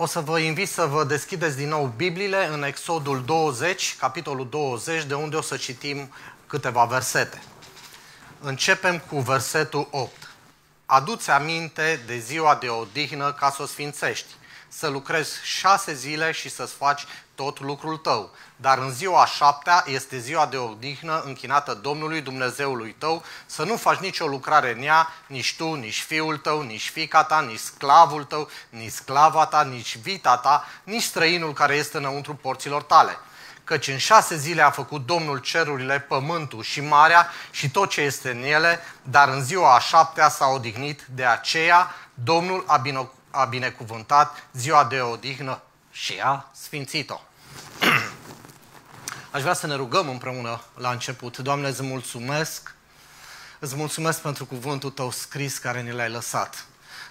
O 0.00 0.06
să 0.06 0.20
vă 0.20 0.38
invit 0.38 0.68
să 0.68 0.84
vă 0.84 1.04
deschideți 1.04 1.56
din 1.56 1.68
nou 1.68 1.92
Bibliile 1.96 2.46
în 2.46 2.62
Exodul 2.62 3.22
20, 3.24 3.96
capitolul 3.98 4.48
20, 4.48 5.04
de 5.04 5.14
unde 5.14 5.36
o 5.36 5.40
să 5.40 5.56
citim 5.56 6.12
câteva 6.46 6.84
versete. 6.84 7.42
Începem 8.40 8.98
cu 8.98 9.18
versetul 9.20 9.88
8. 9.90 10.12
Aduți 10.86 11.30
aminte 11.30 12.02
de 12.06 12.18
ziua 12.18 12.54
de 12.54 12.68
odihnă 12.68 13.32
ca 13.32 13.50
să 13.50 13.62
o 13.62 13.66
sfințești, 13.66 14.34
să 14.68 14.88
lucrezi 14.88 15.30
șase 15.42 15.94
zile 15.94 16.32
și 16.32 16.48
să-ți 16.48 16.74
faci 16.74 17.04
tot 17.34 17.60
lucrul 17.60 17.96
tău. 17.96 18.30
Dar 18.56 18.78
în 18.78 18.90
ziua 18.90 19.22
a 19.22 19.26
șaptea 19.26 19.84
este 19.86 20.18
ziua 20.18 20.46
de 20.46 20.56
odihnă 20.56 21.22
închinată 21.24 21.74
Domnului 21.74 22.20
Dumnezeului 22.20 22.94
tău, 22.98 23.22
să 23.46 23.64
nu 23.64 23.76
faci 23.76 23.98
nicio 23.98 24.26
lucrare 24.26 24.72
în 24.72 24.82
ea, 24.82 25.08
nici 25.26 25.56
tu, 25.56 25.74
nici 25.74 26.00
fiul 26.00 26.36
tău, 26.36 26.60
nici 26.60 26.90
fica 26.90 27.24
ta, 27.24 27.40
nici 27.40 27.58
sclavul 27.58 28.24
tău, 28.24 28.48
nici 28.70 28.92
sclava 28.92 29.46
ta, 29.46 29.62
nici 29.62 29.98
vita 29.98 30.36
ta, 30.36 30.64
nici 30.84 31.02
străinul 31.02 31.52
care 31.52 31.74
este 31.74 31.96
înăuntru 31.96 32.34
porților 32.34 32.82
tale. 32.82 33.18
Căci 33.64 33.88
în 33.88 33.98
șase 33.98 34.36
zile 34.36 34.62
a 34.62 34.70
făcut 34.70 35.06
Domnul 35.06 35.38
cerurile, 35.38 36.00
pământul 36.00 36.62
și 36.62 36.80
marea 36.80 37.30
și 37.50 37.70
tot 37.70 37.90
ce 37.90 38.00
este 38.00 38.30
în 38.30 38.42
ele, 38.42 38.80
dar 39.02 39.28
în 39.28 39.44
ziua 39.44 39.74
a 39.74 39.78
șaptea 39.78 40.28
s-a 40.28 40.46
odihnit, 40.46 41.06
de 41.14 41.24
aceea 41.24 41.94
Domnul 42.14 42.64
a, 42.66 42.76
bine- 42.76 43.10
a 43.38 43.44
binecuvântat 43.44 44.48
ziua 44.52 44.84
de 44.84 45.00
odihnă 45.00 45.62
și 45.90 46.20
a 46.22 46.50
sfințit-o. 46.52 47.20
Aș 49.30 49.40
vrea 49.40 49.54
să 49.54 49.66
ne 49.66 49.74
rugăm 49.74 50.08
împreună 50.08 50.60
la 50.74 50.90
început. 50.90 51.38
Doamne, 51.38 51.68
îți 51.68 51.82
mulțumesc. 51.82 52.74
Îți 53.58 53.76
mulțumesc 53.76 54.20
pentru 54.20 54.46
cuvântul 54.46 54.90
Tău 54.90 55.10
scris 55.10 55.58
care 55.58 55.82
ne 55.82 55.92
l-ai 55.92 56.10
lăsat. 56.10 56.66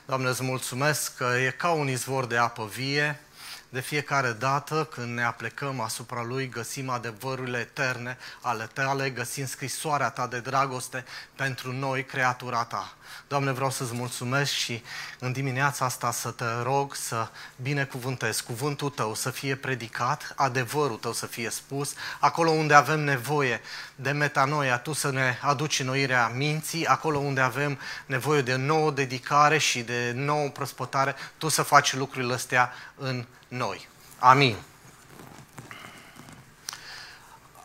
Doamne, 0.05 0.29
îți 0.29 0.43
mulțumesc 0.43 1.15
că 1.15 1.23
e 1.23 1.49
ca 1.49 1.69
un 1.69 1.87
izvor 1.87 2.25
de 2.25 2.37
apă 2.37 2.65
vie. 2.65 3.21
De 3.69 3.79
fiecare 3.79 4.31
dată 4.31 4.85
când 4.91 5.13
ne 5.13 5.23
aplecăm 5.23 5.79
asupra 5.79 6.23
Lui, 6.23 6.49
găsim 6.49 6.89
adevărurile 6.89 7.59
eterne 7.59 8.17
ale 8.41 8.69
Tale, 8.73 9.09
găsim 9.09 9.45
scrisoarea 9.45 10.09
Ta 10.09 10.27
de 10.27 10.39
dragoste 10.39 11.05
pentru 11.35 11.71
noi, 11.71 12.05
creatura 12.05 12.63
Ta. 12.63 12.96
Doamne, 13.27 13.51
vreau 13.51 13.69
să-ți 13.69 13.93
mulțumesc 13.93 14.51
și 14.51 14.83
în 15.19 15.31
dimineața 15.31 15.85
asta 15.85 16.11
să 16.11 16.31
te 16.31 16.45
rog 16.63 16.95
să 16.95 17.27
binecuvântezi 17.61 18.43
cuvântul 18.43 18.89
Tău, 18.89 19.15
să 19.15 19.29
fie 19.29 19.55
predicat, 19.55 20.33
adevărul 20.35 20.97
Tău 20.97 21.13
să 21.13 21.25
fie 21.25 21.49
spus, 21.49 21.93
acolo 22.19 22.49
unde 22.49 22.73
avem 22.73 22.99
nevoie 22.99 23.61
de 23.95 24.11
metanoia, 24.11 24.77
Tu 24.77 24.93
să 24.93 25.11
ne 25.11 25.37
aduci 25.41 25.83
noirea 25.83 26.27
minții, 26.27 26.85
acolo 26.85 27.17
unde 27.17 27.41
avem 27.41 27.79
nevoie 28.05 28.41
de 28.41 28.55
nouă 28.55 28.91
dedicare 28.91 29.57
și 29.57 29.81
de 29.81 30.11
nouă 30.15 30.49
prospătare, 30.49 31.15
Tu 31.37 31.47
să 31.47 31.61
faci 31.61 31.93
lucrurile 31.93 32.33
astea 32.33 32.73
în 32.95 33.25
noi. 33.47 33.87
Amin. 34.19 34.55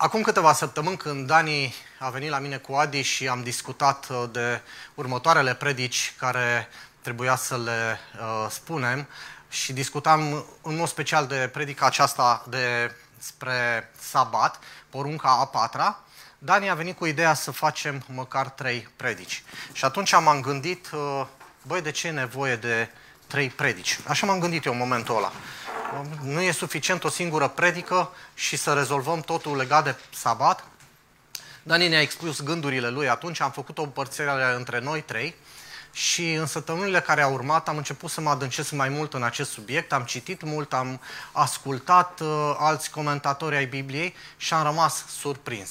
Acum 0.03 0.23
câteva 0.23 0.53
săptămâni, 0.53 0.97
când 0.97 1.27
Dani 1.27 1.75
a 1.99 2.11
venit 2.11 2.31
la 2.31 2.39
mine 2.39 2.57
cu 2.57 2.73
Adi 2.73 3.01
și 3.01 3.29
am 3.29 3.43
discutat 3.43 4.07
uh, 4.09 4.25
de 4.33 4.61
următoarele 4.95 5.55
predici 5.55 6.15
care 6.19 6.69
trebuia 7.01 7.37
să 7.37 7.59
le 7.59 7.99
uh, 8.21 8.47
spunem 8.51 9.09
și 9.49 9.73
discutam 9.73 10.45
în 10.63 10.77
mod 10.77 10.89
special 10.89 11.27
de 11.27 11.51
predica 11.53 11.87
aceasta 11.87 12.45
de 12.49 12.95
spre 13.19 13.91
sabat, 13.99 14.59
porunca 14.91 15.29
a 15.41 15.47
patra, 15.47 16.01
Dani 16.39 16.71
a 16.71 16.75
venit 16.75 16.97
cu 16.97 17.07
ideea 17.07 17.35
să 17.35 17.51
facem 17.51 18.05
măcar 18.07 18.49
trei 18.49 18.89
predici. 18.97 19.43
Și 19.73 19.85
atunci 19.85 20.13
m-am 20.13 20.41
gândit, 20.41 20.91
uh, 20.93 21.27
băi, 21.63 21.83
de 21.83 21.91
ce 21.91 22.07
e 22.07 22.11
nevoie 22.11 22.57
de 22.57 22.89
trei 23.27 23.49
predici? 23.49 23.99
Așa 24.07 24.27
m-am 24.27 24.39
gândit 24.41 24.65
eu 24.65 24.73
în 24.73 24.79
momentul 24.79 25.17
ăla. 25.17 25.33
Nu 26.23 26.41
e 26.41 26.51
suficient 26.51 27.05
o 27.05 27.09
singură 27.09 27.49
predică 27.49 28.11
și 28.35 28.57
să 28.57 28.73
rezolvăm 28.73 29.21
totul 29.21 29.57
legat 29.57 29.85
de 29.85 29.95
sabat? 30.15 30.65
Dani 31.63 31.89
ne-a 31.89 32.01
expus 32.01 32.43
gândurile 32.43 32.89
lui 32.89 33.09
atunci, 33.09 33.41
am 33.41 33.51
făcut 33.51 33.79
o 33.79 33.83
împărțire 33.83 34.55
între 34.57 34.81
noi 34.81 35.03
trei 35.03 35.35
și 35.93 36.33
în 36.33 36.47
săptămânile 36.47 37.01
care 37.01 37.23
au 37.23 37.33
urmat 37.33 37.69
am 37.69 37.77
început 37.77 38.11
să 38.11 38.21
mă 38.21 38.31
adâncesc 38.31 38.71
mai 38.71 38.89
mult 38.89 39.15
în 39.15 39.23
acest 39.23 39.51
subiect, 39.51 39.93
am 39.93 40.03
citit 40.03 40.43
mult, 40.43 40.73
am 40.73 41.01
ascultat 41.33 42.21
uh, 42.21 42.55
alți 42.59 42.91
comentatori 42.91 43.57
ai 43.57 43.67
Bibliei 43.67 44.15
și 44.37 44.55
am 44.55 44.63
rămas 44.63 45.05
surprins. 45.09 45.71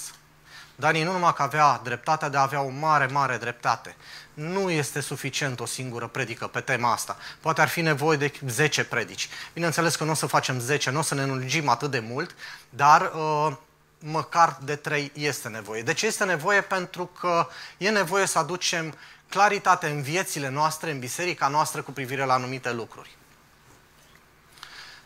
Dani 0.75 1.03
nu 1.03 1.11
numai 1.11 1.33
că 1.33 1.41
avea 1.41 1.79
dreptatea 1.83 2.29
de 2.29 2.37
a 2.37 2.41
avea 2.41 2.61
o 2.61 2.69
mare, 2.69 3.05
mare 3.05 3.37
dreptate. 3.37 3.95
Nu 4.33 4.69
este 4.69 4.99
suficient 4.99 5.59
o 5.59 5.65
singură 5.65 6.07
predică 6.07 6.47
pe 6.47 6.59
tema 6.59 6.91
asta. 6.91 7.17
Poate 7.39 7.61
ar 7.61 7.67
fi 7.67 7.81
nevoie 7.81 8.17
de 8.17 8.31
10 8.47 8.83
predici. 8.83 9.29
Bineînțeles 9.53 9.95
că 9.95 10.03
nu 10.03 10.11
o 10.11 10.13
să 10.13 10.25
facem 10.25 10.59
10, 10.59 10.89
nu 10.89 10.99
o 10.99 11.01
să 11.01 11.15
ne 11.15 11.25
lungim 11.25 11.67
atât 11.67 11.91
de 11.91 11.99
mult, 11.99 12.35
dar 12.69 13.11
uh, 13.15 13.55
măcar 13.99 14.57
de 14.63 14.75
3 14.75 15.11
este 15.15 15.47
nevoie. 15.47 15.81
De 15.81 15.93
ce 15.93 16.05
este 16.05 16.23
nevoie? 16.23 16.61
Pentru 16.61 17.05
că 17.05 17.47
e 17.77 17.89
nevoie 17.89 18.25
să 18.25 18.37
aducem 18.37 18.95
claritate 19.29 19.87
în 19.87 20.01
viețile 20.01 20.49
noastre, 20.49 20.91
în 20.91 20.99
biserica 20.99 21.47
noastră 21.47 21.81
cu 21.81 21.91
privire 21.91 22.25
la 22.25 22.33
anumite 22.33 22.73
lucruri. 22.73 23.17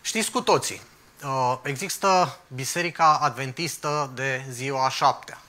Știți 0.01 0.31
cu 0.31 0.41
toții, 0.41 0.81
uh, 1.23 1.57
există 1.63 2.39
Biserica 2.47 3.17
Adventistă 3.21 4.11
de 4.13 4.45
ziua 4.49 4.85
a 4.85 4.89
șaptea 4.89 5.39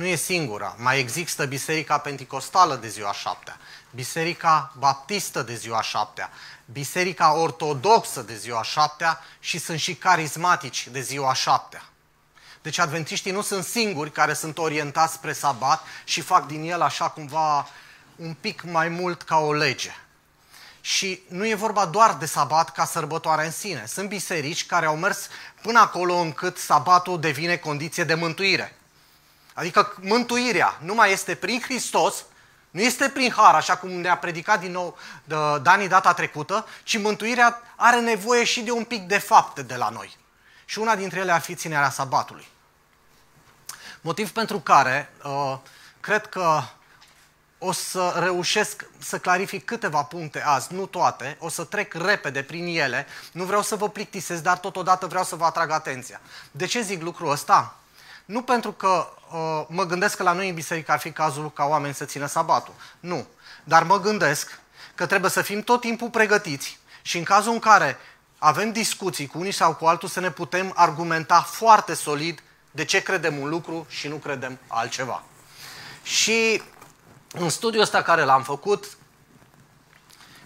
nu 0.00 0.06
e 0.06 0.14
singura. 0.14 0.74
Mai 0.78 0.98
există 0.98 1.44
Biserica 1.44 1.98
Pentecostală 1.98 2.76
de 2.76 2.88
ziua 2.88 3.12
șaptea, 3.12 3.56
Biserica 3.90 4.72
Baptistă 4.78 5.42
de 5.42 5.54
ziua 5.54 5.82
șaptea, 5.82 6.30
Biserica 6.64 7.34
Ortodoxă 7.34 8.22
de 8.22 8.34
ziua 8.34 8.62
șaptea 8.62 9.20
și 9.40 9.58
sunt 9.58 9.78
și 9.78 9.94
carismatici 9.94 10.88
de 10.88 11.00
ziua 11.00 11.34
șaptea. 11.34 11.82
Deci 12.62 12.78
adventiștii 12.78 13.32
nu 13.32 13.42
sunt 13.42 13.64
singuri 13.64 14.12
care 14.12 14.34
sunt 14.34 14.58
orientați 14.58 15.14
spre 15.14 15.32
sabat 15.32 15.82
și 16.04 16.20
fac 16.20 16.46
din 16.46 16.70
el 16.70 16.80
așa 16.80 17.08
cumva 17.08 17.68
un 18.16 18.34
pic 18.40 18.62
mai 18.62 18.88
mult 18.88 19.22
ca 19.22 19.36
o 19.36 19.52
lege. 19.52 19.90
Și 20.80 21.20
nu 21.28 21.46
e 21.46 21.54
vorba 21.54 21.86
doar 21.86 22.14
de 22.14 22.26
sabat 22.26 22.72
ca 22.72 22.84
sărbătoare 22.84 23.44
în 23.44 23.52
sine. 23.52 23.84
Sunt 23.86 24.08
biserici 24.08 24.66
care 24.66 24.86
au 24.86 24.96
mers 24.96 25.28
până 25.62 25.78
acolo 25.78 26.14
încât 26.14 26.58
sabatul 26.58 27.20
devine 27.20 27.56
condiție 27.56 28.04
de 28.04 28.14
mântuire. 28.14 28.74
Adică 29.54 29.96
mântuirea 30.00 30.78
nu 30.80 30.94
mai 30.94 31.12
este 31.12 31.34
prin 31.34 31.60
Hristos, 31.60 32.24
nu 32.70 32.80
este 32.80 33.08
prin 33.08 33.32
har, 33.32 33.54
așa 33.54 33.76
cum 33.76 33.90
ne-a 33.90 34.16
predicat 34.16 34.60
din 34.60 34.72
nou 34.72 34.98
Dani 35.62 35.88
data 35.88 36.12
trecută, 36.12 36.66
ci 36.82 36.98
mântuirea 36.98 37.62
are 37.76 38.00
nevoie 38.00 38.44
și 38.44 38.60
de 38.60 38.70
un 38.70 38.84
pic 38.84 39.02
de 39.06 39.18
fapte 39.18 39.62
de 39.62 39.76
la 39.76 39.88
noi. 39.88 40.16
Și 40.64 40.78
una 40.78 40.96
dintre 40.96 41.20
ele 41.20 41.32
ar 41.32 41.40
fi 41.40 41.54
ținerea 41.54 41.90
sabatului. 41.90 42.48
Motiv 44.00 44.30
pentru 44.30 44.58
care 44.58 45.12
uh, 45.24 45.58
cred 46.00 46.26
că 46.26 46.62
o 47.58 47.72
să 47.72 48.16
reușesc 48.18 48.86
să 48.98 49.18
clarific 49.18 49.64
câteva 49.64 50.02
puncte 50.02 50.42
azi, 50.42 50.74
nu 50.74 50.86
toate, 50.86 51.36
o 51.40 51.48
să 51.48 51.64
trec 51.64 51.94
repede 51.94 52.42
prin 52.42 52.66
ele, 52.66 53.06
nu 53.32 53.44
vreau 53.44 53.62
să 53.62 53.76
vă 53.76 53.88
plictisesc, 53.88 54.42
dar 54.42 54.58
totodată 54.58 55.06
vreau 55.06 55.24
să 55.24 55.36
vă 55.36 55.44
atrag 55.44 55.70
atenția. 55.70 56.20
De 56.50 56.66
ce 56.66 56.80
zic 56.80 57.02
lucrul 57.02 57.30
ăsta? 57.30 57.74
Nu 58.30 58.42
pentru 58.42 58.72
că 58.72 59.08
uh, 59.32 59.64
mă 59.68 59.84
gândesc 59.84 60.16
că 60.16 60.22
la 60.22 60.32
noi 60.32 60.48
în 60.48 60.54
biserică 60.54 60.92
ar 60.92 60.98
fi 60.98 61.12
cazul 61.12 61.52
ca 61.52 61.64
oameni 61.64 61.94
să 61.94 62.04
țină 62.04 62.26
sabatul. 62.26 62.74
Nu. 63.00 63.26
Dar 63.64 63.82
mă 63.82 64.00
gândesc 64.00 64.60
că 64.94 65.06
trebuie 65.06 65.30
să 65.30 65.42
fim 65.42 65.60
tot 65.60 65.80
timpul 65.80 66.10
pregătiți 66.10 66.78
și 67.02 67.18
în 67.18 67.24
cazul 67.24 67.52
în 67.52 67.58
care 67.58 67.96
avem 68.38 68.72
discuții 68.72 69.26
cu 69.26 69.38
unii 69.38 69.52
sau 69.52 69.74
cu 69.74 69.84
altul 69.84 70.08
să 70.08 70.20
ne 70.20 70.30
putem 70.30 70.72
argumenta 70.74 71.40
foarte 71.40 71.94
solid 71.94 72.42
de 72.70 72.84
ce 72.84 73.02
credem 73.02 73.38
un 73.38 73.48
lucru 73.48 73.86
și 73.88 74.08
nu 74.08 74.16
credem 74.16 74.58
altceva. 74.66 75.22
Și 76.02 76.62
în 77.32 77.48
studiul 77.48 77.82
ăsta 77.82 78.02
care 78.02 78.22
l-am 78.22 78.42
făcut, 78.42 78.96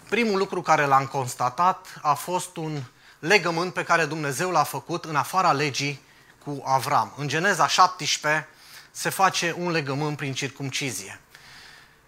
primul 0.09 0.37
lucru 0.37 0.61
care 0.61 0.85
l-am 0.85 1.05
constatat 1.05 1.99
a 2.01 2.13
fost 2.13 2.57
un 2.57 2.81
legământ 3.19 3.73
pe 3.73 3.83
care 3.83 4.05
Dumnezeu 4.05 4.51
l-a 4.51 4.63
făcut 4.63 5.05
în 5.05 5.15
afara 5.15 5.51
legii 5.51 6.03
cu 6.45 6.63
Avram. 6.65 7.13
În 7.17 7.27
Geneza 7.27 7.67
17 7.67 8.47
se 8.91 9.09
face 9.09 9.55
un 9.57 9.71
legământ 9.71 10.17
prin 10.17 10.33
circumcizie. 10.33 11.19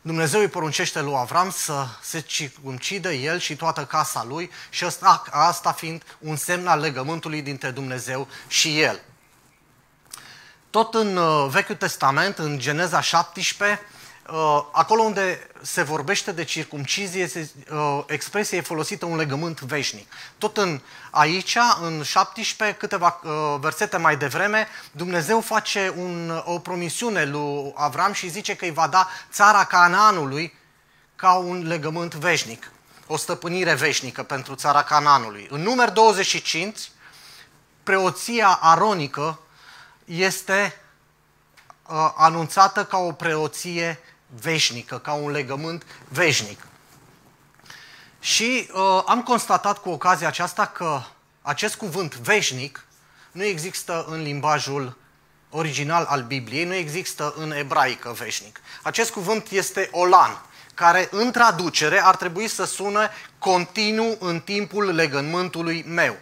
Dumnezeu 0.01 0.39
îi 0.39 0.47
poruncește 0.47 1.01
lui 1.01 1.15
Avram 1.17 1.49
să 1.49 1.87
se 2.01 2.19
circumcidă 2.19 3.13
el 3.13 3.39
și 3.39 3.55
toată 3.55 3.85
casa 3.85 4.23
lui 4.23 4.51
și 4.69 4.83
asta, 4.83 5.23
asta 5.31 5.71
fiind 5.71 6.03
un 6.19 6.35
semn 6.35 6.67
al 6.67 6.79
legământului 6.79 7.41
dintre 7.41 7.69
Dumnezeu 7.69 8.27
și 8.47 8.81
el. 8.81 9.01
Tot 10.69 10.93
în 10.93 11.15
uh, 11.15 11.47
Vechiul 11.49 11.75
Testament, 11.75 12.37
în 12.37 12.59
Geneza 12.59 13.01
17, 13.01 13.81
Uh, 13.81 13.96
acolo 14.71 15.01
unde 15.01 15.47
se 15.62 15.81
vorbește 15.83 16.31
de 16.31 16.44
circumcizie, 16.44 17.29
uh, 17.71 18.03
expresia 18.07 18.57
e 18.57 18.62
folosită 18.62 19.06
un 19.06 19.15
legământ 19.15 19.62
veșnic. 19.62 20.12
Tot 20.38 20.57
în 20.57 20.81
aici, 21.12 21.57
în 21.81 22.03
17, 22.03 22.77
câteva 22.77 23.19
uh, 23.24 23.31
versete 23.59 23.97
mai 23.97 24.18
devreme, 24.18 24.68
Dumnezeu 24.91 25.41
face 25.41 25.94
un, 25.97 26.41
o 26.45 26.59
promisiune 26.59 27.25
lui 27.25 27.74
Avram 27.75 28.13
și 28.13 28.29
zice 28.29 28.56
că 28.56 28.65
îi 28.65 28.71
va 28.71 28.88
da 28.88 29.07
țara 29.31 29.63
Canaanului 29.63 30.53
ca 31.15 31.33
un 31.33 31.68
legământ 31.68 32.15
veșnic. 32.15 32.71
o 33.07 33.18
stăpânire 33.18 33.73
veșnică 33.73 34.23
pentru 34.23 34.56
țara 34.56 34.83
Cananului. 34.83 35.47
În 35.50 35.62
număr 35.62 35.89
25, 35.89 36.91
preoția 37.83 38.59
aronică 38.62 39.39
este 40.06 40.81
uh, 41.88 42.12
anunțată 42.15 42.85
ca 42.85 42.97
o 42.97 43.12
preoție 43.12 44.00
veșnică, 44.41 44.97
ca 44.97 45.13
un 45.13 45.31
legământ 45.31 45.85
veșnic. 46.09 46.68
Și 48.19 48.69
uh, 48.74 49.03
am 49.06 49.24
constatat 49.24 49.77
cu 49.77 49.89
ocazia 49.89 50.27
aceasta 50.27 50.65
că 50.65 51.01
acest 51.41 51.75
cuvânt 51.75 52.15
veșnic 52.15 52.85
nu 53.31 53.44
există 53.44 54.06
în 54.09 54.21
limbajul 54.21 54.97
original 55.50 56.06
al 56.06 56.24
Bibliei, 56.24 56.65
nu 56.65 56.74
există 56.74 57.33
în 57.38 57.51
ebraică 57.51 58.12
veșnic. 58.12 58.59
Acest 58.81 59.12
cuvânt 59.12 59.50
este 59.50 59.89
olan, 59.91 60.41
care 60.73 61.07
în 61.12 61.31
traducere 61.31 62.03
ar 62.03 62.15
trebui 62.15 62.47
să 62.47 62.65
sună 62.65 63.09
continuu 63.39 64.18
în 64.19 64.39
timpul 64.39 64.95
legământului 64.95 65.83
meu. 65.88 66.18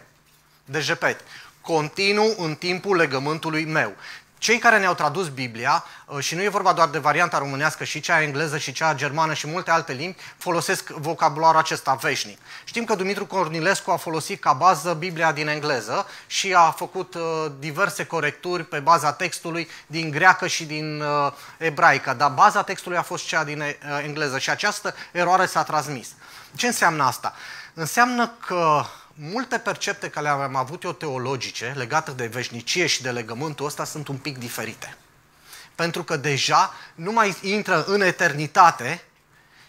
Deci, 0.64 0.86
repet, 0.86 1.20
continuu 1.60 2.34
în 2.38 2.54
timpul 2.54 2.96
legământului 2.96 3.64
meu 3.64 3.94
cei 4.38 4.58
care 4.58 4.78
ne-au 4.78 4.94
tradus 4.94 5.28
Biblia, 5.28 5.84
uh, 6.06 6.18
și 6.18 6.34
nu 6.34 6.42
e 6.42 6.48
vorba 6.48 6.72
doar 6.72 6.88
de 6.88 6.98
varianta 6.98 7.38
românească, 7.38 7.84
și 7.84 8.00
cea 8.00 8.22
engleză, 8.22 8.58
și 8.58 8.72
cea 8.72 8.94
germană, 8.94 9.34
și 9.34 9.46
multe 9.46 9.70
alte 9.70 9.92
limbi, 9.92 10.16
folosesc 10.38 10.88
vocabularul 10.88 11.60
acesta 11.60 11.94
veșnic. 11.94 12.38
Știm 12.64 12.84
că 12.84 12.94
Dumitru 12.94 13.26
Cornilescu 13.26 13.90
a 13.90 13.96
folosit 13.96 14.40
ca 14.40 14.52
bază 14.52 14.92
Biblia 14.92 15.32
din 15.32 15.48
engleză 15.48 16.06
și 16.26 16.54
a 16.54 16.70
făcut 16.70 17.14
uh, 17.14 17.22
diverse 17.58 18.06
corecturi 18.06 18.64
pe 18.64 18.78
baza 18.78 19.12
textului 19.12 19.68
din 19.86 20.10
greacă 20.10 20.46
și 20.46 20.64
din 20.64 21.00
uh, 21.00 21.32
ebraică, 21.58 22.14
dar 22.14 22.30
baza 22.30 22.62
textului 22.62 22.98
a 22.98 23.02
fost 23.02 23.26
cea 23.26 23.44
din 23.44 23.62
engleză 24.04 24.38
și 24.38 24.50
această 24.50 24.94
eroare 25.12 25.46
s-a 25.46 25.62
transmis. 25.62 26.08
Ce 26.54 26.66
înseamnă 26.66 27.04
asta? 27.04 27.34
Înseamnă 27.74 28.32
că 28.46 28.84
multe 29.18 29.58
percepte 29.58 30.10
care 30.10 30.26
le-am 30.26 30.56
avut 30.56 30.82
eu 30.82 30.92
teologice 30.92 31.74
legate 31.76 32.10
de 32.10 32.26
veșnicie 32.26 32.86
și 32.86 33.02
de 33.02 33.10
legământul 33.10 33.66
ăsta 33.66 33.84
sunt 33.84 34.08
un 34.08 34.16
pic 34.16 34.38
diferite. 34.38 34.96
Pentru 35.74 36.04
că 36.04 36.16
deja 36.16 36.74
nu 36.94 37.12
mai 37.12 37.36
intră 37.42 37.84
în 37.84 38.00
eternitate, 38.00 39.04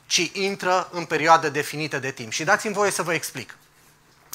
ci 0.06 0.30
intră 0.34 0.90
în 0.92 1.06
perioade 1.06 1.50
definite 1.50 2.00
de 2.00 2.12
timp. 2.12 2.32
Și 2.32 2.44
dați-mi 2.44 2.74
voie 2.74 2.92
să 2.92 3.04
vă 3.04 3.14
explic, 3.14 3.58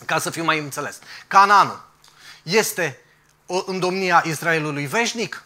ca 0.06 0.18
să 0.18 0.30
fiu 0.30 0.44
mai 0.44 0.58
înțeles. 0.58 0.98
Cananul 1.26 1.84
este 2.42 3.00
o, 3.46 3.62
în 3.66 3.78
domnia 3.78 4.22
Israelului 4.26 4.86
veșnic? 4.86 5.44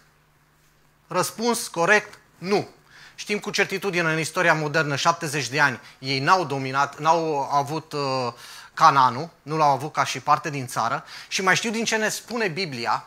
Răspuns 1.06 1.68
corect, 1.68 2.18
nu. 2.38 2.68
Știm 3.14 3.38
cu 3.38 3.50
certitudine 3.50 4.12
în 4.12 4.18
istoria 4.18 4.54
modernă, 4.54 4.96
70 4.96 5.48
de 5.48 5.60
ani, 5.60 5.80
ei 5.98 6.18
n-au 6.18 6.44
dominat, 6.44 6.98
n-au 6.98 7.50
avut 7.52 7.92
uh, 7.92 8.32
Cananul, 8.76 9.28
nu 9.42 9.56
l-au 9.56 9.70
avut 9.70 9.92
ca 9.92 10.04
și 10.04 10.20
parte 10.20 10.50
din 10.50 10.66
țară 10.66 11.04
și 11.28 11.42
mai 11.42 11.56
știu 11.56 11.70
din 11.70 11.84
ce 11.84 11.96
ne 11.96 12.08
spune 12.08 12.48
Biblia 12.48 13.04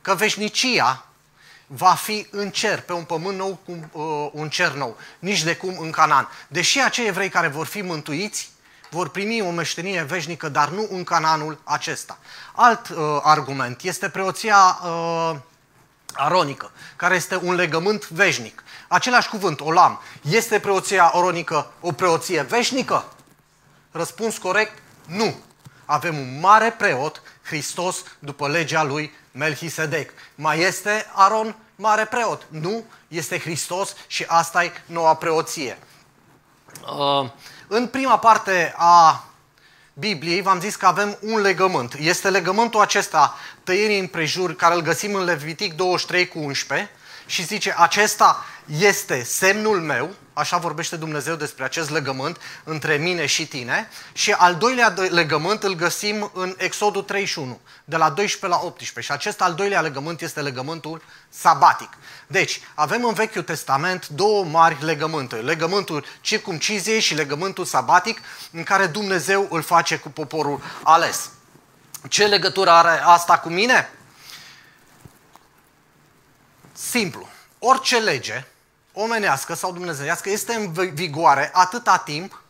că 0.00 0.14
veșnicia 0.14 1.04
va 1.66 1.94
fi 1.94 2.26
în 2.30 2.50
cer, 2.50 2.80
pe 2.80 2.92
un 2.92 3.04
pământ 3.04 3.38
nou 3.38 3.58
cu 3.64 3.90
uh, 3.92 4.30
un 4.32 4.48
cer 4.48 4.72
nou, 4.72 4.96
nici 5.18 5.42
de 5.42 5.56
cum 5.56 5.76
în 5.78 5.90
Canaan. 5.90 6.28
Deși 6.48 6.80
acei 6.80 7.06
evrei 7.06 7.28
care 7.28 7.48
vor 7.48 7.66
fi 7.66 7.82
mântuiți 7.82 8.50
vor 8.90 9.08
primi 9.08 9.40
o 9.40 9.50
meștenie 9.50 10.02
veșnică, 10.02 10.48
dar 10.48 10.68
nu 10.68 10.86
în 10.90 11.04
Canaanul 11.04 11.58
acesta. 11.64 12.18
Alt 12.52 12.88
uh, 12.88 12.96
argument 13.22 13.82
este 13.82 14.08
preoția 14.08 14.78
uh, 14.84 15.36
aronică, 16.12 16.70
care 16.96 17.14
este 17.14 17.40
un 17.42 17.54
legământ 17.54 18.08
veșnic. 18.08 18.62
Același 18.88 19.28
cuvânt, 19.28 19.60
olam, 19.60 20.00
este 20.22 20.58
preoția 20.58 21.04
aronică 21.04 21.70
o 21.80 21.92
preoție 21.92 22.42
veșnică? 22.42 23.04
Răspuns 23.92 24.38
corect, 24.38 24.78
nu. 25.06 25.34
Avem 25.84 26.18
un 26.18 26.40
mare 26.40 26.70
preot, 26.70 27.22
Hristos, 27.42 28.02
după 28.18 28.48
legea 28.48 28.82
lui 28.82 29.12
Melchisedec. 29.32 30.10
Mai 30.34 30.60
este 30.60 31.06
Aron 31.14 31.56
mare 31.76 32.04
preot? 32.04 32.46
Nu, 32.48 32.84
este 33.08 33.38
Hristos 33.38 33.94
și 34.06 34.24
asta 34.28 34.64
e 34.64 34.72
noua 34.86 35.14
preoție. 35.14 35.78
Uh, 36.82 37.28
în 37.68 37.86
prima 37.86 38.18
parte 38.18 38.74
a 38.76 39.24
Bibliei 39.94 40.42
v-am 40.42 40.60
zis 40.60 40.76
că 40.76 40.86
avem 40.86 41.18
un 41.20 41.40
legământ. 41.40 41.94
Este 41.98 42.30
legământul 42.30 42.80
acesta, 42.80 43.38
tăierii 43.64 43.98
împrejur, 43.98 44.54
care 44.54 44.74
îl 44.74 44.80
găsim 44.80 45.14
în 45.14 45.24
Levitic 45.24 45.74
23 45.74 46.28
cu 46.28 46.38
11 46.38 46.90
și 47.26 47.44
zice, 47.44 47.74
acesta 47.76 48.44
este 48.78 49.22
semnul 49.22 49.80
meu, 49.80 50.14
așa 50.32 50.56
vorbește 50.56 50.96
Dumnezeu 50.96 51.34
despre 51.34 51.64
acest 51.64 51.90
legământ 51.90 52.36
între 52.64 52.96
mine 52.96 53.26
și 53.26 53.46
tine, 53.46 53.88
și 54.12 54.32
al 54.32 54.54
doilea 54.54 54.94
legământ 55.10 55.62
îl 55.62 55.74
găsim 55.74 56.30
în 56.34 56.54
Exodul 56.58 57.02
31, 57.02 57.60
de 57.84 57.96
la 57.96 58.10
12 58.10 58.60
la 58.60 58.66
18. 58.66 59.00
Și 59.00 59.18
acest 59.18 59.40
al 59.40 59.54
doilea 59.54 59.80
legământ 59.80 60.20
este 60.20 60.40
legământul 60.40 61.02
sabatic. 61.28 61.88
Deci, 62.26 62.60
avem 62.74 63.04
în 63.04 63.14
Vechiul 63.14 63.42
Testament 63.42 64.08
două 64.08 64.44
mari 64.44 64.84
legământe. 64.84 65.36
Legământul 65.36 66.04
circumciziei 66.20 67.00
și 67.00 67.14
legământul 67.14 67.64
sabatic, 67.64 68.20
în 68.50 68.62
care 68.62 68.86
Dumnezeu 68.86 69.46
îl 69.50 69.62
face 69.62 69.96
cu 69.96 70.08
poporul 70.08 70.62
ales. 70.82 71.30
Ce 72.08 72.26
legătură 72.26 72.70
are 72.70 73.00
asta 73.04 73.38
cu 73.38 73.48
mine? 73.48 73.90
Simplu. 76.72 77.28
Orice 77.58 77.98
lege 77.98 78.44
omenească 78.92 79.54
sau 79.54 79.72
dumnezeiască 79.72 80.30
este 80.30 80.54
în 80.54 80.72
vigoare 80.94 81.50
atâta 81.52 81.98
timp 81.98 82.42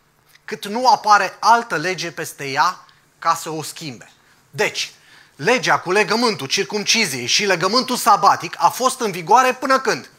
cât 0.45 0.67
nu 0.67 0.89
apare 0.89 1.37
altă 1.41 1.77
lege 1.77 2.11
peste 2.11 2.49
ea 2.49 2.85
ca 3.19 3.35
să 3.35 3.51
o 3.51 3.63
schimbe. 3.63 4.13
Deci, 4.51 4.93
legea 5.37 5.79
cu 5.79 5.93
legământul 5.93 6.47
circumciziei 6.47 7.27
și 7.27 7.45
legământul 7.45 7.97
sabatic 7.97 8.55
a 8.59 8.69
fost 8.69 9.01
în 9.01 9.11
vigoare 9.11 9.53
până 9.53 9.81
când? 9.81 10.11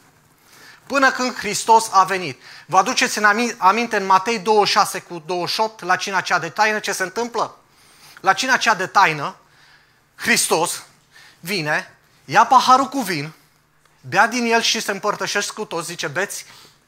Până 0.86 1.10
când 1.10 1.34
Hristos 1.34 1.88
a 1.90 2.04
venit. 2.04 2.40
Vă 2.66 2.76
aduceți 2.76 3.18
în 3.18 3.54
aminte 3.58 3.96
în 3.96 4.06
Matei 4.06 4.38
26 4.38 4.98
cu 5.00 5.22
28 5.26 5.82
la 5.82 5.96
cina 5.96 6.20
cea 6.20 6.38
de 6.38 6.48
taină 6.48 6.78
ce 6.78 6.92
se 6.92 7.02
întâmplă? 7.02 7.56
La 8.20 8.32
cina 8.32 8.56
cea 8.56 8.74
de 8.74 8.86
taină, 8.86 9.36
Hristos 10.14 10.82
vine, 11.40 11.96
ia 12.24 12.46
paharul 12.46 12.88
cu 12.88 13.00
vin, 13.00 13.32
bea 14.08 14.26
din 14.26 14.52
el 14.52 14.60
și 14.60 14.80
se 14.80 14.90
împărtășesc 14.90 15.52
cu 15.52 15.64
toți, 15.64 15.86
zice, 15.86 16.06
beți 16.06 16.44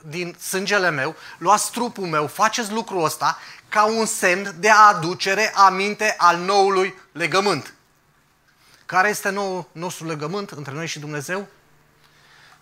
din 0.08 0.36
sângele 0.40 0.90
meu, 0.90 1.16
luați 1.38 1.70
trupul 1.70 2.06
meu, 2.06 2.26
faceți 2.26 2.72
lucrul 2.72 3.04
ăsta 3.04 3.38
ca 3.68 3.84
un 3.84 4.06
semn 4.06 4.54
de 4.58 4.70
aducere 4.70 5.52
aminte 5.54 6.14
al 6.18 6.38
noului 6.38 6.94
legământ. 7.12 7.74
Care 8.86 9.08
este 9.08 9.28
nou 9.28 9.68
nostru 9.72 10.06
legământ 10.06 10.50
între 10.50 10.72
noi 10.72 10.86
și 10.86 10.98
Dumnezeu? 10.98 11.48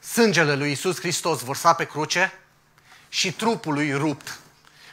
Sângele 0.00 0.54
lui 0.54 0.70
Isus 0.70 0.98
Hristos 0.98 1.40
vărsat 1.40 1.76
pe 1.76 1.84
cruce 1.84 2.32
și 3.08 3.32
trupul 3.32 3.72
lui 3.72 3.92
rupt. 3.92 4.38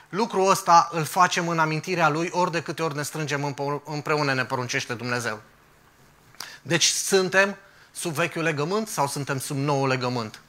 Lucrul 0.09 0.49
ăsta 0.49 0.89
îl 0.91 1.03
facem 1.03 1.47
în 1.47 1.59
amintirea 1.59 2.09
lui 2.09 2.29
ori 2.31 2.51
de 2.51 2.61
câte 2.61 2.83
ori 2.83 2.95
ne 2.95 3.03
strângem 3.03 3.55
împreună 3.85 4.33
ne 4.33 4.45
poruncește 4.45 4.93
Dumnezeu. 4.93 5.41
Deci 6.61 6.85
suntem 6.85 7.57
sub 7.91 8.13
vechiul 8.13 8.43
legământ 8.43 8.87
sau 8.87 9.07
suntem 9.07 9.39
sub 9.39 9.57
nou 9.57 9.87
legământ? 9.87 10.39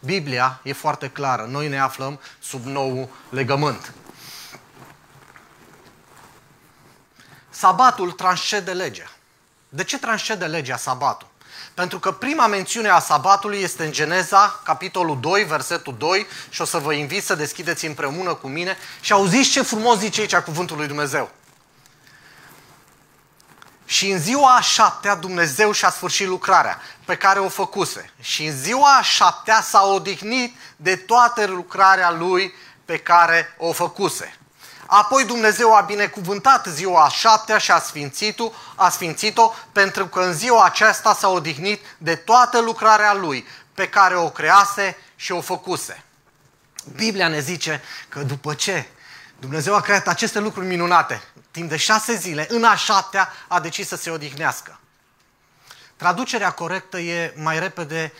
Biblia 0.00 0.60
e 0.62 0.72
foarte 0.72 1.08
clară. 1.08 1.46
Noi 1.50 1.68
ne 1.68 1.78
aflăm 1.78 2.20
sub 2.38 2.64
nou 2.64 3.10
legământ. 3.30 3.92
Sabatul 7.50 8.10
transcede 8.10 8.72
legea. 8.72 9.10
De 9.68 9.84
ce 9.84 9.98
transcede 9.98 10.46
legea 10.46 10.76
sabatul? 10.76 11.28
Pentru 11.74 11.98
că 11.98 12.12
prima 12.12 12.46
mențiune 12.46 12.88
a 12.88 12.98
sabatului 12.98 13.58
este 13.58 13.84
în 13.84 13.92
Geneza, 13.92 14.60
capitolul 14.64 15.20
2, 15.20 15.44
versetul 15.44 15.94
2 15.98 16.26
și 16.50 16.60
o 16.60 16.64
să 16.64 16.78
vă 16.78 16.92
invit 16.92 17.24
să 17.24 17.34
deschideți 17.34 17.86
împreună 17.86 18.34
cu 18.34 18.48
mine 18.48 18.76
și 19.00 19.12
auziți 19.12 19.50
ce 19.50 19.62
frumos 19.62 19.98
zice 19.98 20.20
aici 20.20 20.34
cuvântul 20.34 20.76
lui 20.76 20.86
Dumnezeu. 20.86 21.30
Și 23.88 24.10
în 24.10 24.18
ziua 24.18 24.54
a 24.54 24.60
șaptea 24.60 25.14
Dumnezeu 25.14 25.72
și-a 25.72 25.90
sfârșit 25.90 26.26
lucrarea 26.26 26.80
pe 27.04 27.16
care 27.16 27.38
o 27.38 27.48
făcuse. 27.48 28.10
Și 28.20 28.46
în 28.46 28.56
ziua 28.56 28.96
a 28.96 29.02
șaptea 29.02 29.60
s-a 29.60 29.82
odihnit 29.82 30.56
de 30.76 30.96
toată 30.96 31.46
lucrarea 31.46 32.10
lui 32.10 32.54
pe 32.84 32.98
care 32.98 33.54
o 33.58 33.72
făcuse. 33.72 34.36
Apoi 34.86 35.24
Dumnezeu 35.24 35.74
a 35.74 35.80
binecuvântat 35.80 36.66
ziua 36.66 37.04
a 37.04 37.08
șaptea 37.08 37.58
și 37.58 37.70
a 37.70 37.78
sfințit-o, 37.78 38.52
a 38.74 38.88
sfințit-o 38.88 39.52
pentru 39.72 40.06
că 40.06 40.20
în 40.20 40.32
ziua 40.32 40.64
aceasta 40.64 41.14
s-a 41.14 41.28
odihnit 41.28 41.80
de 41.98 42.14
toată 42.14 42.60
lucrarea 42.60 43.14
lui 43.14 43.46
pe 43.74 43.88
care 43.88 44.16
o 44.16 44.30
crease 44.30 44.96
și 45.16 45.32
o 45.32 45.40
făcuse. 45.40 46.02
Biblia 46.96 47.28
ne 47.28 47.40
zice 47.40 47.82
că 48.08 48.20
după 48.20 48.54
ce 48.54 48.88
Dumnezeu 49.38 49.74
a 49.74 49.80
creat 49.80 50.08
aceste 50.08 50.38
lucruri 50.38 50.66
minunate, 50.66 51.22
timp 51.58 51.70
de 51.70 51.76
șase 51.76 52.16
zile, 52.16 52.46
în 52.50 52.64
a 52.64 52.76
șaptea, 52.76 53.32
a 53.48 53.60
decis 53.60 53.88
să 53.88 53.96
se 53.96 54.10
odihnească. 54.10 54.78
Traducerea 55.96 56.50
corectă 56.50 56.98
e 56.98 57.34
mai 57.36 57.58
repede 57.58 58.12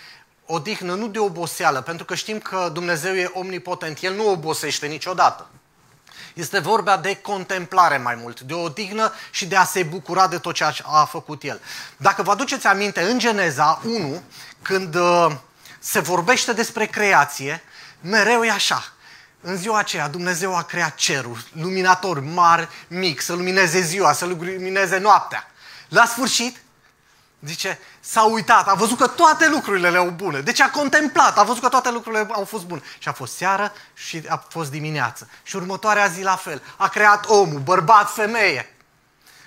odihnă, 0.47 0.95
nu 0.95 1.09
de 1.09 1.19
oboseală, 1.19 1.81
pentru 1.81 2.05
că 2.05 2.15
știm 2.15 2.39
că 2.39 2.71
Dumnezeu 2.73 3.15
e 3.15 3.31
omnipotent, 3.35 4.03
El 4.03 4.15
nu 4.15 4.31
obosește 4.31 4.87
niciodată. 4.87 5.47
Este 6.35 6.59
vorba 6.59 6.97
de 6.97 7.17
contemplare 7.17 7.97
mai 7.97 8.15
mult, 8.15 8.41
de 8.41 8.55
o 8.55 8.63
odihnă 8.63 9.13
și 9.31 9.47
de 9.47 9.57
a 9.57 9.65
se 9.65 9.83
bucura 9.83 10.29
de 10.29 10.39
tot 10.39 10.55
ce 10.55 10.65
a 10.83 11.05
făcut 11.05 11.43
El. 11.43 11.61
Dacă 11.97 12.23
vă 12.23 12.31
aduceți 12.31 12.67
aminte, 12.67 13.03
în 13.03 13.19
Geneza 13.19 13.81
1, 13.85 14.23
când 14.63 14.95
uh, 14.95 15.27
se 15.79 16.01
vorbește 16.01 16.53
despre 16.53 16.87
creație, 16.87 17.63
mereu 18.01 18.45
e 18.45 18.51
așa. 18.51 18.93
În 19.41 19.57
ziua 19.57 19.79
aceea 19.79 20.09
Dumnezeu 20.09 20.57
a 20.57 20.63
creat 20.63 20.95
cerul, 20.95 21.45
luminator 21.53 22.21
mari, 22.21 22.69
mic, 22.89 23.21
să 23.21 23.33
lumineze 23.33 23.81
ziua, 23.81 24.13
să 24.13 24.27
lumineze 24.27 24.99
noaptea. 24.99 25.51
La 25.89 26.05
sfârșit, 26.05 26.57
zice, 27.41 27.79
s-a 28.01 28.23
uitat, 28.23 28.69
a 28.69 28.75
văzut 28.75 28.99
că 28.99 29.07
toate 29.07 29.49
lucrurile 29.49 29.91
le-au 29.91 30.11
bune. 30.11 30.41
Deci 30.41 30.61
a 30.61 30.71
contemplat, 30.71 31.39
a 31.39 31.43
văzut 31.43 31.63
că 31.63 31.69
toate 31.69 31.91
lucrurile 31.91 32.27
au 32.33 32.45
fost 32.45 32.65
bune. 32.65 32.83
Și 32.99 33.09
a 33.09 33.13
fost 33.13 33.37
seară 33.37 33.73
și 33.95 34.23
a 34.29 34.47
fost 34.49 34.71
dimineață. 34.71 35.29
Și 35.43 35.57
următoarea 35.57 36.07
zi 36.07 36.23
la 36.23 36.37
fel. 36.37 36.63
A 36.77 36.89
creat 36.89 37.27
omul, 37.29 37.61
bărbat, 37.61 38.11
femeie. 38.11 38.77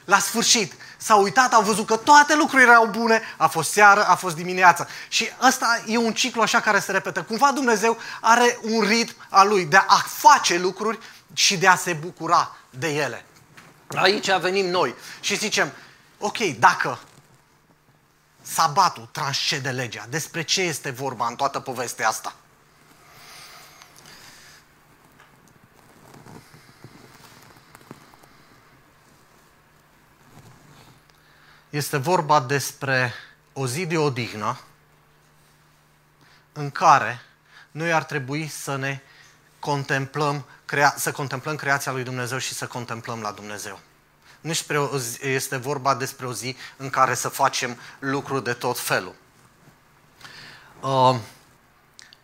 La 0.05 0.19
sfârșit, 0.19 0.73
s-a 1.01 1.15
uitat, 1.15 1.53
a 1.53 1.59
văzut 1.59 1.85
că 1.85 1.95
toate 1.95 2.35
lucrurile 2.35 2.69
erau 2.69 2.85
bune, 2.85 3.21
a 3.37 3.47
fost 3.47 3.71
seară, 3.71 4.07
a 4.07 4.15
fost 4.15 4.35
dimineață. 4.35 4.87
Și 5.07 5.29
ăsta 5.41 5.83
e 5.85 5.97
un 5.97 6.13
ciclu 6.13 6.41
așa 6.41 6.59
care 6.59 6.79
se 6.79 6.91
repetă. 6.91 7.23
Cumva 7.23 7.51
Dumnezeu 7.51 7.97
are 8.21 8.59
un 8.61 8.81
ritm 8.81 9.15
al 9.29 9.47
lui 9.47 9.65
de 9.65 9.77
a 9.77 10.05
face 10.07 10.57
lucruri 10.57 10.99
și 11.33 11.57
de 11.57 11.67
a 11.67 11.75
se 11.75 11.93
bucura 11.93 12.55
de 12.69 12.93
ele. 12.93 13.25
Aici 13.95 14.31
venim 14.31 14.65
noi 14.65 14.95
și 15.19 15.35
zicem, 15.35 15.71
ok, 16.17 16.37
dacă 16.37 16.99
sabatul 18.41 19.09
transcede 19.11 19.69
legea, 19.69 20.05
despre 20.09 20.43
ce 20.43 20.61
este 20.61 20.89
vorba 20.89 21.27
în 21.27 21.35
toată 21.35 21.59
povestea 21.59 22.07
asta? 22.07 22.33
Este 31.71 31.97
vorba 31.97 32.39
despre 32.39 33.13
o 33.53 33.67
zi 33.67 33.85
de 33.85 33.97
odihnă 33.97 34.59
în 36.53 36.71
care 36.71 37.21
noi 37.71 37.93
ar 37.93 38.03
trebui 38.03 38.47
să 38.47 38.75
ne 38.75 38.99
contemplăm, 39.59 40.45
crea, 40.65 40.93
să 40.97 41.11
contemplăm 41.11 41.55
creația 41.55 41.91
lui 41.91 42.03
Dumnezeu 42.03 42.37
și 42.37 42.53
să 42.53 42.67
contemplăm 42.67 43.21
la 43.21 43.31
Dumnezeu. 43.31 43.79
Nu 44.41 44.53
este 45.21 45.57
vorba 45.57 45.95
despre 45.95 46.25
o 46.25 46.33
zi 46.33 46.55
în 46.77 46.89
care 46.89 47.13
să 47.13 47.29
facem 47.29 47.77
lucruri 47.99 48.43
de 48.43 48.53
tot 48.53 48.79
felul. 48.79 49.15
Uh, 50.81 51.15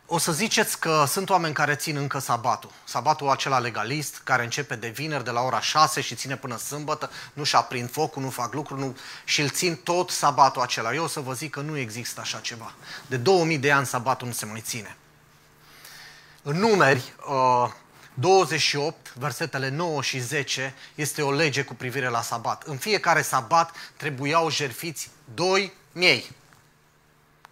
o 0.10 0.18
să 0.18 0.32
ziceți 0.32 0.80
că 0.80 1.06
sunt 1.08 1.30
oameni 1.30 1.54
care 1.54 1.76
țin 1.76 1.96
încă 1.96 2.20
sabatul. 2.20 2.72
Sabatul 2.84 3.30
acela 3.30 3.60
legalist, 3.60 4.22
care 4.24 4.44
începe 4.44 4.76
de 4.76 4.88
vineri, 4.88 5.24
de 5.24 5.30
la 5.30 5.42
ora 5.42 5.62
6 5.62 6.02
și 6.02 6.16
ține 6.16 6.38
până 6.38 6.58
sâmbătă, 6.58 7.12
nu-și 7.34 7.56
aprind 7.56 7.92
focul, 7.92 8.22
nu 8.22 8.30
fac 8.30 8.54
lucruri, 8.54 8.82
nu... 8.82 8.98
și 9.24 9.42
îl 9.42 9.50
țin 9.50 9.76
tot 9.76 10.10
sabatul 10.10 10.62
acela. 10.62 10.94
Eu 10.94 11.04
o 11.04 11.08
să 11.08 11.20
vă 11.20 11.34
zic 11.34 11.52
că 11.52 11.60
nu 11.60 11.78
există 11.78 12.20
așa 12.20 12.40
ceva. 12.40 12.74
De 13.08 13.18
2000 13.18 13.58
de 13.58 13.72
ani 13.72 13.86
sabatul 13.86 14.28
nu 14.28 14.34
se 14.34 14.46
mai 14.46 14.62
ține. 14.62 14.98
În 16.42 16.58
numeri, 16.58 17.14
uh, 17.30 17.72
28, 18.14 19.14
versetele 19.14 19.70
9 19.70 20.02
și 20.02 20.20
10, 20.20 20.74
este 20.96 21.22
o 21.22 21.32
lege 21.32 21.64
cu 21.64 21.76
privire 21.76 22.08
la 22.08 22.22
sabat. 22.22 22.64
În 22.64 22.78
fiecare 22.78 23.22
sabat 23.22 23.72
trebuiau 23.98 24.50
jerfiți 24.50 25.10
doi 25.34 25.74
miei 25.92 26.36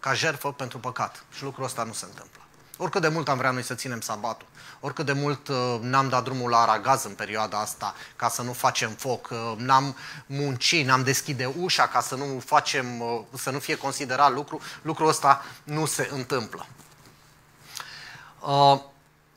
ca 0.00 0.14
jerfă 0.14 0.52
pentru 0.52 0.78
păcat. 0.78 1.24
Și 1.36 1.42
lucrul 1.42 1.64
ăsta 1.64 1.82
nu 1.82 1.92
se 1.92 2.04
întâmplă. 2.04 2.45
Oricât 2.76 3.02
de 3.02 3.08
mult 3.08 3.28
am 3.28 3.38
vrea 3.38 3.50
noi 3.50 3.62
să 3.62 3.74
ținem 3.74 4.00
sabatul, 4.00 4.46
oricât 4.80 5.06
de 5.06 5.12
mult 5.12 5.48
uh, 5.48 5.78
n-am 5.80 6.08
dat 6.08 6.24
drumul 6.24 6.50
la 6.50 6.58
aragaz 6.58 7.04
în 7.04 7.14
perioada 7.14 7.58
asta 7.58 7.94
ca 8.16 8.28
să 8.28 8.42
nu 8.42 8.52
facem 8.52 8.90
foc, 8.90 9.28
uh, 9.30 9.52
n-am 9.56 9.96
muncit, 10.26 10.86
n-am 10.86 11.02
deschide 11.02 11.52
ușa 11.58 11.86
ca 11.86 12.00
să 12.00 12.14
nu 12.14 12.42
facem, 12.44 13.00
uh, 13.00 13.20
să 13.34 13.50
nu 13.50 13.58
fie 13.58 13.76
considerat 13.76 14.32
lucru, 14.32 14.60
lucrul 14.82 15.08
ăsta 15.08 15.44
nu 15.64 15.86
se 15.86 16.08
întâmplă. 16.12 16.66
Uh, 18.40 18.80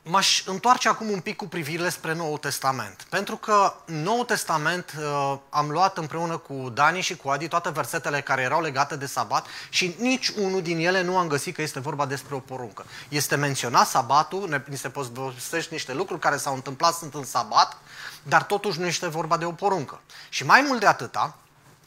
M-aș 0.02 0.42
întoarce 0.46 0.88
acum 0.88 1.10
un 1.10 1.20
pic 1.20 1.36
cu 1.36 1.46
privirile 1.46 1.88
spre 1.88 2.14
Noul 2.14 2.38
Testament. 2.38 3.06
Pentru 3.08 3.36
că 3.36 3.74
în 3.84 4.02
Noul 4.02 4.24
Testament 4.24 4.92
uh, 4.98 5.38
am 5.48 5.70
luat 5.70 5.98
împreună 5.98 6.36
cu 6.36 6.70
Dani 6.74 7.00
și 7.00 7.16
cu 7.16 7.28
Adi 7.28 7.48
toate 7.48 7.70
versetele 7.70 8.20
care 8.20 8.42
erau 8.42 8.60
legate 8.60 8.96
de 8.96 9.06
sabat 9.06 9.46
și 9.68 9.94
nici 9.98 10.28
unul 10.28 10.62
din 10.62 10.78
ele 10.78 11.02
nu 11.02 11.16
am 11.16 11.28
găsit 11.28 11.54
că 11.54 11.62
este 11.62 11.80
vorba 11.80 12.06
despre 12.06 12.34
o 12.34 12.38
poruncă. 12.38 12.84
Este 13.08 13.36
menționat 13.36 13.86
sabatul, 13.86 14.48
ne, 14.48 14.62
ni 14.66 14.76
se 14.76 14.88
povestește 14.88 15.74
niște 15.74 15.92
lucruri 15.92 16.20
care 16.20 16.36
s-au 16.36 16.54
întâmplat, 16.54 16.94
sunt 16.94 17.14
în 17.14 17.24
sabat, 17.24 17.76
dar 18.22 18.42
totuși 18.42 18.80
nu 18.80 18.86
este 18.86 19.08
vorba 19.08 19.36
de 19.36 19.44
o 19.44 19.52
poruncă. 19.52 20.00
Și 20.28 20.44
mai 20.44 20.64
mult 20.66 20.80
de 20.80 20.86
atâta, 20.86 21.38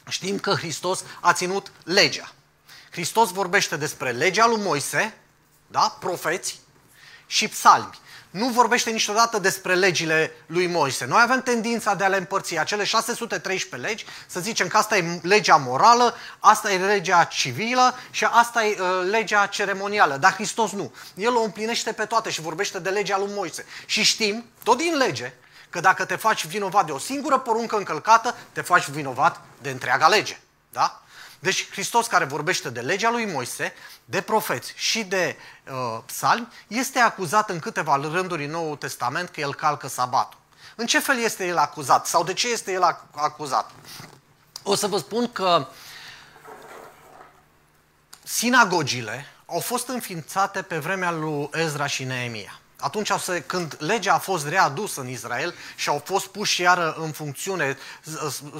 știm 0.08 0.38
că 0.38 0.54
Hristos 0.54 1.04
a 1.20 1.32
ținut 1.32 1.72
legea. 1.84 2.32
Hristos 2.90 3.30
vorbește 3.30 3.76
despre 3.76 4.10
legea 4.10 4.46
lui 4.46 4.62
Moise, 4.62 5.16
da? 5.66 5.96
profeți 6.00 6.60
și 7.26 7.48
psalmi 7.48 8.02
nu 8.34 8.48
vorbește 8.48 8.90
niciodată 8.90 9.38
despre 9.38 9.74
legile 9.74 10.32
lui 10.46 10.66
Moise. 10.66 11.04
Noi 11.04 11.20
avem 11.22 11.42
tendința 11.42 11.94
de 11.94 12.04
a 12.04 12.08
le 12.08 12.16
împărți 12.16 12.58
acele 12.58 12.84
613 12.84 13.88
legi, 13.88 14.06
să 14.26 14.40
zicem 14.40 14.66
că 14.66 14.76
asta 14.76 14.96
e 14.96 15.20
legea 15.22 15.56
morală, 15.56 16.14
asta 16.38 16.72
e 16.72 16.78
legea 16.78 17.24
civilă 17.24 17.94
și 18.10 18.24
asta 18.24 18.64
e 18.64 18.76
uh, 18.80 19.10
legea 19.10 19.46
ceremonială. 19.46 20.16
Dar 20.16 20.32
Hristos 20.32 20.70
nu. 20.70 20.92
El 21.14 21.36
o 21.36 21.42
împlinește 21.42 21.92
pe 21.92 22.04
toate 22.04 22.30
și 22.30 22.40
vorbește 22.40 22.78
de 22.78 22.90
legea 22.90 23.18
lui 23.18 23.30
Moise. 23.34 23.66
Și 23.86 24.02
știm, 24.02 24.44
tot 24.62 24.78
din 24.78 24.96
lege, 24.96 25.32
că 25.70 25.80
dacă 25.80 26.04
te 26.04 26.16
faci 26.16 26.46
vinovat 26.46 26.86
de 26.86 26.92
o 26.92 26.98
singură 26.98 27.38
poruncă 27.38 27.76
încălcată, 27.76 28.34
te 28.52 28.60
faci 28.60 28.88
vinovat 28.88 29.40
de 29.62 29.70
întreaga 29.70 30.08
lege. 30.08 30.38
Da? 30.72 31.02
Deci 31.44 31.70
Hristos 31.70 32.06
care 32.06 32.24
vorbește 32.24 32.70
de 32.70 32.80
legea 32.80 33.10
lui 33.10 33.24
Moise, 33.24 33.72
de 34.04 34.20
profeți 34.20 34.72
și 34.76 35.02
de 35.04 35.36
uh, 35.70 36.00
psalmi, 36.06 36.48
este 36.68 36.98
acuzat 36.98 37.50
în 37.50 37.58
câteva 37.58 37.96
rânduri 37.96 38.44
în 38.44 38.50
Noul 38.50 38.76
Testament 38.76 39.28
că 39.28 39.40
el 39.40 39.54
calcă 39.54 39.88
sabatul. 39.88 40.38
În 40.74 40.86
ce 40.86 40.98
fel 40.98 41.18
este 41.18 41.46
el 41.46 41.56
acuzat? 41.56 42.06
Sau 42.06 42.24
de 42.24 42.32
ce 42.32 42.48
este 42.48 42.72
el 42.72 42.82
acuzat? 43.10 43.70
O 44.62 44.74
să 44.74 44.86
vă 44.86 44.98
spun 44.98 45.32
că 45.32 45.68
sinagogile 48.22 49.26
au 49.46 49.60
fost 49.60 49.88
înființate 49.88 50.62
pe 50.62 50.78
vremea 50.78 51.10
lui 51.10 51.48
Ezra 51.52 51.86
și 51.86 52.04
Neemia 52.04 52.58
atunci 52.84 53.12
când 53.46 53.76
legea 53.78 54.14
a 54.14 54.18
fost 54.18 54.48
readusă 54.48 55.00
în 55.00 55.08
Israel 55.08 55.54
și 55.76 55.88
au 55.88 56.02
fost 56.04 56.26
puși 56.26 56.60
iară 56.60 56.96
în 56.98 57.10
funcțiune, 57.10 57.78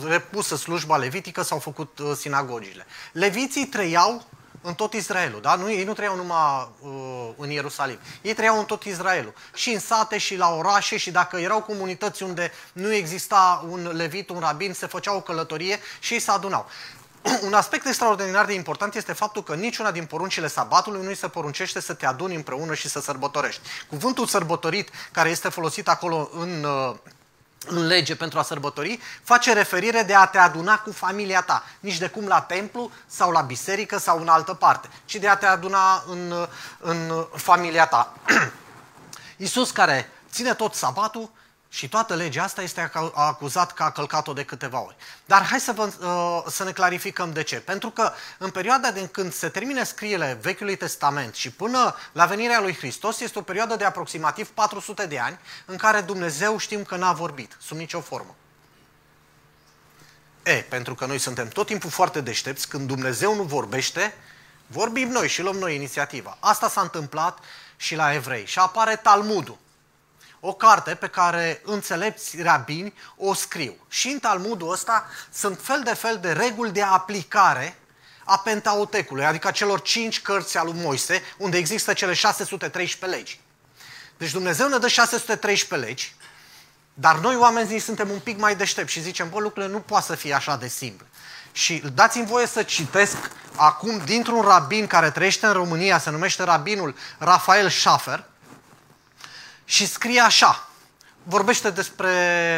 repusă 0.06 0.56
slujba 0.56 0.96
levitică, 0.96 1.42
s-au 1.42 1.58
făcut 1.58 1.98
uh, 1.98 2.12
sinagogile. 2.16 2.86
Leviții 3.12 3.66
trăiau 3.66 4.24
în 4.60 4.74
tot 4.74 4.92
Israelul, 4.92 5.40
da? 5.40 5.54
Nu, 5.54 5.70
ei 5.70 5.84
nu 5.84 5.92
trăiau 5.92 6.16
numai 6.16 6.68
uh, 6.80 7.28
în 7.36 7.50
Ierusalim. 7.50 7.98
Ei 8.22 8.34
trăiau 8.34 8.58
în 8.58 8.64
tot 8.64 8.82
Israelul. 8.82 9.34
Și 9.54 9.70
în 9.70 9.80
sate 9.80 10.18
și 10.18 10.36
la 10.36 10.54
orașe 10.54 10.96
și 10.96 11.10
dacă 11.10 11.36
erau 11.36 11.62
comunități 11.62 12.22
unde 12.22 12.52
nu 12.72 12.92
exista 12.92 13.64
un 13.68 13.90
levit, 13.96 14.28
un 14.28 14.40
rabin, 14.40 14.72
se 14.72 14.86
făcea 14.86 15.14
o 15.14 15.20
călătorie 15.20 15.78
și 16.00 16.12
ei 16.12 16.20
se 16.20 16.30
adunau. 16.30 16.68
un 17.46 17.54
aspect 17.54 17.86
extraordinar 17.86 18.44
de 18.44 18.52
important 18.52 18.94
este 18.94 19.12
faptul 19.12 19.42
că 19.42 19.54
niciuna 19.54 19.90
din 19.90 20.04
poruncile 20.04 20.48
sabatului 20.48 21.06
nu 21.06 21.14
se 21.14 21.28
poruncește 21.28 21.80
să 21.80 21.94
te 21.94 22.06
aduni 22.06 22.34
împreună 22.34 22.74
și 22.74 22.88
să 22.88 23.00
sărbătorești. 23.00 23.60
Cuvântul 23.88 24.26
sărbătorit, 24.26 24.90
care 25.12 25.28
este 25.28 25.48
folosit 25.48 25.88
acolo 25.88 26.30
în, 26.32 26.64
uh, 26.64 26.94
în 27.66 27.86
lege 27.86 28.16
pentru 28.16 28.38
a 28.38 28.42
sărbători, 28.42 28.98
face 29.22 29.52
referire 29.52 30.02
de 30.02 30.14
a 30.14 30.26
te 30.26 30.38
aduna 30.38 30.78
cu 30.78 30.92
familia 30.92 31.42
ta. 31.42 31.64
Nici 31.80 31.98
de 31.98 32.08
cum 32.08 32.26
la 32.26 32.40
templu 32.40 32.90
sau 33.06 33.30
la 33.30 33.40
biserică 33.40 33.98
sau 33.98 34.20
în 34.20 34.28
altă 34.28 34.54
parte, 34.54 34.88
ci 35.04 35.14
de 35.14 35.28
a 35.28 35.36
te 35.36 35.46
aduna 35.46 36.04
în, 36.06 36.30
uh, 36.30 36.46
în 36.80 37.26
familia 37.34 37.86
ta. 37.86 38.12
Iisus 39.36 39.70
care 39.70 40.10
ține 40.30 40.54
tot 40.54 40.74
sabatul, 40.74 41.30
și 41.74 41.88
toată 41.88 42.14
legea 42.14 42.42
asta 42.42 42.62
este 42.62 42.90
acuzat 43.14 43.72
că 43.72 43.82
a 43.82 43.90
călcat-o 43.90 44.32
de 44.32 44.44
câteva 44.44 44.80
ori. 44.80 44.96
Dar 45.24 45.42
hai 45.42 45.60
să, 45.60 45.72
vă, 45.72 45.92
uh, 46.00 46.52
să 46.52 46.64
ne 46.64 46.72
clarificăm 46.72 47.32
de 47.32 47.42
ce. 47.42 47.60
Pentru 47.60 47.90
că 47.90 48.12
în 48.38 48.50
perioada 48.50 48.90
din 48.90 49.08
când 49.08 49.32
se 49.32 49.48
termine 49.48 49.84
scriele 49.84 50.38
Vechiului 50.40 50.76
Testament 50.76 51.34
și 51.34 51.50
până 51.50 51.94
la 52.12 52.26
venirea 52.26 52.60
lui 52.60 52.74
Hristos 52.74 53.20
este 53.20 53.38
o 53.38 53.42
perioadă 53.42 53.76
de 53.76 53.84
aproximativ 53.84 54.48
400 54.48 55.06
de 55.06 55.18
ani 55.18 55.38
în 55.64 55.76
care 55.76 56.00
Dumnezeu 56.00 56.58
știm 56.58 56.82
că 56.82 56.96
n-a 56.96 57.12
vorbit 57.12 57.56
sub 57.60 57.76
nicio 57.76 58.00
formă. 58.00 58.34
E, 60.42 60.54
pentru 60.54 60.94
că 60.94 61.06
noi 61.06 61.18
suntem 61.18 61.48
tot 61.48 61.66
timpul 61.66 61.90
foarte 61.90 62.20
deștepți, 62.20 62.68
când 62.68 62.86
Dumnezeu 62.86 63.34
nu 63.34 63.42
vorbește, 63.42 64.14
vorbim 64.66 65.08
noi 65.08 65.28
și 65.28 65.42
luăm 65.42 65.56
noi 65.56 65.74
inițiativa. 65.74 66.36
Asta 66.40 66.68
s-a 66.68 66.80
întâmplat 66.80 67.38
și 67.76 67.94
la 67.94 68.14
evrei. 68.14 68.46
Și 68.46 68.58
apare 68.58 68.96
Talmudul 68.96 69.62
o 70.46 70.52
carte 70.52 70.94
pe 70.94 71.06
care 71.06 71.60
înțelepți 71.64 72.42
rabini 72.42 72.94
o 73.16 73.34
scriu. 73.34 73.74
Și 73.88 74.08
în 74.08 74.18
Talmudul 74.18 74.72
ăsta 74.72 75.06
sunt 75.32 75.58
fel 75.62 75.80
de 75.84 75.94
fel 75.94 76.18
de 76.20 76.32
reguli 76.32 76.70
de 76.70 76.82
aplicare 76.82 77.78
a 78.24 78.38
Pentautecului, 78.38 79.24
adică 79.24 79.50
celor 79.50 79.82
cinci 79.82 80.20
cărți 80.20 80.58
al 80.58 80.66
lui 80.66 80.80
Moise, 80.82 81.22
unde 81.36 81.56
există 81.56 81.92
cele 81.92 82.12
613 82.12 83.16
legi. 83.18 83.40
Deci 84.16 84.30
Dumnezeu 84.30 84.68
ne 84.68 84.78
dă 84.78 84.88
613 84.88 85.88
legi 85.88 86.14
Dar 86.94 87.18
noi 87.18 87.36
oamenii 87.36 87.78
suntem 87.78 88.10
un 88.10 88.18
pic 88.18 88.38
mai 88.38 88.56
deștepți 88.56 88.92
și 88.92 89.02
zicem, 89.02 89.30
bă, 89.30 89.40
lucrurile 89.40 89.72
nu 89.72 89.80
poate 89.80 90.06
să 90.06 90.14
fie 90.14 90.34
așa 90.34 90.56
de 90.56 90.68
simple. 90.68 91.06
Și 91.52 91.82
dați-mi 91.94 92.26
voie 92.26 92.46
să 92.46 92.62
citesc 92.62 93.16
acum 93.56 94.02
dintr-un 94.04 94.40
rabin 94.42 94.86
care 94.86 95.10
trăiește 95.10 95.46
în 95.46 95.52
România, 95.52 95.98
se 95.98 96.10
numește 96.10 96.42
rabinul 96.42 96.94
Rafael 97.18 97.70
Schaffer, 97.70 98.24
și 99.64 99.86
scrie 99.86 100.20
așa, 100.20 100.68
vorbește 101.22 101.70
despre 101.70 102.12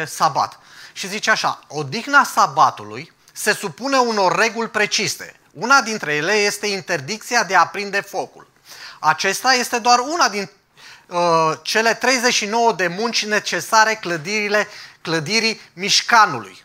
sabat. 0.09 0.59
Și 0.93 1.07
zice 1.07 1.29
așa, 1.29 1.59
odihna 1.67 2.23
sabatului 2.23 3.13
se 3.33 3.53
supune 3.53 3.97
unor 3.97 4.35
reguli 4.35 4.69
precise. 4.69 5.39
Una 5.53 5.81
dintre 5.81 6.15
ele 6.15 6.33
este 6.33 6.67
interdicția 6.67 7.43
de 7.43 7.55
a 7.55 7.59
aprinde 7.59 8.01
focul. 8.01 8.47
Acesta 8.99 9.53
este 9.53 9.79
doar 9.79 9.99
una 9.99 10.29
din 10.29 10.49
uh, 11.07 11.19
cele 11.61 11.93
39 11.93 12.73
de 12.73 12.87
munci 12.87 13.25
necesare 13.25 13.95
clădirile, 13.95 14.67
clădirii 15.01 15.61
Mișcanului, 15.73 16.63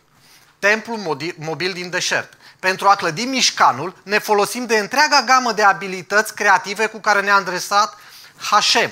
templu 0.58 1.22
mobil 1.36 1.72
din 1.72 1.90
deșert. 1.90 2.32
Pentru 2.58 2.88
a 2.88 2.94
clădi 2.94 3.24
Mișcanul, 3.24 3.96
ne 4.02 4.18
folosim 4.18 4.66
de 4.66 4.78
întreaga 4.78 5.22
gamă 5.22 5.52
de 5.52 5.62
abilități 5.62 6.34
creative 6.34 6.86
cu 6.86 6.98
care 6.98 7.20
ne-a 7.20 7.34
adresat 7.34 7.96
Hashem. 8.36 8.90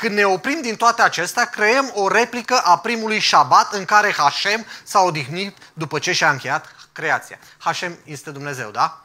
Când 0.00 0.14
ne 0.14 0.24
oprim 0.24 0.60
din 0.60 0.76
toate 0.76 1.02
acestea, 1.02 1.44
creăm 1.44 1.90
o 1.94 2.08
replică 2.08 2.60
a 2.64 2.78
primului 2.78 3.18
șabat 3.18 3.72
în 3.72 3.84
care 3.84 4.12
Hashem 4.12 4.66
s-a 4.82 5.00
odihnit 5.00 5.56
după 5.72 5.98
ce 5.98 6.12
și-a 6.12 6.30
încheiat 6.30 6.74
creația. 6.92 7.38
Hashem 7.58 7.98
este 8.04 8.30
Dumnezeu, 8.30 8.70
da? 8.70 9.04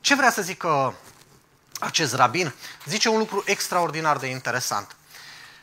Ce 0.00 0.14
vrea 0.14 0.30
să 0.30 0.42
zică 0.42 0.94
acest 1.80 2.14
rabin? 2.14 2.52
Zice 2.86 3.08
un 3.08 3.18
lucru 3.18 3.42
extraordinar 3.46 4.16
de 4.16 4.26
interesant. 4.26 4.96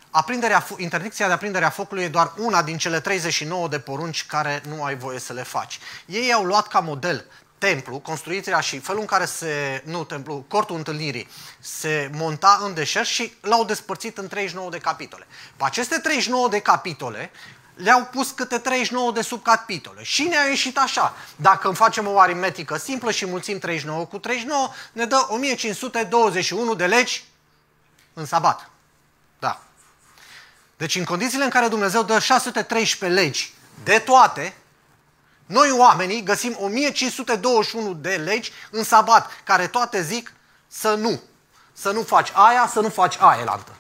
Aprinderea, 0.10 0.66
interdicția 0.78 1.28
de 1.28 1.34
aprindere 1.34 1.66
a 1.66 1.70
focului 1.70 2.04
e 2.04 2.08
doar 2.08 2.34
una 2.38 2.62
din 2.62 2.78
cele 2.78 3.00
39 3.00 3.68
de 3.68 3.80
porunci 3.80 4.26
care 4.26 4.62
nu 4.68 4.84
ai 4.84 4.96
voie 4.96 5.20
să 5.20 5.34
le 5.34 5.44
faci. 5.44 5.80
Ei 6.06 6.34
au 6.34 6.44
luat 6.44 6.68
ca 6.68 6.80
model 6.80 7.26
templu, 7.60 8.00
construirea 8.00 8.60
și 8.60 8.80
felul 8.80 9.02
în 9.02 9.08
care 9.08 9.26
se, 9.26 9.84
nu 9.86 10.04
templu, 10.04 10.46
cortul 10.48 10.76
întâlnirii 10.76 11.28
se 11.60 12.10
monta 12.14 12.60
în 12.64 12.74
deșert 12.74 13.08
și 13.08 13.34
l-au 13.42 13.66
despărțit 13.66 14.18
în 14.18 14.28
39 14.28 14.70
de 14.70 14.78
capitole. 14.78 15.28
Pe 15.58 15.64
aceste 15.64 15.98
39 15.98 16.50
de 16.50 16.60
capitole 16.60 17.32
le-au 17.74 18.06
pus 18.06 18.32
câte 18.32 18.58
39 18.58 19.12
de 19.12 19.22
subcapitole. 19.22 20.04
Și 20.04 20.24
ne-a 20.24 20.44
ieșit 20.44 20.78
așa. 20.78 21.16
Dacă 21.36 21.68
îmi 21.68 21.76
facem 21.76 22.08
o 22.08 22.20
aritmetică 22.20 22.78
simplă 22.78 23.12
și 23.12 23.26
mulțim 23.26 23.60
39 23.60 24.06
cu 24.06 24.18
39, 24.18 24.70
ne 24.92 25.06
dă 25.06 25.28
1521 25.30 26.76
de 26.76 26.86
legi 26.86 27.24
în 28.14 28.26
sabat. 28.26 28.70
Da. 29.40 29.62
Deci 30.78 30.96
în 30.96 31.04
condițiile 31.04 31.44
în 31.44 31.50
care 31.50 31.68
Dumnezeu 31.68 32.04
dă 32.04 32.20
613 32.20 33.22
legi 33.22 33.54
de 33.84 34.00
toate, 34.00 34.54
noi 35.50 35.72
oamenii 35.72 36.24
găsim 36.24 36.56
1521 36.60 37.94
de 37.94 38.16
legi 38.16 38.52
în 38.72 38.84
sabat, 38.84 39.32
care 39.44 39.68
toate 39.68 40.02
zic 40.02 40.34
să 40.68 40.94
nu. 40.94 41.22
Să 41.74 41.92
nu 41.92 42.04
faci 42.04 42.32
aia, 42.34 42.68
să 42.68 42.80
nu 42.80 42.90
faci 42.90 43.18
aia 43.20 43.44
lantă. 43.44 43.76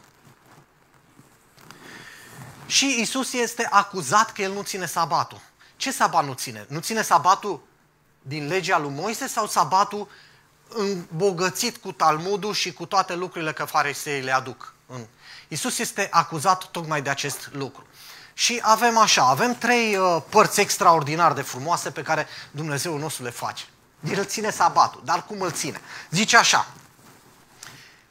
Și 2.66 3.02
Isus 3.02 3.34
este 3.34 3.68
acuzat 3.70 4.32
că 4.32 4.42
el 4.42 4.52
nu 4.52 4.62
ține 4.62 4.86
sabatul. 4.86 5.42
Ce 5.76 5.92
sabat 5.92 6.26
nu 6.26 6.34
ține? 6.34 6.66
Nu 6.70 6.80
ține 6.80 7.02
sabatul 7.02 7.62
din 8.22 8.48
legea 8.48 8.78
lui 8.78 8.92
Moise 8.92 9.28
sau 9.28 9.48
sabatul 9.48 10.10
îmbogățit 10.68 11.78
cu 11.78 11.92
Talmudul 11.92 12.54
și 12.54 12.74
cu 12.74 12.86
toate 12.86 13.16
lucrurile 13.16 13.54
că 13.54 13.66
farisei 13.66 14.22
le 14.22 14.32
aduc? 14.32 14.74
Isus 15.48 15.80
este 15.80 16.08
acuzat 16.12 16.64
tocmai 16.64 17.02
de 17.02 17.10
acest 17.10 17.50
lucru. 17.52 17.86
Și 18.40 18.60
avem 18.62 18.98
așa, 18.98 19.24
avem 19.24 19.56
trei 19.56 19.96
uh, 19.96 20.22
părți 20.30 20.60
extraordinar 20.60 21.34
de 21.34 21.42
frumoase 21.42 21.92
pe 21.92 22.02
care 22.02 22.28
Dumnezeu 22.52 22.98
nostru 22.98 23.24
le 23.24 23.30
face. 23.30 23.64
El 24.10 24.26
ține 24.26 24.50
sabatul, 24.50 25.02
dar 25.06 25.26
cum 25.26 25.42
îl 25.42 25.52
ține? 25.52 25.82
Zice 26.10 26.38
așa, 26.38 26.68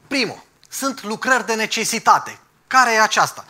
primul, 0.07 0.43
sunt 0.69 1.03
lucrări 1.03 1.45
de 1.45 1.53
necesitate. 1.53 2.39
Care 2.67 2.93
e 2.93 3.01
aceasta? 3.01 3.45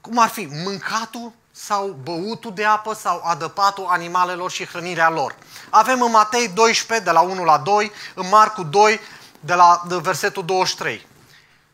Cum 0.00 0.18
ar 0.18 0.28
fi 0.28 0.48
mâncatul 0.64 1.32
sau 1.52 1.98
băutul 2.02 2.54
de 2.54 2.64
apă 2.64 2.94
sau 2.94 3.22
adăpatul 3.24 3.86
animalelor 3.88 4.50
și 4.50 4.66
hrănirea 4.66 5.10
lor. 5.10 5.36
Avem 5.70 6.02
în 6.02 6.10
Matei 6.10 6.48
12, 6.48 7.06
de 7.06 7.12
la 7.12 7.20
1 7.20 7.44
la 7.44 7.58
2, 7.58 7.92
în 8.14 8.28
Marcu 8.28 8.62
2, 8.62 9.00
de 9.40 9.54
la 9.54 9.82
de 9.88 9.96
versetul 9.96 10.44
23. 10.44 11.06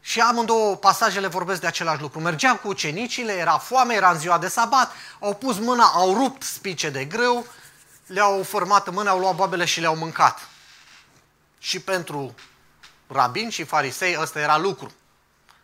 Și 0.00 0.20
amândouă 0.20 0.76
pasajele 0.76 1.26
vorbesc 1.26 1.60
de 1.60 1.66
același 1.66 2.00
lucru. 2.00 2.20
Mergeam 2.20 2.56
cu 2.56 2.68
ucenicile, 2.68 3.32
era 3.32 3.58
foame, 3.58 3.94
era 3.94 4.10
în 4.10 4.18
ziua 4.18 4.38
de 4.38 4.48
sabat, 4.48 4.92
au 5.20 5.34
pus 5.34 5.58
mâna, 5.58 5.84
au 5.84 6.14
rupt 6.14 6.42
spice 6.42 6.90
de 6.90 7.04
grâu, 7.04 7.46
le-au 8.06 8.42
format 8.42 8.86
în 8.86 8.94
mână, 8.94 9.10
au 9.10 9.18
luat 9.18 9.34
boabele 9.34 9.64
și 9.64 9.80
le-au 9.80 9.96
mâncat. 9.96 10.48
Și 11.58 11.80
pentru 11.80 12.34
rabini 13.06 13.50
și 13.50 13.64
farisei 13.64 14.16
ăsta 14.20 14.40
era 14.40 14.58
lucru. 14.58 14.92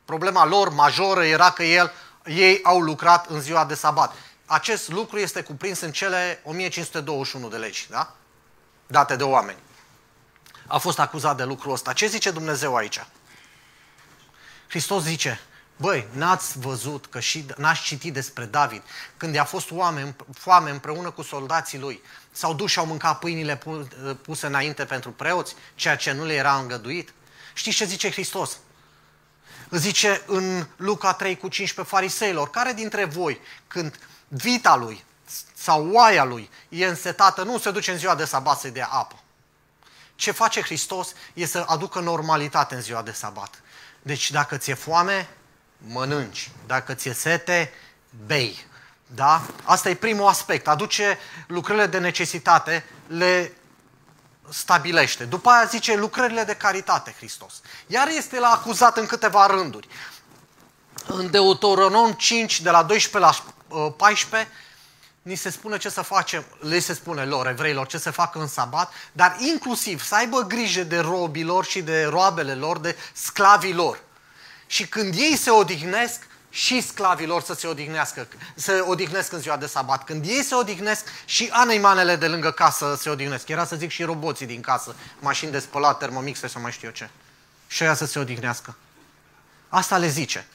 Problema 0.05 0.45
lor 0.45 0.69
majoră 0.69 1.25
era 1.25 1.51
că 1.51 1.63
el, 1.63 1.93
ei 2.25 2.61
au 2.63 2.81
lucrat 2.81 3.27
în 3.27 3.41
ziua 3.41 3.65
de 3.65 3.75
sabat. 3.75 4.15
Acest 4.47 4.89
lucru 4.89 5.19
este 5.19 5.43
cuprins 5.43 5.81
în 5.81 5.93
cele 5.93 6.41
1521 6.45 7.49
de 7.49 7.57
legi, 7.57 7.87
da? 7.91 8.15
Date 8.87 9.17
de 9.17 9.23
oameni. 9.23 9.59
A 10.67 10.79
fost 10.79 10.99
acuzat 10.99 11.37
de 11.37 11.45
lucrul 11.45 11.73
ăsta. 11.73 11.93
Ce 11.93 12.07
zice 12.07 12.31
Dumnezeu 12.31 12.75
aici? 12.77 13.05
Hristos 14.69 15.03
zice, 15.03 15.41
băi, 15.77 16.09
n-ați 16.13 16.59
văzut 16.59 17.07
că 17.07 17.21
și 17.21 17.47
n-ați 17.57 17.83
citit 17.83 18.13
despre 18.13 18.45
David, 18.45 18.83
când 19.17 19.35
i-a 19.35 19.45
fost 19.45 19.71
oameni, 19.71 20.17
foame 20.35 20.71
împreună 20.71 21.11
cu 21.11 21.23
soldații 21.23 21.79
lui, 21.79 22.03
s-au 22.33 22.55
dus 22.55 22.71
și 22.71 22.79
au 22.79 22.87
mâncat 22.87 23.19
pâinile 23.19 23.61
puse 24.23 24.47
înainte 24.47 24.85
pentru 24.85 25.11
preoți, 25.11 25.55
ceea 25.75 25.97
ce 25.97 26.13
nu 26.13 26.25
le 26.25 26.35
era 26.35 26.55
îngăduit? 26.55 27.13
Știți 27.55 27.77
ce 27.77 27.85
zice 27.85 28.11
Hristos? 28.11 28.59
Zice 29.71 30.23
în 30.27 30.67
Luca 30.77 31.13
3 31.13 31.37
cu 31.37 31.49
15 31.49 31.95
fariseilor, 31.95 32.51
care 32.51 32.73
dintre 32.73 33.05
voi, 33.05 33.41
când 33.67 33.99
vita 34.29 34.77
lui 34.77 35.05
sau 35.55 35.91
oaia 35.91 36.25
lui 36.25 36.51
e 36.69 36.87
însetată, 36.87 37.43
nu 37.43 37.59
se 37.59 37.71
duce 37.71 37.91
în 37.91 37.99
ziua 37.99 38.15
de 38.15 38.25
sabat 38.25 38.59
să 38.59 38.69
dea 38.69 38.87
apă. 38.87 39.21
Ce 40.15 40.31
face 40.31 40.63
Hristos 40.63 41.13
e 41.35 41.47
să 41.47 41.65
aducă 41.67 42.01
normalitate 42.01 42.75
în 42.75 42.81
ziua 42.81 43.03
de 43.03 43.13
sabat. 43.13 43.63
Deci 44.07 44.31
dacă 44.31 44.57
ți-e 44.57 44.75
foame, 44.75 45.29
mănânci. 45.79 46.51
Dacă 46.67 46.95
ți-e 46.95 47.13
sete, 47.13 47.73
bei. 48.27 48.67
Da? 49.07 49.43
Asta 49.65 49.89
e 49.89 49.95
primul 49.95 50.27
aspect. 50.27 50.69
Aduce 50.69 51.19
lucrările 51.47 51.87
de 51.87 51.99
necesitate, 51.99 52.85
le 53.07 53.53
stabilește. 54.49 55.25
După 55.25 55.51
aia 55.51 55.65
zice 55.65 55.97
lucrările 55.97 56.45
de 56.45 56.55
caritate, 56.55 57.15
Hristos. 57.17 57.61
Iar 57.87 58.09
este 58.09 58.39
la 58.39 58.49
acuzat 58.49 58.97
în 58.97 59.07
câteva 59.07 59.47
rânduri. 59.47 59.89
În 61.07 61.31
Deuteronom 61.31 62.13
5, 62.13 62.61
de 62.61 62.71
la 62.71 62.83
12 62.83 63.19
la 63.19 63.91
14, 63.97 64.51
uh, 64.51 64.57
ni 65.27 65.35
se 65.35 65.51
spune 65.51 65.77
ce 65.77 65.89
să 65.89 66.03
facem, 66.03 66.45
le 66.59 66.79
se 66.79 66.93
spune 66.93 67.25
lor, 67.25 67.47
evreilor, 67.47 67.87
ce 67.87 67.99
să 67.99 68.11
facă 68.11 68.39
în 68.39 68.47
sabat, 68.47 68.93
dar 69.13 69.37
inclusiv 69.39 70.05
să 70.05 70.15
aibă 70.15 70.41
grijă 70.41 70.83
de 70.83 70.99
robilor 70.99 71.65
și 71.65 71.83
de 71.83 72.05
roabele 72.05 72.55
lor, 72.55 72.79
de 72.79 72.97
sclavii 73.13 73.75
lor. 73.75 73.99
Și 74.67 74.87
când 74.87 75.15
ei 75.15 75.37
se 75.37 75.51
odihnesc, 75.51 76.27
și 76.51 76.81
sclavilor 76.81 77.43
să 77.43 77.55
se 77.55 77.67
odihnească, 77.67 78.29
să 78.55 78.85
odihnesc 78.89 79.33
în 79.33 79.41
ziua 79.41 79.57
de 79.57 79.67
sabat. 79.67 80.05
Când 80.05 80.25
ei 80.27 80.43
se 80.43 80.55
odihnesc, 80.55 81.05
și 81.25 81.49
animalele 81.53 82.17
de 82.17 82.29
lângă 82.29 82.51
casă 82.51 82.97
se 83.01 83.11
odihnesc. 83.11 83.49
Era 83.49 83.65
să 83.65 83.77
zic 83.77 83.91
și 83.91 84.03
roboții 84.03 84.47
din 84.47 84.61
casă, 84.61 84.95
mașini 85.19 85.51
de 85.51 85.59
spălat, 85.59 85.99
termomixte 85.99 86.47
sau 86.47 86.63
mai 86.63 86.73
știu 86.73 86.89
eu 86.89 86.95
ce. 86.95 87.11
Și 87.67 87.83
aia 87.83 87.95
să 87.95 88.07
se 88.07 88.19
odihnească. 88.19 88.77
Asta 89.69 89.97
le 89.97 90.09
zice. 90.09 90.47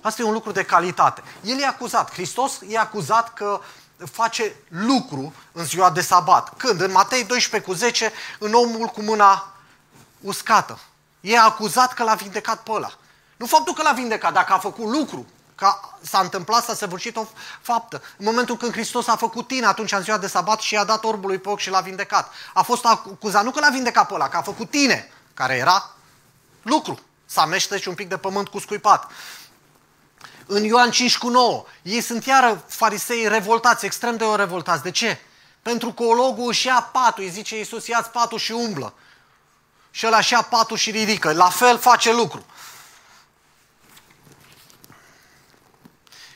Asta 0.00 0.22
e 0.22 0.24
un 0.24 0.32
lucru 0.32 0.52
de 0.52 0.64
calitate. 0.64 1.22
El 1.44 1.60
e 1.60 1.66
acuzat. 1.66 2.12
Hristos 2.12 2.60
e 2.68 2.78
acuzat 2.78 3.34
că 3.34 3.60
face 4.12 4.56
lucru 4.68 5.34
în 5.52 5.64
ziua 5.64 5.90
de 5.90 6.00
sabat. 6.00 6.56
Când? 6.56 6.80
În 6.80 6.90
Matei 6.90 7.24
12 7.24 7.70
cu 7.70 7.76
10, 7.76 8.12
în 8.38 8.52
omul 8.52 8.86
cu 8.86 9.02
mâna 9.02 9.52
uscată. 10.20 10.78
E 11.20 11.38
acuzat 11.38 11.94
că 11.94 12.02
l-a 12.02 12.14
vindecat 12.14 12.62
pe 12.62 12.70
ăla. 12.70 12.92
Nu 13.36 13.46
faptul 13.46 13.74
că 13.74 13.82
l-a 13.82 13.92
vindecat, 13.92 14.32
dacă 14.32 14.52
a 14.52 14.58
făcut 14.58 14.86
lucru, 14.86 15.26
că 15.54 15.74
s-a 16.00 16.18
întâmplat, 16.18 16.64
s-a 16.64 16.74
săvârșit 16.74 17.16
o 17.16 17.26
faptă. 17.60 18.02
În 18.16 18.24
momentul 18.24 18.56
când 18.56 18.72
Hristos 18.72 19.06
a 19.06 19.16
făcut 19.16 19.46
tine, 19.46 19.66
atunci 19.66 19.92
în 19.92 20.02
ziua 20.02 20.18
de 20.18 20.26
sabat 20.26 20.60
și 20.60 20.74
i-a 20.74 20.84
dat 20.84 21.04
orbului 21.04 21.38
pe 21.38 21.48
ochi 21.48 21.58
și 21.58 21.70
l-a 21.70 21.80
vindecat. 21.80 22.32
A 22.54 22.62
fost 22.62 22.84
acuzat 22.84 23.44
nu 23.44 23.50
că 23.50 23.60
l-a 23.60 23.70
vindecat 23.70 24.06
pe 24.06 24.14
ăla, 24.14 24.28
că 24.28 24.36
a 24.36 24.42
făcut 24.42 24.70
tine, 24.70 25.12
care 25.34 25.54
era 25.54 25.90
lucru. 26.62 26.98
Să 27.26 27.76
și 27.76 27.88
un 27.88 27.94
pic 27.94 28.08
de 28.08 28.16
pământ 28.16 28.48
cu 28.48 28.58
scuipat. 28.58 29.10
În 30.46 30.64
Ioan 30.64 30.90
5 30.90 31.18
cu 31.18 31.28
9, 31.28 31.64
ei 31.82 32.00
sunt 32.00 32.24
iară 32.24 32.64
farisei 32.68 33.28
revoltați, 33.28 33.84
extrem 33.84 34.16
de 34.16 34.24
revoltați. 34.36 34.82
De 34.82 34.90
ce? 34.90 35.18
Pentru 35.62 35.92
că 35.92 36.02
ologul 36.02 36.48
își 36.48 36.66
ia 36.66 36.90
patul, 36.92 37.22
îi 37.22 37.30
zice 37.30 37.56
Iisus, 37.56 37.86
ia 37.86 38.10
patul 38.12 38.38
și 38.38 38.52
umblă. 38.52 38.94
Și 39.90 40.06
ăla 40.06 40.16
își 40.16 40.32
ia 40.32 40.42
patul 40.42 40.76
și 40.76 40.90
ridică. 40.90 41.32
La 41.32 41.48
fel 41.48 41.78
face 41.78 42.12
lucru. 42.12 42.46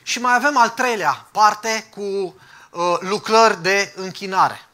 Și 0.03 0.19
mai 0.19 0.35
avem 0.35 0.57
al 0.57 0.69
treilea 0.69 1.27
parte 1.31 1.87
cu 1.89 2.01
uh, 2.01 2.97
lucrări 2.99 3.61
de 3.61 3.93
închinare. 3.95 4.67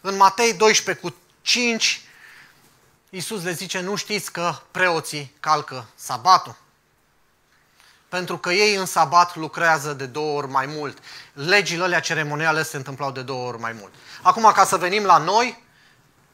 În 0.00 0.16
Matei 0.16 0.52
12 0.52 1.04
cu 1.04 1.14
5, 1.42 2.00
Iisus 3.10 3.42
le 3.42 3.52
zice, 3.52 3.80
nu 3.80 3.94
știți 3.94 4.32
că 4.32 4.54
preoții 4.70 5.34
calcă 5.40 5.86
sabatul? 5.94 6.56
Pentru 8.16 8.38
că 8.38 8.52
ei 8.52 8.74
în 8.74 8.86
sabat 8.86 9.36
lucrează 9.36 9.92
de 9.92 10.06
două 10.06 10.36
ori 10.36 10.48
mai 10.48 10.66
mult. 10.66 10.98
Legile 11.32 11.82
alea 11.82 12.00
ceremoniale 12.00 12.62
se 12.62 12.76
întâmplau 12.76 13.10
de 13.10 13.22
două 13.22 13.48
ori 13.48 13.58
mai 13.58 13.72
mult. 13.80 13.92
Acum, 14.22 14.52
ca 14.54 14.64
să 14.64 14.76
venim 14.76 15.04
la 15.04 15.18
noi, 15.18 15.64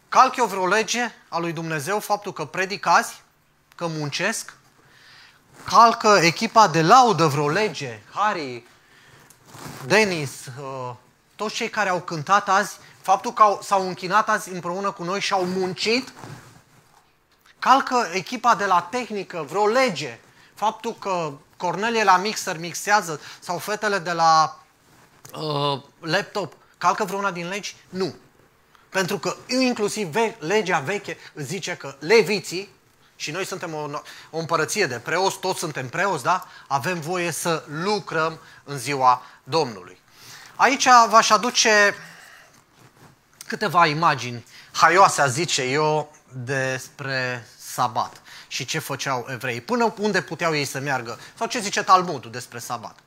calc 0.08 0.36
eu 0.36 0.46
vreo 0.46 0.66
lege 0.66 1.14
a 1.28 1.38
lui 1.38 1.52
Dumnezeu 1.52 2.00
faptul 2.00 2.32
că 2.32 2.44
predic 2.44 2.86
azi, 2.86 3.22
că 3.74 3.86
muncesc? 3.86 4.54
Calcă 5.64 6.18
echipa 6.20 6.68
de 6.68 6.82
laudă 6.82 7.26
vreo 7.26 7.48
lege? 7.48 8.02
Harry, 8.14 8.66
Denis, 9.86 10.30
uh, 10.46 10.94
toți 11.36 11.54
cei 11.54 11.68
care 11.68 11.88
au 11.88 12.00
cântat 12.00 12.48
azi, 12.48 12.76
faptul 13.00 13.32
că 13.32 13.58
s-au 13.62 13.86
închinat 13.86 14.28
azi 14.28 14.52
împreună 14.52 14.90
cu 14.90 15.02
noi 15.02 15.20
și 15.20 15.32
au 15.32 15.44
muncit? 15.44 16.12
Calcă 17.58 18.08
echipa 18.12 18.54
de 18.54 18.64
la 18.64 18.80
tehnică 18.90 19.44
vreo 19.48 19.66
lege? 19.66 20.20
Faptul 20.54 20.94
că 20.94 21.32
Cornelie 21.62 22.04
la 22.04 22.16
mixer 22.16 22.58
mixează 22.58 23.20
sau 23.40 23.58
fetele 23.58 23.98
de 23.98 24.12
la 24.12 24.58
uh, 25.34 25.80
laptop 26.00 26.52
calcă 26.78 27.04
vreuna 27.04 27.30
din 27.30 27.48
legi? 27.48 27.76
Nu. 27.88 28.14
Pentru 28.88 29.18
că 29.18 29.36
inclusiv 29.46 30.08
ve- 30.08 30.36
legea 30.38 30.78
veche 30.78 31.16
zice 31.34 31.76
că 31.76 31.94
leviții, 31.98 32.68
și 33.16 33.30
noi 33.30 33.46
suntem 33.46 33.74
o, 33.74 33.88
o 34.30 34.38
împărăție 34.38 34.86
de 34.86 34.98
preoți, 34.98 35.38
toți 35.38 35.58
suntem 35.58 35.88
preoți, 35.88 36.22
da? 36.22 36.46
Avem 36.66 37.00
voie 37.00 37.30
să 37.30 37.64
lucrăm 37.66 38.38
în 38.64 38.78
ziua 38.78 39.22
Domnului. 39.44 40.00
Aici 40.56 40.86
v-aș 41.08 41.30
aduce 41.30 41.94
câteva 43.46 43.86
imagini 43.86 44.44
haioase, 44.72 45.28
zice 45.28 45.62
eu, 45.62 46.16
despre 46.32 47.48
sabat 47.58 48.22
și 48.52 48.64
ce 48.64 48.78
făceau 48.78 49.26
evrei, 49.28 49.60
până 49.60 49.94
unde 49.98 50.22
puteau 50.22 50.54
ei 50.54 50.64
să 50.64 50.80
meargă, 50.80 51.18
sau 51.38 51.46
ce 51.46 51.60
zice 51.60 51.82
Talmudul 51.82 52.30
despre 52.30 52.58
sabat. 52.58 52.98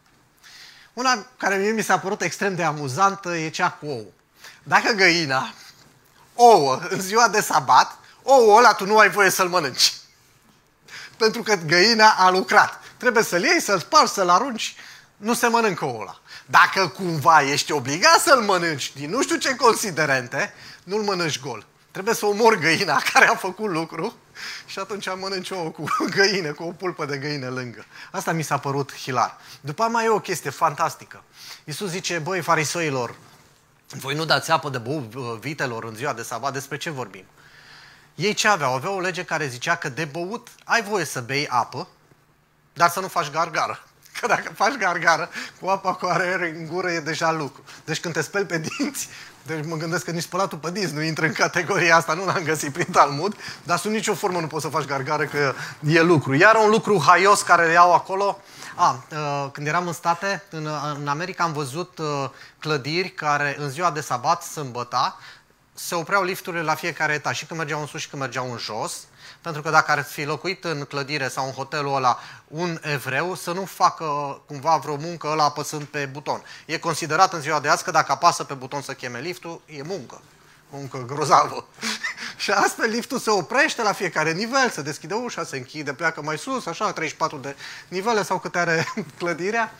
Una 0.94 1.26
care 1.38 1.56
mie 1.56 1.72
mi 1.72 1.84
s-a 1.84 2.00
părut 2.00 2.22
extrem 2.22 2.56
de 2.56 2.64
amuzantă 2.64 3.36
e 3.36 3.50
cea 3.50 3.70
cu 3.70 3.86
ou. 3.86 4.14
Dacă 4.64 4.92
găina, 4.92 5.54
ouă, 6.34 6.80
în 6.90 7.02
ziua 7.02 7.28
de 7.28 7.42
sabat, 7.42 7.98
ouă 8.24 8.58
ăla 8.58 8.74
tu 8.74 8.86
nu 8.86 8.98
ai 8.98 9.10
voie 9.10 9.30
să-l 9.30 9.48
mănânci. 9.48 9.94
Pentru 11.18 11.44
că 11.44 11.56
găina 11.56 12.10
a 12.10 12.30
lucrat. 12.30 12.82
Trebuie 12.98 13.24
să-l 13.24 13.44
iei, 13.44 13.62
să-l 13.62 13.80
spargi, 13.80 14.14
să-l 14.14 14.30
arunci. 14.30 14.76
Nu 15.18 15.34
se 15.34 15.48
mănâncă 15.48 15.86
ouă 15.86 16.02
ăla. 16.02 16.20
Dacă 16.46 16.88
cumva 16.88 17.42
ești 17.42 17.72
obligat 17.72 18.20
să-l 18.20 18.42
mănânci 18.42 18.94
din 18.96 19.10
nu 19.10 19.22
știu 19.22 19.36
ce 19.36 19.56
considerente, 19.56 20.54
nu-l 20.84 21.04
mănânci 21.04 21.40
gol. 21.40 21.66
Trebuie 21.92 22.14
să 22.14 22.26
omori 22.26 22.60
găina 22.60 23.02
care 23.14 23.28
a 23.28 23.36
făcut 23.36 23.70
lucru 23.70 24.16
și 24.66 24.80
atunci 24.80 25.08
mănânci 25.16 25.50
ouă 25.50 25.70
cu 25.70 25.84
găină, 26.16 26.54
cu 26.54 26.64
o 26.64 26.72
pulpă 26.72 27.06
de 27.06 27.18
găină 27.18 27.50
lângă. 27.50 27.86
Asta 28.12 28.32
mi 28.32 28.44
s-a 28.44 28.58
părut 28.58 28.96
hilar. 28.96 29.38
După 29.62 29.84
mai 29.84 30.06
e 30.06 30.10
o 30.10 30.20
chestie 30.20 30.50
fantastică. 30.50 31.24
Iisus 31.64 31.90
zice, 31.90 32.20
băi, 32.20 32.42
farisoilor, 32.42 33.16
voi 33.88 34.16
nu 34.16 34.26
dați 34.26 34.52
apă 34.52 34.70
de 34.70 34.78
băut 34.78 35.14
uh, 35.14 35.38
vitelor 35.40 35.84
în 35.84 35.96
ziua 35.96 36.14
de 36.14 36.22
sabat, 36.22 36.54
despre 36.54 36.78
ce 36.78 36.90
vorbim? 36.90 37.26
Ei 38.16 38.34
ce 38.34 38.48
aveau? 38.48 38.74
Aveau 38.74 38.96
o 38.96 39.00
lege 39.00 39.24
care 39.24 39.48
zicea 39.48 39.76
că 39.76 39.90
de 39.90 40.06
băut 40.06 40.48
ai 40.64 40.84
voie 40.84 41.06
să 41.06 41.22
bei 41.22 41.48
apă, 41.48 41.88
dar 42.74 42.90
să 42.90 43.00
nu 43.00 43.08
faci 43.08 43.30
gargară. 43.30 43.84
Că 44.20 44.28
dacă 44.28 44.52
faci 44.56 44.74
gargară 44.74 45.30
cu 45.60 45.68
apa 45.68 45.94
cu 45.94 46.06
are 46.06 46.54
în 46.58 46.68
gură 46.68 46.92
e 46.92 47.00
deja 47.00 47.32
lucru. 47.32 47.64
Deci 47.86 48.00
când 48.00 48.14
te 48.14 48.22
speli 48.22 48.46
pe 48.46 48.58
dinți, 48.58 49.10
deci 49.46 49.66
mă 49.66 49.76
gândesc 49.76 50.06
că 50.06 50.12
nici 50.12 50.24
spălatul 50.24 50.58
pe 50.58 50.72
dinți 50.72 50.94
nu 50.94 51.02
intră 51.02 51.26
în 51.26 51.32
categoria 51.32 51.96
asta, 51.96 52.14
nu 52.14 52.26
l-am 52.26 52.44
găsit 52.44 52.74
prin 52.74 52.92
Talmud, 52.92 53.36
dar 53.64 53.78
sub 53.78 53.92
nicio 53.92 54.14
formă 54.14 54.40
nu 54.40 54.48
poți 54.48 54.64
să 54.64 54.70
faci 54.70 54.86
gargară 54.86 55.24
că 55.24 55.54
e 55.88 56.02
lucru. 56.02 56.34
Iar 56.34 56.56
un 56.56 56.70
lucru 56.70 57.04
haios 57.06 57.42
care 57.42 57.66
le 57.66 57.72
iau 57.72 57.94
acolo, 57.94 58.40
a, 58.76 59.04
uh, 59.12 59.52
când 59.52 59.68
eram 59.68 59.88
în 59.88 59.94
state, 59.94 60.44
în, 60.50 60.70
în 61.00 61.08
America 61.08 61.44
am 61.44 61.54
văzut 61.54 61.98
uh, 61.98 62.30
clădiri 62.60 63.10
care 63.10 63.56
în 63.60 63.70
ziua 63.70 63.92
de 63.92 64.02
sabat, 64.02 64.44
sâmbăta, 64.44 65.20
se 65.74 65.96
opreau 65.96 66.24
lifturile 66.24 66.64
la 66.64 66.76
fiecare 66.76 67.14
etaj, 67.14 67.38
și 67.38 67.46
când 67.46 67.60
mergeau 67.60 67.80
în 67.80 67.88
sus 67.88 68.02
și 68.02 68.10
când 68.10 68.22
mergeau 68.22 68.52
în 68.52 68.58
jos, 68.58 69.08
pentru 69.46 69.64
că 69.64 69.70
dacă 69.70 69.92
ar 69.92 70.04
fi 70.04 70.24
locuit 70.24 70.64
în 70.64 70.84
clădire 70.84 71.28
sau 71.28 71.46
în 71.46 71.52
hotelul 71.52 71.96
ăla 71.96 72.20
un 72.48 72.80
evreu, 72.82 73.36
să 73.36 73.52
nu 73.52 73.66
facă 73.66 74.06
cumva 74.48 74.78
vreo 74.78 74.96
muncă 74.96 75.28
ăla 75.28 75.44
apăsând 75.44 75.84
pe 75.84 76.10
buton. 76.12 76.44
E 76.66 76.78
considerat 76.78 77.34
în 77.34 77.42
ziua 77.42 77.60
de 77.60 77.68
azi 77.68 77.84
că 77.84 77.92
dacă 77.92 78.12
apasă 78.12 78.44
pe 78.44 78.54
buton 78.54 78.82
să 78.82 78.94
cheme 78.94 79.20
liftul, 79.20 79.62
e 79.66 79.82
muncă. 79.82 80.22
Muncă 80.70 81.04
grozavă. 81.08 81.68
și 82.44 82.52
astfel 82.52 82.90
liftul 82.90 83.20
se 83.20 83.30
oprește 83.30 83.82
la 83.82 83.92
fiecare 83.92 84.34
nivel, 84.34 84.70
se 84.70 84.82
deschide 84.82 85.14
ușa, 85.14 85.44
se 85.44 85.58
închide, 85.58 85.94
pleacă 85.94 86.22
mai 86.22 86.38
sus, 86.38 86.66
așa, 86.66 86.92
34 86.92 87.38
de 87.38 87.56
nivele 87.88 88.24
sau 88.24 88.40
câte 88.40 88.58
are 88.58 88.94
clădirea 89.18 89.74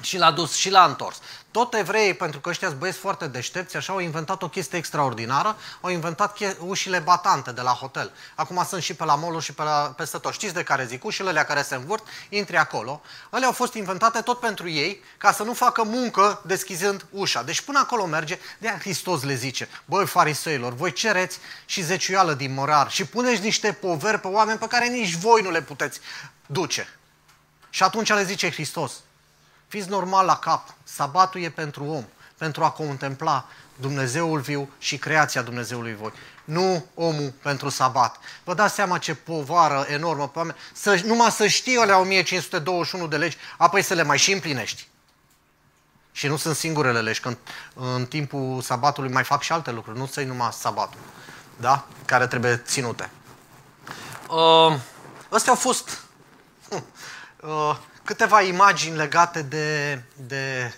și 0.00 0.18
l-a 0.18 0.30
dus 0.30 0.54
și 0.54 0.70
l-a 0.70 0.84
întors. 0.84 1.20
Tot 1.50 1.74
evreii, 1.74 2.14
pentru 2.14 2.40
că 2.40 2.48
ăștia 2.48 2.70
băieți 2.70 2.98
foarte 2.98 3.26
deștepți, 3.26 3.76
așa 3.76 3.92
au 3.92 3.98
inventat 3.98 4.42
o 4.42 4.48
chestie 4.48 4.78
extraordinară, 4.78 5.56
au 5.80 5.90
inventat 5.90 6.38
ușile 6.58 6.98
batante 6.98 7.52
de 7.52 7.60
la 7.60 7.70
hotel. 7.70 8.12
Acum 8.34 8.64
sunt 8.68 8.82
și 8.82 8.94
pe 8.94 9.04
la 9.04 9.14
mall 9.14 9.40
și 9.40 9.52
pe 9.52 9.62
la, 9.62 9.94
peste 9.96 10.18
tot. 10.18 10.32
Știți 10.32 10.54
de 10.54 10.62
care 10.62 10.84
zic? 10.84 11.04
Ușile 11.04 11.28
alea 11.28 11.44
care 11.44 11.62
se 11.62 11.74
învârt, 11.74 12.06
intri 12.28 12.56
acolo. 12.56 13.02
Ele 13.32 13.46
au 13.46 13.52
fost 13.52 13.74
inventate 13.74 14.20
tot 14.20 14.40
pentru 14.40 14.68
ei, 14.68 15.02
ca 15.18 15.32
să 15.32 15.42
nu 15.42 15.52
facă 15.52 15.82
muncă 15.82 16.42
deschizând 16.46 17.06
ușa. 17.10 17.42
Deci 17.42 17.60
până 17.60 17.78
acolo 17.78 18.06
merge, 18.06 18.38
de 18.58 18.68
Hristos 18.68 19.22
le 19.22 19.34
zice, 19.34 19.68
băi 19.84 20.06
fariseilor, 20.06 20.74
voi 20.74 20.92
cereți 20.92 21.38
și 21.64 21.82
zeciuială 21.82 22.34
din 22.34 22.54
morar 22.54 22.90
și 22.90 23.04
puneți 23.04 23.42
niște 23.42 23.72
poveri 23.72 24.20
pe 24.20 24.26
oameni 24.26 24.58
pe 24.58 24.66
care 24.66 24.86
nici 24.86 25.14
voi 25.14 25.42
nu 25.42 25.50
le 25.50 25.62
puteți 25.62 26.00
duce. 26.46 26.88
Și 27.70 27.82
atunci 27.82 28.08
le 28.08 28.24
zice 28.24 28.50
Hristos, 28.50 28.92
Fiți 29.76 29.88
normal 29.88 30.26
la 30.26 30.36
cap. 30.36 30.74
Sabatul 30.84 31.40
e 31.40 31.50
pentru 31.50 31.84
om, 31.84 32.04
pentru 32.38 32.64
a 32.64 32.70
contempla 32.70 33.48
Dumnezeul 33.80 34.40
viu 34.40 34.70
și 34.78 34.98
creația 34.98 35.42
Dumnezeului 35.42 35.94
voi. 35.94 36.12
Nu 36.44 36.86
omul 36.94 37.32
pentru 37.42 37.68
sabat. 37.68 38.16
Vă 38.44 38.54
dați 38.54 38.74
seama 38.74 38.98
ce 38.98 39.14
povară 39.14 39.86
enormă 39.88 40.28
pe 40.28 40.38
oameni. 40.38 40.56
Să, 40.72 41.02
numai 41.04 41.30
să 41.30 41.46
știi 41.46 41.76
alea 41.76 41.98
1521 41.98 43.06
de 43.06 43.16
legi, 43.16 43.36
apoi 43.56 43.82
să 43.82 43.94
le 43.94 44.02
mai 44.02 44.18
și 44.18 44.32
împlinești. 44.32 44.88
Și 46.12 46.26
nu 46.26 46.36
sunt 46.36 46.56
singurele 46.56 47.00
legi, 47.00 47.20
că 47.20 47.28
în, 47.28 47.36
în 47.74 48.06
timpul 48.06 48.62
sabatului 48.62 49.10
mai 49.10 49.24
fac 49.24 49.42
și 49.42 49.52
alte 49.52 49.70
lucruri, 49.70 49.98
nu 49.98 50.06
să 50.06 50.20
numai 50.22 50.52
sabatul, 50.52 51.00
da? 51.56 51.86
care 52.04 52.26
trebuie 52.26 52.62
ținute. 52.66 53.10
Uh, 54.28 54.78
astea 55.28 55.52
au 55.52 55.58
fost 55.58 56.00
uh, 57.40 57.76
câteva 58.06 58.40
imagini 58.40 58.96
legate 58.96 59.42
de, 59.42 60.02
de, 60.16 60.72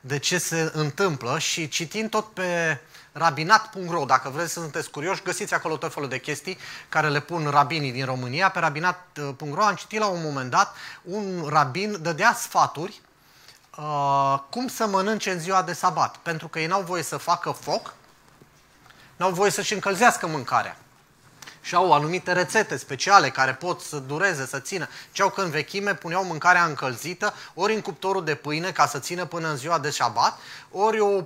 de 0.00 0.18
ce 0.18 0.38
se 0.38 0.70
întâmplă 0.74 1.38
și 1.38 1.68
citind 1.68 2.10
tot 2.10 2.32
pe 2.32 2.78
rabinat.ro, 3.12 4.04
dacă 4.04 4.28
vreți 4.28 4.52
să 4.52 4.60
sunteți 4.60 4.90
curioși, 4.90 5.22
găsiți 5.22 5.54
acolo 5.54 5.76
tot 5.76 5.92
felul 5.92 6.08
de 6.08 6.20
chestii 6.20 6.58
care 6.88 7.08
le 7.08 7.20
pun 7.20 7.46
rabinii 7.50 7.92
din 7.92 8.04
România. 8.04 8.50
Pe 8.50 8.58
rabinat.ro 8.58 9.62
am 9.64 9.74
citit 9.74 9.98
la 9.98 10.06
un 10.06 10.22
moment 10.22 10.50
dat, 10.50 10.74
un 11.02 11.46
rabin 11.48 11.96
dădea 12.00 12.34
sfaturi 12.34 13.00
uh, 13.78 14.38
cum 14.50 14.68
să 14.68 14.86
mănânce 14.86 15.30
în 15.30 15.38
ziua 15.38 15.62
de 15.62 15.72
sabat, 15.72 16.16
pentru 16.16 16.48
că 16.48 16.58
ei 16.58 16.66
n-au 16.66 16.82
voie 16.82 17.02
să 17.02 17.16
facă 17.16 17.50
foc, 17.50 17.94
n-au 19.16 19.30
voie 19.30 19.50
să-și 19.50 19.74
încălzească 19.74 20.26
mâncarea 20.26 20.76
și 21.64 21.74
au 21.74 21.92
anumite 21.92 22.32
rețete 22.32 22.76
speciale 22.76 23.30
care 23.30 23.52
pot 23.52 23.80
să 23.80 23.98
dureze, 23.98 24.46
să 24.46 24.58
țină. 24.58 24.88
Ceau 25.12 25.30
că 25.30 25.40
în 25.40 25.50
vechime 25.50 25.94
puneau 25.94 26.24
mâncarea 26.24 26.64
încălzită, 26.64 27.34
ori 27.54 27.74
în 27.74 27.80
cuptorul 27.80 28.24
de 28.24 28.34
pâine 28.34 28.70
ca 28.70 28.86
să 28.86 28.98
țină 28.98 29.24
până 29.24 29.48
în 29.48 29.56
ziua 29.56 29.78
de 29.78 29.90
șabat, 29.90 30.38
ori 30.70 31.00
o 31.00 31.22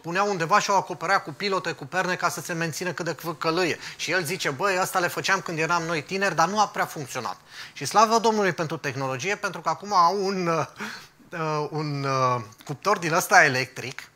puneau 0.00 0.28
undeva 0.28 0.58
și 0.58 0.70
o 0.70 0.74
acoperea 0.74 1.20
cu 1.20 1.32
pilote, 1.32 1.72
cu 1.72 1.86
perne 1.86 2.14
ca 2.14 2.28
să 2.28 2.40
se 2.40 2.52
mențină 2.52 2.92
cât 2.92 3.04
de 3.04 3.14
cât 3.14 3.38
călâie. 3.38 3.78
Și 3.96 4.10
el 4.10 4.24
zice, 4.24 4.50
băi, 4.50 4.78
asta 4.78 4.98
le 4.98 5.08
făceam 5.08 5.40
când 5.40 5.58
eram 5.58 5.82
noi 5.82 6.02
tineri, 6.02 6.34
dar 6.34 6.48
nu 6.48 6.60
a 6.60 6.66
prea 6.66 6.86
funcționat. 6.86 7.36
Și 7.72 7.84
slavă 7.84 8.18
Domnului 8.18 8.52
pentru 8.52 8.76
tehnologie, 8.76 9.36
pentru 9.36 9.60
că 9.60 9.68
acum 9.68 9.92
au 9.94 10.24
un, 10.24 10.46
uh, 10.46 11.66
un 11.70 12.04
uh, 12.04 12.42
cuptor 12.64 12.98
din 12.98 13.12
ăsta 13.12 13.44
electric, 13.44 14.10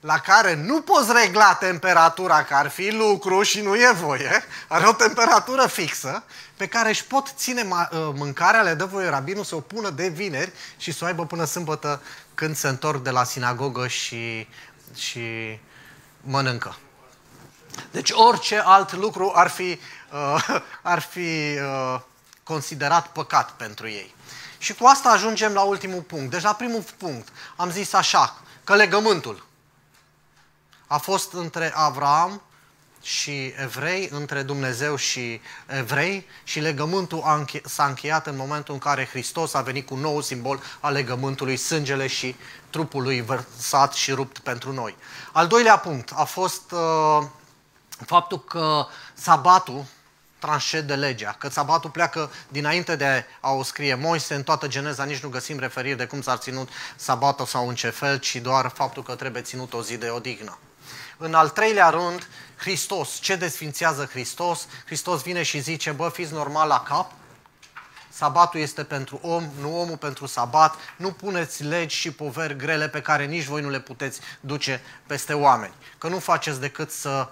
la 0.00 0.18
care 0.18 0.54
nu 0.54 0.80
poți 0.80 1.12
regla 1.12 1.54
temperatura, 1.54 2.44
că 2.44 2.54
ar 2.54 2.68
fi 2.68 2.90
lucru 2.90 3.42
și 3.42 3.60
nu 3.60 3.76
e 3.76 3.92
voie, 3.92 4.44
are 4.68 4.86
o 4.86 4.92
temperatură 4.92 5.66
fixă, 5.66 6.24
pe 6.56 6.66
care 6.66 6.88
își 6.88 7.04
pot 7.04 7.32
ține 7.36 7.68
uh, 7.70 7.88
mâncarea, 8.14 8.62
le 8.62 8.74
dă 8.74 8.84
voie 8.84 9.08
rabinul 9.08 9.44
să 9.44 9.54
o 9.54 9.60
pună 9.60 9.90
de 9.90 10.08
vineri 10.08 10.52
și 10.76 10.92
să 10.92 11.04
o 11.04 11.06
aibă 11.06 11.26
până 11.26 11.44
sâmbătă 11.44 12.02
când 12.34 12.56
se 12.56 12.68
întorc 12.68 13.02
de 13.02 13.10
la 13.10 13.24
sinagogă 13.24 13.86
și, 13.86 14.48
și 14.94 15.58
mănâncă. 16.20 16.76
Deci 17.90 18.10
orice 18.10 18.62
alt 18.64 18.92
lucru 18.92 19.32
ar 19.34 19.48
fi, 19.48 19.78
uh, 20.12 20.60
ar 20.82 21.00
fi 21.00 21.58
uh, 21.58 22.00
considerat 22.42 23.06
păcat 23.06 23.50
pentru 23.50 23.88
ei. 23.88 24.14
Și 24.58 24.74
cu 24.74 24.86
asta 24.86 25.08
ajungem 25.08 25.52
la 25.52 25.62
ultimul 25.62 26.00
punct. 26.00 26.30
Deci 26.30 26.42
la 26.42 26.52
primul 26.52 26.84
punct 26.96 27.28
am 27.56 27.70
zis 27.70 27.92
așa, 27.92 28.40
că 28.64 28.74
legământul 28.74 29.46
a 30.88 30.98
fost 30.98 31.32
între 31.32 31.72
Avram 31.74 32.42
și 33.02 33.52
evrei, 33.56 34.08
între 34.12 34.42
Dumnezeu 34.42 34.96
și 34.96 35.40
evrei 35.66 36.26
și 36.44 36.60
legământul 36.60 37.46
s-a 37.64 37.84
încheiat 37.84 38.26
în 38.26 38.36
momentul 38.36 38.74
în 38.74 38.80
care 38.80 39.06
Hristos 39.06 39.54
a 39.54 39.60
venit 39.60 39.86
cu 39.86 39.94
un 39.94 40.00
nou 40.00 40.20
simbol 40.20 40.60
al 40.80 40.92
legământului, 40.92 41.56
sângele 41.56 42.06
și 42.06 42.36
trupul 42.70 43.02
lui 43.02 43.22
vărsat 43.22 43.92
și 43.94 44.12
rupt 44.12 44.38
pentru 44.38 44.72
noi. 44.72 44.96
Al 45.32 45.46
doilea 45.46 45.78
punct 45.78 46.10
a 46.14 46.24
fost 46.24 46.72
uh, 46.72 47.26
faptul 48.06 48.40
că 48.44 48.86
sabatul 49.14 49.84
tranșede 50.38 50.94
legea, 50.94 51.36
că 51.38 51.48
sabatul 51.48 51.90
pleacă 51.90 52.30
dinainte 52.48 52.96
de 52.96 53.24
a 53.40 53.50
o 53.50 53.62
scrie 53.62 53.94
Moise, 53.94 54.34
în 54.34 54.42
toată 54.42 54.66
geneza 54.66 55.04
nici 55.04 55.22
nu 55.22 55.28
găsim 55.28 55.58
referiri 55.58 55.96
de 55.96 56.06
cum 56.06 56.22
s-ar 56.22 56.36
ținut 56.36 56.68
sabatul 56.96 57.46
sau 57.46 57.68
în 57.68 57.74
ce 57.74 57.90
fel, 57.90 58.18
ci 58.18 58.36
doar 58.36 58.72
faptul 58.74 59.02
că 59.02 59.14
trebuie 59.14 59.42
ținut 59.42 59.72
o 59.72 59.82
zi 59.82 59.96
de 59.96 60.08
odihnă. 60.08 60.58
În 61.18 61.34
al 61.34 61.48
treilea 61.48 61.88
rând, 61.88 62.28
Hristos. 62.56 63.18
Ce 63.18 63.36
desfințează 63.36 64.04
Hristos? 64.04 64.66
Hristos 64.84 65.22
vine 65.22 65.42
și 65.42 65.58
zice, 65.60 65.90
bă, 65.90 66.08
fiți 66.08 66.32
normal 66.32 66.68
la 66.68 66.80
cap, 66.80 67.12
sabatul 68.08 68.60
este 68.60 68.84
pentru 68.84 69.18
om, 69.22 69.50
nu 69.60 69.80
omul 69.80 69.96
pentru 69.96 70.26
sabat, 70.26 70.74
nu 70.96 71.12
puneți 71.12 71.62
legi 71.62 71.96
și 71.96 72.12
poveri 72.12 72.56
grele 72.56 72.88
pe 72.88 73.00
care 73.00 73.24
nici 73.24 73.44
voi 73.44 73.62
nu 73.62 73.70
le 73.70 73.80
puteți 73.80 74.20
duce 74.40 74.82
peste 75.06 75.32
oameni. 75.32 75.72
Că 75.98 76.08
nu 76.08 76.18
faceți 76.18 76.60
decât 76.60 76.90
să 76.90 77.28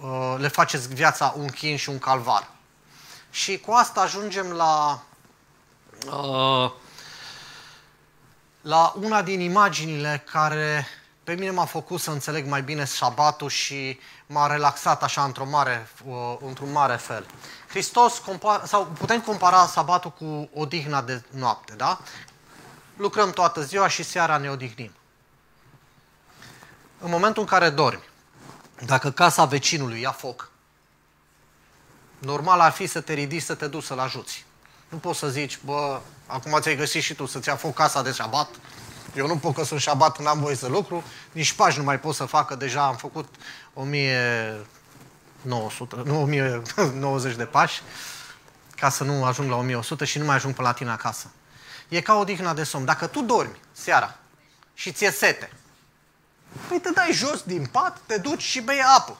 uh, 0.00 0.34
le 0.38 0.48
faceți 0.48 0.94
viața 0.94 1.34
un 1.36 1.48
chin 1.48 1.76
și 1.76 1.88
un 1.88 1.98
calvar. 1.98 2.50
Și 3.30 3.58
cu 3.58 3.72
asta 3.72 4.00
ajungem 4.00 4.50
la, 4.50 5.02
uh, 6.06 6.70
la 8.60 8.94
una 9.00 9.22
din 9.22 9.40
imaginile 9.40 10.24
care 10.30 10.86
pe 11.24 11.34
mine 11.34 11.50
m-a 11.50 11.64
făcut 11.64 12.00
să 12.00 12.10
înțeleg 12.10 12.46
mai 12.46 12.62
bine 12.62 12.84
șabatul 12.84 13.48
și 13.48 13.98
m-a 14.26 14.46
relaxat 14.46 15.02
așa 15.02 15.24
într-un 15.24 15.48
mare, 15.48 15.88
uh, 16.04 16.36
într-un 16.46 16.72
mare 16.72 16.96
fel. 16.96 17.26
Hristos, 17.68 18.22
sau 18.64 18.86
putem 18.86 19.20
compara 19.20 19.66
sabatul 19.66 20.10
cu 20.10 20.50
odihna 20.54 21.02
de 21.02 21.22
noapte, 21.30 21.74
da? 21.74 22.00
Lucrăm 22.96 23.30
toată 23.30 23.62
ziua 23.62 23.88
și 23.88 24.02
seara 24.02 24.36
ne 24.36 24.50
odihnim. 24.50 24.92
În 26.98 27.10
momentul 27.10 27.42
în 27.42 27.48
care 27.48 27.70
dormi, 27.70 28.08
dacă 28.84 29.10
casa 29.10 29.44
vecinului 29.44 30.00
ia 30.00 30.12
foc, 30.12 30.50
normal 32.18 32.60
ar 32.60 32.72
fi 32.72 32.86
să 32.86 33.00
te 33.00 33.12
ridici 33.12 33.42
să 33.42 33.54
te 33.54 33.66
duci 33.66 33.84
să-l 33.84 33.98
ajuți. 33.98 34.44
Nu 34.88 34.98
poți 34.98 35.18
să 35.18 35.28
zici, 35.28 35.58
bă, 35.64 36.00
acum 36.26 36.60
ți-ai 36.60 36.76
găsit 36.76 37.02
și 37.02 37.14
tu 37.14 37.26
să-ți 37.26 37.48
ia 37.48 37.56
foc 37.56 37.74
casa 37.74 38.02
de 38.02 38.12
șabat, 38.12 38.48
eu 39.14 39.26
nu 39.26 39.36
pot 39.36 39.54
că 39.54 39.64
sunt 39.64 39.80
șabat, 39.80 40.18
n-am 40.18 40.40
voie 40.40 40.54
să 40.54 40.66
lucru, 40.66 41.04
nici 41.32 41.52
pași 41.52 41.78
nu 41.78 41.84
mai 41.84 42.00
pot 42.00 42.14
să 42.14 42.24
facă, 42.24 42.54
deja 42.54 42.86
am 42.86 42.96
făcut 42.96 43.34
1900, 43.74 45.96
nu 46.04 46.22
1090 46.22 47.36
de 47.36 47.44
pași, 47.44 47.82
ca 48.76 48.88
să 48.88 49.04
nu 49.04 49.24
ajung 49.24 49.50
la 49.50 49.56
1100 49.56 50.04
și 50.04 50.18
nu 50.18 50.24
mai 50.24 50.34
ajung 50.34 50.54
până 50.54 50.68
la 50.68 50.74
tine 50.74 50.90
acasă. 50.90 51.30
E 51.88 52.00
ca 52.00 52.14
o 52.14 52.24
dihna 52.24 52.54
de 52.54 52.62
somn. 52.62 52.84
Dacă 52.84 53.06
tu 53.06 53.22
dormi 53.22 53.60
seara 53.72 54.16
și 54.74 54.92
ți-e 54.92 55.10
sete, 55.10 55.52
păi 56.68 56.80
te 56.80 56.90
dai 56.90 57.12
jos 57.12 57.42
din 57.42 57.66
pat, 57.66 57.98
te 58.06 58.18
duci 58.18 58.42
și 58.42 58.60
bei 58.60 58.82
apă. 58.96 59.18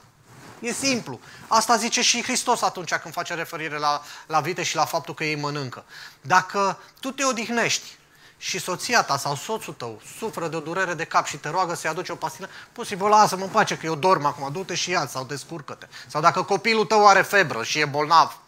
E 0.59 0.73
simplu. 0.73 1.19
Asta 1.47 1.75
zice 1.75 2.01
și 2.01 2.23
Hristos 2.23 2.61
atunci 2.61 2.93
când 2.93 3.13
face 3.13 3.33
referire 3.33 3.77
la, 3.77 4.01
la 4.27 4.39
vite 4.39 4.63
și 4.63 4.75
la 4.75 4.85
faptul 4.85 5.13
că 5.13 5.23
ei 5.23 5.35
mănâncă. 5.35 5.83
Dacă 6.21 6.79
tu 6.99 7.11
te 7.11 7.23
odihnești 7.23 7.99
și 8.43 8.59
soția 8.59 9.03
ta 9.03 9.17
sau 9.17 9.35
soțul 9.35 9.73
tău 9.73 10.01
suferă 10.17 10.47
de 10.47 10.55
o 10.55 10.59
durere 10.59 10.93
de 10.93 11.03
cap 11.03 11.25
și 11.25 11.37
te 11.37 11.49
roagă 11.49 11.73
să-i 11.73 11.89
aduci 11.89 12.09
o 12.09 12.15
pastilă, 12.15 12.49
posibil 12.71 13.07
lasă-mă 13.07 13.43
în 13.43 13.49
pace 13.49 13.77
că 13.77 13.85
eu 13.85 13.95
dorm 13.95 14.25
acum, 14.25 14.51
du-te 14.51 14.75
și 14.75 14.89
ia 14.89 15.07
sau 15.07 15.23
descurcă-te. 15.23 15.87
Sau 16.07 16.21
dacă 16.21 16.43
copilul 16.43 16.85
tău 16.85 17.07
are 17.07 17.21
febră 17.21 17.63
și 17.63 17.79
e 17.79 17.85
bolnav, 17.85 18.39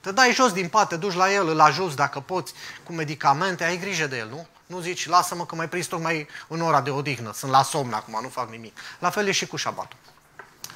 te 0.00 0.12
dai 0.12 0.32
jos 0.32 0.52
din 0.52 0.68
pat, 0.68 0.88
te 0.88 0.96
duci 0.96 1.14
la 1.14 1.32
el, 1.32 1.48
îl 1.48 1.60
ajuți 1.60 1.96
dacă 1.96 2.20
poți 2.20 2.52
cu 2.82 2.92
medicamente, 2.92 3.64
ai 3.64 3.78
grijă 3.78 4.06
de 4.06 4.16
el, 4.16 4.28
nu? 4.28 4.46
Nu 4.66 4.80
zici, 4.80 5.08
lasă-mă 5.08 5.46
că 5.46 5.54
mai 5.54 5.68
prins 5.68 5.86
tocmai 5.86 6.28
în 6.48 6.60
ora 6.60 6.80
de 6.80 6.90
odihnă, 6.90 7.32
sunt 7.32 7.50
la 7.50 7.62
somn 7.62 7.92
acum, 7.92 8.18
nu 8.22 8.28
fac 8.28 8.50
nimic. 8.50 8.78
La 8.98 9.10
fel 9.10 9.26
e 9.26 9.32
și 9.32 9.46
cu 9.46 9.56
șabatul. 9.56 9.98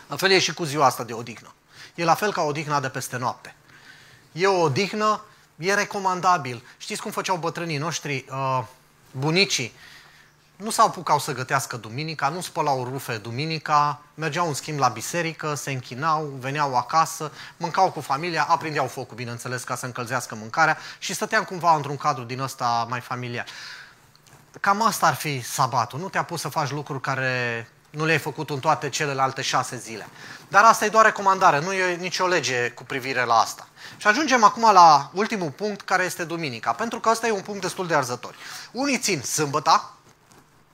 La 0.07 0.17
fel 0.17 0.31
e 0.31 0.39
și 0.39 0.55
cu 0.55 0.65
ziua 0.65 0.87
asta 0.87 1.05
de 1.05 1.13
odihnă. 1.13 1.55
E 1.95 2.05
la 2.05 2.15
fel 2.15 2.33
ca 2.33 2.43
odihna 2.43 2.81
de 2.81 2.89
peste 2.89 3.17
noapte. 3.17 3.55
E 4.33 4.47
o 4.47 4.61
odihnă 4.61 5.21
E 5.57 5.75
recomandabil. 5.75 6.63
Știți 6.77 7.03
cum 7.03 7.11
făceau 7.11 7.37
bătrânii 7.37 7.77
noștri, 7.77 8.25
uh, 8.31 8.65
bunicii? 9.11 9.73
Nu 10.57 10.71
s-au 10.71 10.87
apucau 10.87 11.19
să 11.19 11.33
gătească 11.33 11.77
duminica, 11.77 12.29
nu 12.29 12.41
spălau 12.41 12.85
rufe 12.85 13.17
duminica, 13.17 14.01
mergeau 14.15 14.47
în 14.47 14.55
schimb 14.55 14.79
la 14.79 14.89
biserică, 14.89 15.55
se 15.55 15.71
închinau, 15.71 16.33
veneau 16.39 16.77
acasă, 16.77 17.33
mâncau 17.57 17.91
cu 17.91 18.01
familia, 18.01 18.47
aprindeau 18.49 18.87
focul, 18.87 19.17
bineînțeles, 19.17 19.63
ca 19.63 19.75
să 19.77 19.87
încălzească 19.87 20.35
mâncarea 20.35 20.79
și 20.99 21.15
stăteam 21.15 21.45
cumva 21.45 21.75
într-un 21.75 21.97
cadru 21.97 22.25
din 22.25 22.41
ăsta 22.41 22.87
mai 22.89 23.01
familiar. 23.01 23.47
Cam 24.61 24.83
asta 24.83 25.07
ar 25.07 25.15
fi 25.15 25.41
sabatul. 25.41 25.99
Nu 25.99 26.09
te-a 26.09 26.25
pus 26.25 26.41
să 26.41 26.49
faci 26.49 26.71
lucruri 26.71 27.01
care 27.01 27.69
nu 27.95 28.05
le-ai 28.05 28.19
făcut 28.19 28.51
în 28.51 28.61
toate 28.61 28.89
celelalte 28.89 29.43
șase 29.43 29.77
zile. 29.77 30.07
Dar 30.49 30.65
asta 30.65 30.85
e 30.85 30.89
doar 30.89 31.05
recomandare, 31.05 31.61
nu 31.61 31.73
e 31.73 31.95
nicio 31.95 32.27
lege 32.27 32.71
cu 32.71 32.85
privire 32.85 33.25
la 33.25 33.35
asta. 33.35 33.69
Și 33.97 34.07
ajungem 34.07 34.45
acum 34.45 34.73
la 34.73 35.11
ultimul 35.15 35.51
punct, 35.51 35.81
care 35.81 36.05
este 36.05 36.25
duminica, 36.25 36.73
pentru 36.73 37.01
că 37.01 37.09
ăsta 37.09 37.27
e 37.27 37.31
un 37.31 37.41
punct 37.41 37.61
destul 37.61 37.87
de 37.87 37.95
arzător. 37.95 38.35
Unii 38.73 38.99
țin 38.99 39.23
sâmbăta, 39.23 39.95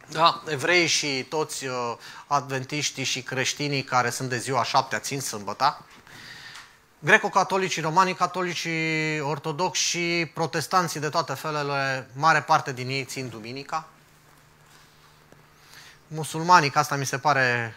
da, 0.09 0.43
evrei 0.47 0.87
și 0.87 1.27
toți 1.29 1.67
uh, 1.67 1.75
adventiștii 2.27 3.05
și 3.05 3.23
creștinii 3.23 3.83
care 3.83 4.11
sunt 4.11 4.29
de 4.29 4.39
ziua 4.39 4.65
șaptea 4.65 4.99
țin 4.99 5.21
sâmbăta, 5.21 5.85
greco-catolicii, 6.99 7.83
romanii 7.83 8.15
catolici, 8.15 8.69
ortodoxi 9.21 9.83
și 9.83 10.31
protestanții 10.35 11.01
de 11.01 11.09
toate 11.09 11.33
felele, 11.33 12.11
mare 12.13 12.41
parte 12.41 12.73
din 12.73 12.89
ei 12.89 13.05
țin 13.05 13.29
duminica. 13.29 13.89
Musulmanii, 16.13 16.71
că 16.71 16.79
asta 16.79 16.97
mi 16.97 17.07
se 17.07 17.19
pare 17.19 17.75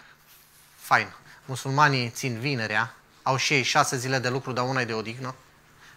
fain, 0.75 1.07
musulmanii 1.45 2.09
țin 2.09 2.39
vinerea, 2.39 2.93
au 3.23 3.35
și 3.35 3.53
ei 3.53 3.63
șase 3.63 3.97
zile 3.97 4.19
de 4.19 4.29
lucru, 4.29 4.51
dar 4.51 4.65
una 4.65 4.81
e 4.81 4.85
de 4.85 4.93
odihnă. 4.93 5.35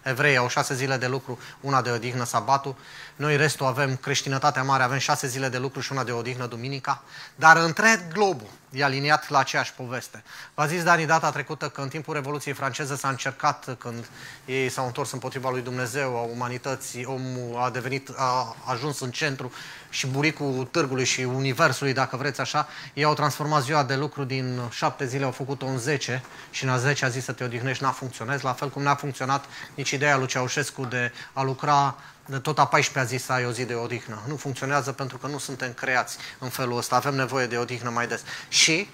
Evrei 0.03 0.37
au 0.37 0.49
șase 0.49 0.75
zile 0.75 0.97
de 0.97 1.07
lucru, 1.07 1.39
una 1.61 1.83
de 1.83 1.91
odihnă, 1.91 2.25
sabatul. 2.25 2.77
Noi 3.17 3.37
restul 3.37 3.67
avem 3.67 3.97
creștinătatea 3.97 4.63
mare, 4.63 4.83
avem 4.83 4.99
șase 4.99 5.27
zile 5.27 5.49
de 5.49 5.59
lucru 5.59 5.81
și 5.81 5.93
una 5.93 6.05
de 6.05 6.13
odihnă, 6.13 6.47
duminica. 6.47 7.03
Dar 7.35 7.57
întreg 7.57 8.13
globul 8.13 8.49
e 8.71 8.85
aliniat 8.85 9.29
la 9.29 9.39
aceeași 9.39 9.73
poveste. 9.73 10.23
V-a 10.55 10.67
zis 10.67 10.83
Dani 10.83 11.07
data 11.07 11.31
trecută 11.31 11.69
că 11.69 11.81
în 11.81 11.89
timpul 11.89 12.15
Revoluției 12.15 12.55
franceze 12.55 12.97
s-a 12.97 13.09
încercat, 13.09 13.77
când 13.79 14.09
ei 14.45 14.69
s-au 14.69 14.87
întors 14.87 15.13
împotriva 15.13 15.51
lui 15.51 15.63
Dumnezeu, 15.63 16.17
a 16.17 16.21
umanității, 16.21 17.05
omul 17.05 17.59
a 17.59 17.71
devenit, 17.71 18.11
a 18.17 18.57
ajuns 18.65 19.01
în 19.01 19.11
centru 19.11 19.53
și 19.89 20.07
buricul 20.07 20.69
târgului 20.71 21.05
și 21.05 21.21
universului, 21.21 21.93
dacă 21.93 22.17
vreți 22.17 22.41
așa, 22.41 22.69
ei 22.95 23.05
au 23.05 23.15
transformat 23.15 23.63
ziua 23.63 23.85
de 23.85 23.95
lucru 23.95 24.25
din 24.25 24.61
șapte 24.71 25.07
zile, 25.07 25.25
au 25.25 25.31
făcut-o 25.31 25.67
în 25.67 25.79
zece 25.79 26.23
și 26.51 26.65
în 26.65 26.71
a 26.71 26.77
zece 26.77 27.05
a 27.05 27.09
zis 27.09 27.25
să 27.25 27.33
te 27.33 27.45
odihnești, 27.45 27.83
n-a 27.83 27.91
funcționat, 27.91 28.43
la 28.43 28.53
fel 28.53 28.69
cum 28.69 28.83
n-a 28.83 28.95
funcționat 28.95 29.45
nici 29.75 29.91
ideea 29.91 30.17
lui 30.17 30.27
Ceaușescu 30.27 30.85
de 30.85 31.13
a 31.33 31.43
lucra 31.43 31.97
de 31.99 32.16
tot 32.43 32.59
a 32.59 32.69
14-a 32.77 33.05
zi 33.05 33.17
să 33.17 33.33
ai 33.33 33.47
o 33.47 33.51
zi 33.51 33.65
de 33.65 33.75
odihnă. 33.75 34.23
Nu 34.27 34.37
funcționează 34.37 34.93
pentru 34.93 35.19
că 35.19 35.27
nu 35.27 35.39
suntem 35.39 35.73
creați 35.73 36.17
în 36.39 36.49
felul 36.49 36.77
ăsta. 36.77 36.97
Avem 36.97 37.15
nevoie 37.15 37.47
de 37.47 37.57
odihnă 37.57 37.91
mai 37.91 38.07
des. 38.07 38.23
Și 38.49 38.91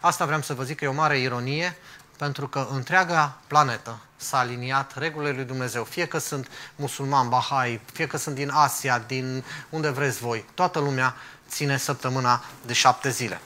asta 0.00 0.24
vreau 0.24 0.42
să 0.42 0.54
vă 0.54 0.62
zic 0.62 0.76
că 0.76 0.84
e 0.84 0.88
o 0.88 0.92
mare 0.92 1.18
ironie, 1.18 1.76
pentru 2.16 2.48
că 2.48 2.68
întreaga 2.70 3.38
planetă 3.46 3.98
s-a 4.16 4.38
aliniat 4.38 4.96
regulile 4.96 5.32
lui 5.32 5.44
Dumnezeu. 5.44 5.84
Fie 5.84 6.06
că 6.06 6.18
sunt 6.18 6.48
musulmani, 6.76 7.28
bahai, 7.28 7.80
fie 7.92 8.06
că 8.06 8.16
sunt 8.16 8.34
din 8.34 8.50
Asia, 8.50 8.98
din 9.06 9.44
unde 9.68 9.88
vreți 9.88 10.18
voi. 10.18 10.44
Toată 10.54 10.78
lumea 10.78 11.16
ține 11.48 11.76
săptămâna 11.76 12.44
de 12.66 12.72
șapte 12.72 13.10
zile. 13.10 13.40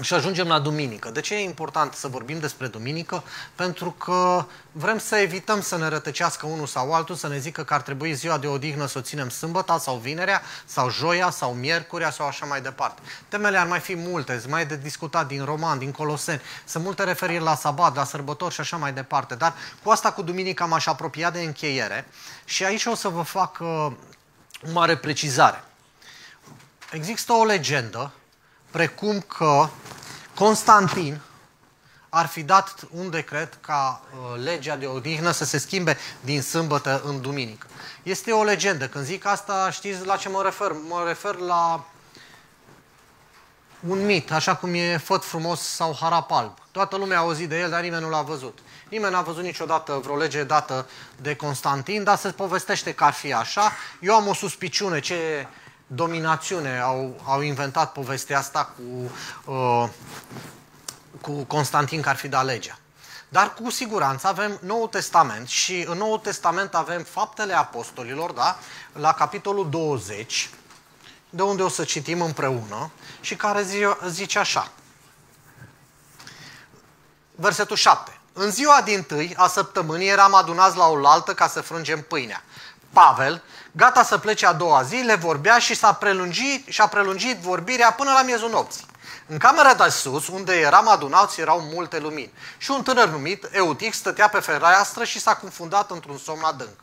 Și 0.00 0.14
ajungem 0.14 0.48
la 0.48 0.58
duminică. 0.58 1.10
De 1.10 1.20
ce 1.20 1.34
e 1.34 1.42
important 1.42 1.94
să 1.94 2.08
vorbim 2.08 2.38
despre 2.38 2.66
duminică? 2.66 3.22
Pentru 3.54 3.90
că 3.90 4.46
vrem 4.72 4.98
să 4.98 5.16
evităm 5.16 5.60
să 5.60 5.76
ne 5.76 5.88
rătăcească 5.88 6.46
unul 6.46 6.66
sau 6.66 6.94
altul, 6.94 7.14
să 7.14 7.28
ne 7.28 7.38
zică 7.38 7.64
că 7.64 7.74
ar 7.74 7.80
trebui 7.80 8.14
ziua 8.14 8.38
de 8.38 8.46
odihnă 8.46 8.86
să 8.86 8.98
o 8.98 9.00
ținem 9.00 9.28
sâmbăta 9.28 9.78
sau 9.78 9.96
vinerea, 9.96 10.42
sau 10.64 10.90
joia, 10.90 11.30
sau 11.30 11.52
miercurea, 11.52 12.10
sau 12.10 12.26
așa 12.26 12.46
mai 12.46 12.60
departe. 12.60 13.00
Temele 13.28 13.58
ar 13.58 13.66
mai 13.66 13.80
fi 13.80 13.94
multe, 13.94 14.42
mai 14.48 14.62
e 14.62 14.64
de 14.64 14.76
discutat 14.76 15.26
din 15.26 15.44
Roman, 15.44 15.78
din 15.78 15.90
Coloseni. 15.90 16.40
Sunt 16.64 16.84
multe 16.84 17.04
referiri 17.04 17.42
la 17.42 17.54
sabat, 17.54 17.94
la 17.94 18.04
sărbători 18.04 18.54
și 18.54 18.60
așa 18.60 18.76
mai 18.76 18.92
departe. 18.92 19.34
Dar 19.34 19.54
cu 19.82 19.90
asta 19.90 20.12
cu 20.12 20.22
duminica 20.22 20.64
m-aș 20.64 20.86
apropia 20.86 21.30
de 21.30 21.40
încheiere 21.40 22.08
și 22.44 22.64
aici 22.64 22.84
o 22.84 22.94
să 22.94 23.08
vă 23.08 23.22
fac 23.22 23.58
uh, 23.60 23.68
o 24.66 24.72
mare 24.72 24.96
precizare. 24.96 25.64
Există 26.90 27.32
o 27.32 27.44
legendă 27.44 28.12
precum 28.70 29.20
că 29.20 29.68
Constantin 30.34 31.20
ar 32.08 32.26
fi 32.26 32.42
dat 32.42 32.74
un 32.90 33.10
decret 33.10 33.58
ca 33.60 34.00
uh, 34.10 34.42
legea 34.42 34.76
de 34.76 34.86
odihnă 34.86 35.30
să 35.30 35.44
se 35.44 35.58
schimbe 35.58 35.98
din 36.20 36.42
sâmbătă 36.42 37.02
în 37.04 37.20
duminică. 37.20 37.66
Este 38.02 38.32
o 38.32 38.42
legendă. 38.42 38.88
Când 38.88 39.04
zic 39.04 39.26
asta, 39.26 39.70
știți 39.70 40.06
la 40.06 40.16
ce 40.16 40.28
mă 40.28 40.42
refer? 40.42 40.72
Mă 40.88 41.04
refer 41.06 41.34
la 41.34 41.84
un 43.88 44.04
mit, 44.04 44.32
așa 44.32 44.56
cum 44.56 44.74
e 44.74 44.96
Făt 44.96 45.24
frumos 45.24 45.60
sau 45.60 45.96
Harap 46.00 46.30
alb. 46.30 46.52
Toată 46.70 46.96
lumea 46.96 47.18
a 47.18 47.20
auzit 47.20 47.48
de 47.48 47.58
el, 47.58 47.70
dar 47.70 47.82
nimeni 47.82 48.02
nu 48.02 48.08
l-a 48.08 48.22
văzut. 48.22 48.58
Nimeni 48.88 49.12
n-a 49.12 49.22
văzut 49.22 49.42
niciodată 49.42 50.00
vreo 50.02 50.16
lege 50.16 50.44
dată 50.44 50.88
de 51.20 51.36
Constantin, 51.36 52.04
dar 52.04 52.16
se 52.16 52.28
povestește 52.28 52.94
că 52.94 53.04
ar 53.04 53.12
fi 53.12 53.32
așa. 53.32 53.72
Eu 54.00 54.14
am 54.14 54.26
o 54.26 54.34
suspiciune 54.34 55.00
ce 55.00 55.46
dominațiune 55.86 56.80
au, 56.80 57.20
au 57.24 57.40
inventat 57.40 57.92
povestea 57.92 58.38
asta 58.38 58.74
cu, 58.76 59.10
uh, 59.52 59.88
cu 61.20 61.44
Constantin 61.44 62.00
că 62.00 62.08
ar 62.08 62.16
fi 62.16 62.28
dat 62.28 62.44
legea. 62.44 62.78
Dar 63.28 63.54
cu 63.54 63.70
siguranță 63.70 64.26
avem 64.26 64.58
Noul 64.62 64.88
Testament 64.88 65.48
și 65.48 65.84
în 65.88 65.98
Noul 65.98 66.18
Testament 66.18 66.74
avem 66.74 67.02
faptele 67.02 67.56
apostolilor, 67.56 68.32
da? 68.32 68.58
la 68.92 69.12
capitolul 69.12 69.70
20, 69.70 70.50
de 71.30 71.42
unde 71.42 71.62
o 71.62 71.68
să 71.68 71.84
citim 71.84 72.20
împreună 72.20 72.90
și 73.20 73.36
care 73.36 73.66
zice 74.08 74.38
așa. 74.38 74.70
Versetul 77.34 77.76
7. 77.76 78.20
În 78.32 78.50
ziua 78.50 78.80
din 78.84 79.02
tâi 79.02 79.34
a 79.36 79.46
săptămânii 79.46 80.08
eram 80.08 80.34
adunați 80.34 80.76
la 80.76 80.86
oaltă 80.86 81.34
ca 81.34 81.48
să 81.48 81.60
frângem 81.60 82.02
pâinea. 82.02 82.42
Pavel, 82.92 83.42
gata 83.76 84.02
să 84.02 84.18
plece 84.18 84.46
a 84.46 84.52
doua 84.52 84.82
zi, 84.82 84.96
le 84.96 85.14
vorbea 85.14 85.58
și 85.58 85.74
s-a 85.74 85.92
prelungit, 85.92 86.66
și-a 86.68 86.86
prelungit 86.86 87.36
vorbirea 87.36 87.92
până 87.92 88.10
la 88.12 88.22
miezul 88.22 88.50
nopții. 88.50 88.86
În 89.26 89.38
camera 89.38 89.74
de 89.74 89.88
sus, 89.88 90.28
unde 90.28 90.54
eram 90.60 90.88
adunați, 90.88 91.40
erau 91.40 91.60
multe 91.60 91.98
lumini. 91.98 92.32
Și 92.58 92.70
un 92.70 92.82
tânăr 92.82 93.08
numit 93.08 93.48
Eutic 93.52 93.94
stătea 93.94 94.28
pe 94.28 94.40
fereastră 94.40 95.04
și 95.04 95.20
s-a 95.20 95.34
confundat 95.34 95.90
într-un 95.90 96.18
somn 96.18 96.42
adânc. 96.44 96.76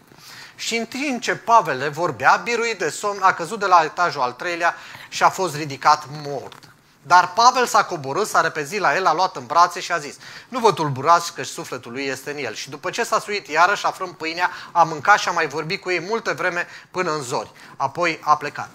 Și 0.55 0.75
în 0.75 0.85
timp 0.85 1.21
ce 1.21 1.35
Pavel 1.35 1.77
le 1.77 1.87
vorbea, 1.87 2.41
biruit 2.43 2.77
de 2.77 2.89
somn, 2.89 3.21
a 3.21 3.33
căzut 3.33 3.59
de 3.59 3.65
la 3.65 3.81
etajul 3.83 4.21
al 4.21 4.31
treilea 4.31 4.75
și 5.09 5.23
a 5.23 5.29
fost 5.29 5.55
ridicat 5.55 6.03
mort. 6.23 6.72
Dar 7.05 7.33
Pavel 7.33 7.65
s-a 7.65 7.83
coborât, 7.85 8.27
s-a 8.27 8.41
repezit 8.41 8.79
la 8.79 8.95
el, 8.95 9.05
a 9.05 9.13
luat 9.13 9.35
în 9.35 9.45
brațe 9.45 9.79
și 9.79 9.91
a 9.91 9.97
zis, 9.97 10.15
nu 10.49 10.59
vă 10.59 10.73
tulburați 10.73 11.33
că 11.33 11.43
sufletul 11.43 11.91
lui 11.91 12.05
este 12.05 12.31
în 12.31 12.37
el. 12.37 12.53
Și 12.53 12.69
după 12.69 12.89
ce 12.89 13.03
s-a 13.03 13.19
suit 13.19 13.47
iarăși, 13.47 13.85
afrând 13.85 14.11
pâinea, 14.11 14.49
a 14.71 14.83
mâncat 14.83 15.19
și 15.19 15.27
a 15.27 15.31
mai 15.31 15.47
vorbit 15.47 15.81
cu 15.81 15.91
ei 15.91 15.99
multe 15.99 16.31
vreme 16.31 16.67
până 16.91 17.11
în 17.13 17.21
zori. 17.21 17.51
Apoi 17.75 18.19
a 18.23 18.37
plecat. 18.37 18.69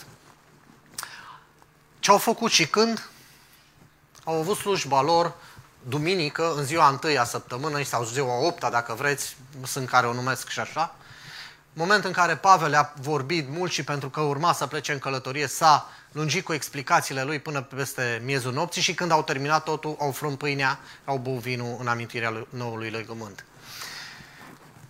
Ce 1.99 2.11
au 2.11 2.19
făcut 2.19 2.51
și 2.51 2.67
când? 2.67 3.09
Au 4.25 4.35
avut 4.35 4.57
slujba 4.57 5.03
lor 5.03 5.35
duminică, 5.83 6.53
în 6.57 6.65
ziua 6.65 6.89
întâia 6.89 7.25
săptămână 7.25 7.83
sau 7.83 8.05
ziua 8.05 8.47
opta, 8.47 8.71
dacă 8.71 8.95
vreți, 8.95 9.37
sunt 9.65 9.89
care 9.89 10.07
o 10.07 10.13
numesc 10.13 10.49
și 10.49 10.61
așa. 10.61 10.95
Moment 11.73 12.05
în 12.05 12.13
care 12.13 12.37
Pavel 12.37 12.75
a 12.75 12.93
vorbit 13.01 13.49
mult 13.49 13.73
și 13.73 13.85
pentru 13.85 14.11
că 14.11 14.21
urma 14.21 14.53
să 14.53 14.67
plece 14.67 14.93
în 14.93 14.99
călătorie, 14.99 15.47
s-a 15.47 15.89
lungit 16.13 16.45
cu 16.45 16.53
explicațiile 16.53 17.23
lui 17.23 17.39
până 17.39 17.63
peste 17.63 18.23
miezul 18.25 18.53
nopții 18.53 18.83
și 18.83 18.95
când 18.95 19.11
au 19.11 19.23
terminat 19.23 19.65
totul, 19.65 19.97
au 19.99 20.11
frânt 20.11 20.39
pâinea, 20.39 20.81
au 21.05 21.19
băut 21.19 21.41
vinul 21.41 21.77
în 21.81 21.87
amintirea 21.87 22.47
noului 22.51 22.91
legământ. 22.91 23.45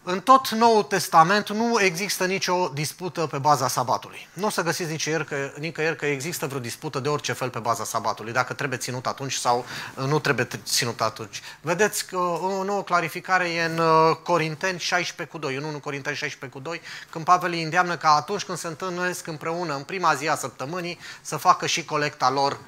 În 0.02 0.20
tot 0.20 0.48
Noul 0.48 0.82
Testament 0.82 1.48
nu 1.48 1.80
există 1.80 2.24
nicio 2.24 2.68
dispută 2.74 3.26
pe 3.26 3.38
baza 3.38 3.68
sabatului. 3.68 4.28
Nu 4.32 4.46
o 4.46 4.50
să 4.50 4.62
găsiți 4.62 4.90
nicăieri 4.90 5.24
că, 5.24 5.50
nicăieri 5.58 5.96
că 5.96 6.06
există 6.06 6.46
vreo 6.46 6.60
dispută 6.60 7.00
de 7.00 7.08
orice 7.08 7.32
fel 7.32 7.50
pe 7.50 7.58
baza 7.58 7.84
sabatului, 7.84 8.32
dacă 8.32 8.52
trebuie 8.52 8.78
ținut 8.78 9.06
atunci 9.06 9.32
sau 9.32 9.64
uh, 9.94 10.04
nu 10.04 10.18
trebuie 10.18 10.48
ținut 10.64 11.00
atunci. 11.00 11.42
Vedeți 11.60 12.06
că 12.06 12.16
o 12.16 12.64
nouă 12.64 12.82
clarificare 12.82 13.48
e 13.48 13.64
în 13.64 13.78
uh, 13.78 14.16
Corinteni 14.22 14.78
16 14.78 15.36
cu 15.36 15.42
2, 15.42 15.54
în 15.54 15.64
1 15.64 15.78
Corinteni 15.78 16.16
16 16.16 16.58
cu 16.58 16.64
2, 16.64 16.80
când 17.10 17.24
Pavel 17.24 17.52
îi 17.52 17.62
îndeamnă 17.62 17.96
că 17.96 18.06
atunci 18.06 18.44
când 18.44 18.58
se 18.58 18.66
întâlnesc 18.66 19.26
împreună 19.26 19.74
în 19.74 19.82
prima 19.82 20.14
zi 20.14 20.28
a 20.28 20.36
săptămânii 20.36 20.98
să 21.20 21.36
facă 21.36 21.66
și 21.66 21.84
colecta 21.84 22.30
lor 22.30 22.58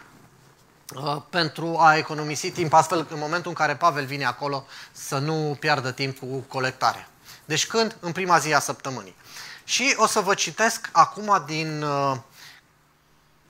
uh, 0.95 1.17
pentru 1.31 1.77
a 1.79 1.97
economisi 1.97 2.51
timp, 2.51 2.73
astfel 2.73 3.07
în 3.11 3.19
momentul 3.19 3.51
în 3.51 3.57
care 3.57 3.77
Pavel 3.77 4.05
vine 4.05 4.25
acolo 4.25 4.67
să 4.93 5.19
nu 5.19 5.57
piardă 5.61 5.91
timp 5.91 6.19
cu 6.19 6.27
colectarea. 6.49 7.10
Deci 7.51 7.67
când? 7.67 7.97
În 8.01 8.13
prima 8.13 8.39
zi 8.39 8.55
a 8.55 8.59
săptămânii. 8.59 9.17
Și 9.65 9.95
o 9.97 10.07
să 10.07 10.21
vă 10.21 10.35
citesc 10.35 10.89
acum 10.93 11.45
din 11.47 11.83
uh, 11.83 12.17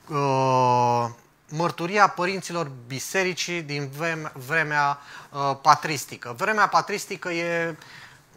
uh, 0.08 1.06
mărturia 1.48 2.08
părinților 2.08 2.70
bisericii 2.86 3.62
din 3.62 3.90
vremea 4.46 4.98
uh, 5.30 5.56
patristică. 5.62 6.34
Vremea 6.36 6.68
patristică 6.68 7.30
e 7.30 7.76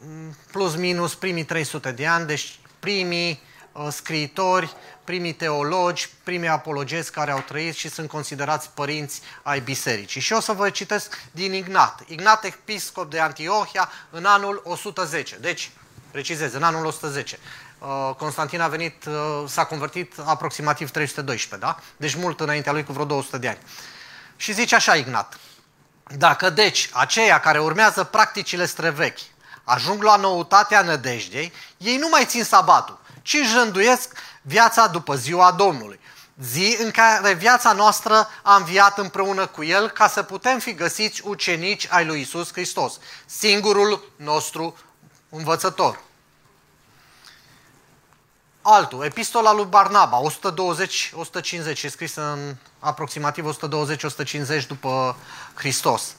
mm, 0.05 0.35
plus 0.51 0.75
minus 0.75 1.15
primii 1.15 1.45
300 1.45 1.91
de 1.91 2.07
ani, 2.07 2.25
deci 2.27 2.59
primii 2.79 3.31
uh, 3.31 3.52
scriitori, 3.89 4.75
primii 5.03 5.33
teologi, 5.33 6.09
primii 6.23 6.47
apologezi 6.47 7.11
care 7.11 7.31
au 7.31 7.39
trăit 7.39 7.75
și 7.75 7.89
sunt 7.89 8.09
considerați 8.09 8.69
părinți 8.73 9.21
ai 9.43 9.59
bisericii. 9.59 10.21
Și 10.21 10.33
o 10.33 10.39
să 10.39 10.51
vă 10.51 10.69
citesc 10.69 11.21
din 11.31 11.53
Ignat. 11.53 12.03
Ignat, 12.07 12.43
episcop 12.43 13.09
de 13.09 13.19
Antiohia, 13.19 13.89
în 14.09 14.25
anul 14.25 14.61
110. 14.63 15.37
Deci, 15.41 15.71
precizez, 16.11 16.53
în 16.53 16.63
anul 16.63 16.85
110. 16.85 17.39
Uh, 17.79 18.15
Constantin 18.17 18.61
a 18.61 18.67
venit, 18.67 19.05
uh, 19.05 19.13
s-a 19.47 19.65
convertit 19.65 20.13
aproximativ 20.25 20.91
312, 20.91 21.65
da? 21.65 21.79
Deci 21.97 22.15
mult 22.15 22.39
înaintea 22.39 22.71
lui 22.71 22.83
cu 22.83 22.91
vreo 22.91 23.05
200 23.05 23.37
de 23.37 23.47
ani. 23.47 23.59
Și 24.35 24.53
zice 24.53 24.75
așa 24.75 24.95
Ignat. 24.95 25.37
Dacă 26.17 26.49
deci 26.49 26.89
aceia 26.93 27.39
care 27.39 27.59
urmează 27.59 28.03
practicile 28.03 28.65
străvechi 28.65 29.19
ajung 29.63 30.03
la 30.03 30.15
noutatea 30.15 30.81
nădejdei, 30.81 31.53
ei 31.77 31.97
nu 31.97 32.07
mai 32.09 32.25
țin 32.25 32.43
sabatul, 32.43 32.99
ci 33.23 33.33
își 33.33 33.53
rânduiesc 33.53 34.11
viața 34.41 34.87
după 34.87 35.15
ziua 35.15 35.51
Domnului. 35.51 35.99
Zi 36.41 36.77
în 36.79 36.91
care 36.91 37.33
viața 37.33 37.73
noastră 37.73 38.27
a 38.41 38.55
înviat 38.55 38.97
împreună 38.97 39.47
cu 39.47 39.63
El 39.63 39.89
ca 39.89 40.07
să 40.07 40.23
putem 40.23 40.59
fi 40.59 40.73
găsiți 40.73 41.21
ucenici 41.25 41.87
ai 41.89 42.05
lui 42.05 42.21
Isus 42.21 42.51
Hristos, 42.51 42.99
singurul 43.25 44.11
nostru 44.15 44.77
învățător. 45.29 45.99
Altul, 48.61 49.03
epistola 49.03 49.53
lui 49.53 49.65
Barnaba, 49.65 50.21
120-150, 51.75 51.83
e 51.83 51.87
scrisă 51.87 52.21
în 52.21 52.55
aproximativ 52.79 53.57
120-150 54.63 54.67
după 54.67 55.15
Hristos. 55.53 56.15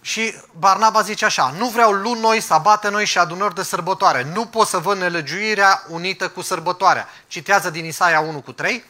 Și 0.00 0.34
Barnaba 0.58 1.02
zice 1.02 1.24
așa, 1.24 1.54
nu 1.58 1.68
vreau 1.68 1.92
luni 1.92 2.20
noi, 2.20 2.40
sabate 2.40 2.88
noi 2.88 3.04
și 3.04 3.18
adunări 3.18 3.54
de 3.54 3.62
sărbătoare. 3.62 4.26
Nu 4.34 4.46
pot 4.46 4.66
să 4.66 4.78
văd 4.78 4.98
nelegiuirea 4.98 5.82
unită 5.88 6.28
cu 6.28 6.42
sărbătoarea. 6.42 7.08
Citează 7.26 7.70
din 7.70 7.84
Isaia 7.84 8.20
1 8.20 8.40
cu 8.40 8.52
3 8.52 8.84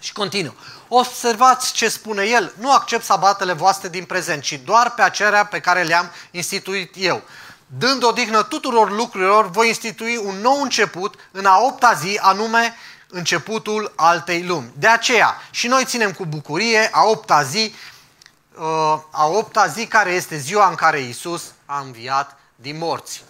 și 0.00 0.12
continuă. 0.12 0.54
Observați 0.88 1.72
ce 1.72 1.88
spune 1.88 2.22
el, 2.22 2.52
nu 2.58 2.72
accept 2.72 3.04
sabatele 3.04 3.52
voastre 3.52 3.88
din 3.88 4.04
prezent, 4.04 4.42
ci 4.42 4.60
doar 4.64 4.94
pe 4.94 5.02
acerea 5.02 5.44
pe 5.44 5.60
care 5.60 5.82
le-am 5.82 6.10
instituit 6.30 6.94
eu. 6.96 7.22
Dând 7.66 8.04
odihnă 8.04 8.42
tuturor 8.42 8.90
lucrurilor, 8.90 9.50
voi 9.50 9.68
institui 9.68 10.16
un 10.16 10.34
nou 10.34 10.62
început 10.62 11.14
în 11.30 11.44
a 11.44 11.58
opta 11.58 11.92
zi, 11.92 12.18
anume 12.22 12.76
începutul 13.08 13.92
altei 13.96 14.42
lumi. 14.42 14.70
De 14.76 14.88
aceea, 14.88 15.42
și 15.50 15.66
noi 15.66 15.84
ținem 15.84 16.12
cu 16.12 16.24
bucurie 16.24 16.88
a 16.92 17.04
opta 17.04 17.42
zi 17.42 17.74
Uh, 17.74 17.93
a 19.10 19.26
opta 19.26 19.66
zi, 19.66 19.86
care 19.86 20.10
este 20.10 20.36
ziua 20.36 20.68
în 20.68 20.74
care 20.74 21.00
Isus 21.00 21.52
a 21.66 21.80
înviat 21.80 22.38
din 22.56 22.78
morți. 22.78 23.24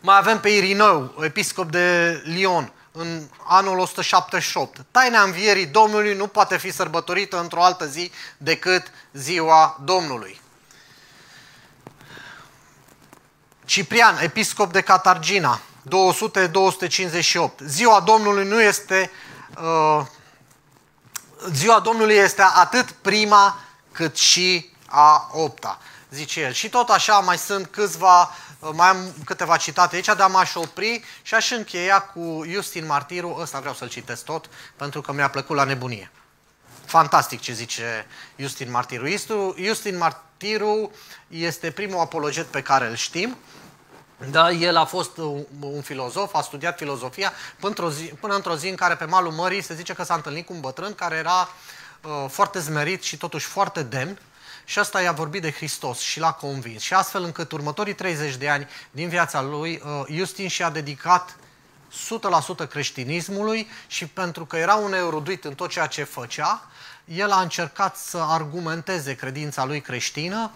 Mai 0.00 0.16
avem 0.16 0.40
pe 0.40 0.48
Irineu, 0.48 1.14
episcop 1.20 1.70
de 1.70 2.20
Lyon, 2.24 2.72
în 2.92 3.22
anul 3.44 3.78
178. 3.78 4.84
Taina 4.90 5.22
învierii 5.22 5.66
Domnului 5.66 6.14
nu 6.14 6.26
poate 6.26 6.56
fi 6.56 6.72
sărbătorită 6.72 7.40
într-o 7.40 7.62
altă 7.62 7.86
zi 7.86 8.10
decât 8.38 8.90
ziua 9.12 9.80
Domnului. 9.84 10.40
Ciprian, 13.64 14.18
episcop 14.20 14.72
de 14.72 14.80
Catargina, 14.80 15.60
200-258. 15.88 17.50
Ziua 17.58 18.00
Domnului 18.00 18.46
nu 18.48 18.62
este 18.62 19.10
uh, 19.62 20.06
ziua 21.52 21.80
Domnului 21.80 22.14
este 22.14 22.42
atât 22.54 22.90
prima 22.90 23.58
cât 23.96 24.16
și 24.16 24.70
a 24.86 25.30
opta, 25.32 25.78
zice 26.10 26.40
el. 26.40 26.52
Și 26.52 26.68
tot 26.68 26.88
așa 26.88 27.18
mai 27.18 27.38
sunt 27.38 27.66
câțiva, 27.66 28.30
mai 28.72 28.88
am 28.88 29.14
câteva 29.24 29.56
citate 29.56 29.94
aici, 29.94 30.14
dar 30.16 30.30
m-aș 30.30 30.54
opri 30.54 31.02
și 31.22 31.34
aș 31.34 31.50
încheia 31.50 32.00
cu 32.00 32.44
Justin 32.48 32.86
Martiru, 32.86 33.36
ăsta 33.40 33.58
vreau 33.58 33.74
să-l 33.74 33.88
citesc 33.88 34.24
tot, 34.24 34.48
pentru 34.76 35.00
că 35.00 35.12
mi-a 35.12 35.30
plăcut 35.30 35.56
la 35.56 35.64
nebunie. 35.64 36.10
Fantastic 36.84 37.40
ce 37.40 37.52
zice 37.52 38.06
Justin 38.36 38.70
Martiru. 38.70 39.06
Justin 39.56 39.96
Martiru 39.96 40.90
este 41.28 41.70
primul 41.70 42.00
apologet 42.00 42.46
pe 42.46 42.62
care 42.62 42.86
îl 42.86 42.94
știm, 42.94 43.36
da, 44.30 44.50
el 44.50 44.76
a 44.76 44.84
fost 44.84 45.16
un, 45.16 45.44
un 45.60 45.82
filozof, 45.82 46.34
a 46.34 46.40
studiat 46.40 46.78
filozofia 46.78 47.32
până 47.60 47.68
într-o 47.68 47.90
zi, 47.90 48.04
până 48.04 48.34
într-o 48.34 48.56
zi 48.56 48.68
în 48.68 48.74
care 48.74 48.94
pe 48.94 49.04
malul 49.04 49.32
mării 49.32 49.62
se 49.62 49.74
zice 49.74 49.92
că 49.92 50.04
s-a 50.04 50.14
întâlnit 50.14 50.46
cu 50.46 50.52
un 50.52 50.60
bătrân 50.60 50.94
care 50.94 51.16
era 51.16 51.40
uh, 51.40 51.48
Uh, 51.50 51.75
foarte 52.28 52.58
zmerit 52.58 53.02
și 53.02 53.16
totuși 53.16 53.46
foarte 53.46 53.82
demn 53.82 54.18
și 54.64 54.80
ăsta 54.80 55.02
i-a 55.02 55.12
vorbit 55.12 55.42
de 55.42 55.50
Hristos 55.50 55.98
și 55.98 56.18
l-a 56.18 56.32
convins. 56.32 56.82
Și 56.82 56.94
astfel 56.94 57.22
încât 57.22 57.52
următorii 57.52 57.94
30 57.94 58.36
de 58.36 58.48
ani 58.48 58.68
din 58.90 59.08
viața 59.08 59.42
lui, 59.42 59.82
Justin 60.10 60.48
și-a 60.48 60.70
dedicat 60.70 61.36
100% 62.64 62.68
creștinismului 62.68 63.68
și 63.86 64.06
pentru 64.06 64.46
că 64.46 64.56
era 64.56 64.74
un 64.74 64.92
erudit 64.92 65.44
în 65.44 65.54
tot 65.54 65.70
ceea 65.70 65.86
ce 65.86 66.02
făcea, 66.02 66.62
el 67.04 67.30
a 67.30 67.40
încercat 67.40 67.96
să 67.96 68.18
argumenteze 68.18 69.14
credința 69.14 69.64
lui 69.64 69.80
creștină 69.80 70.50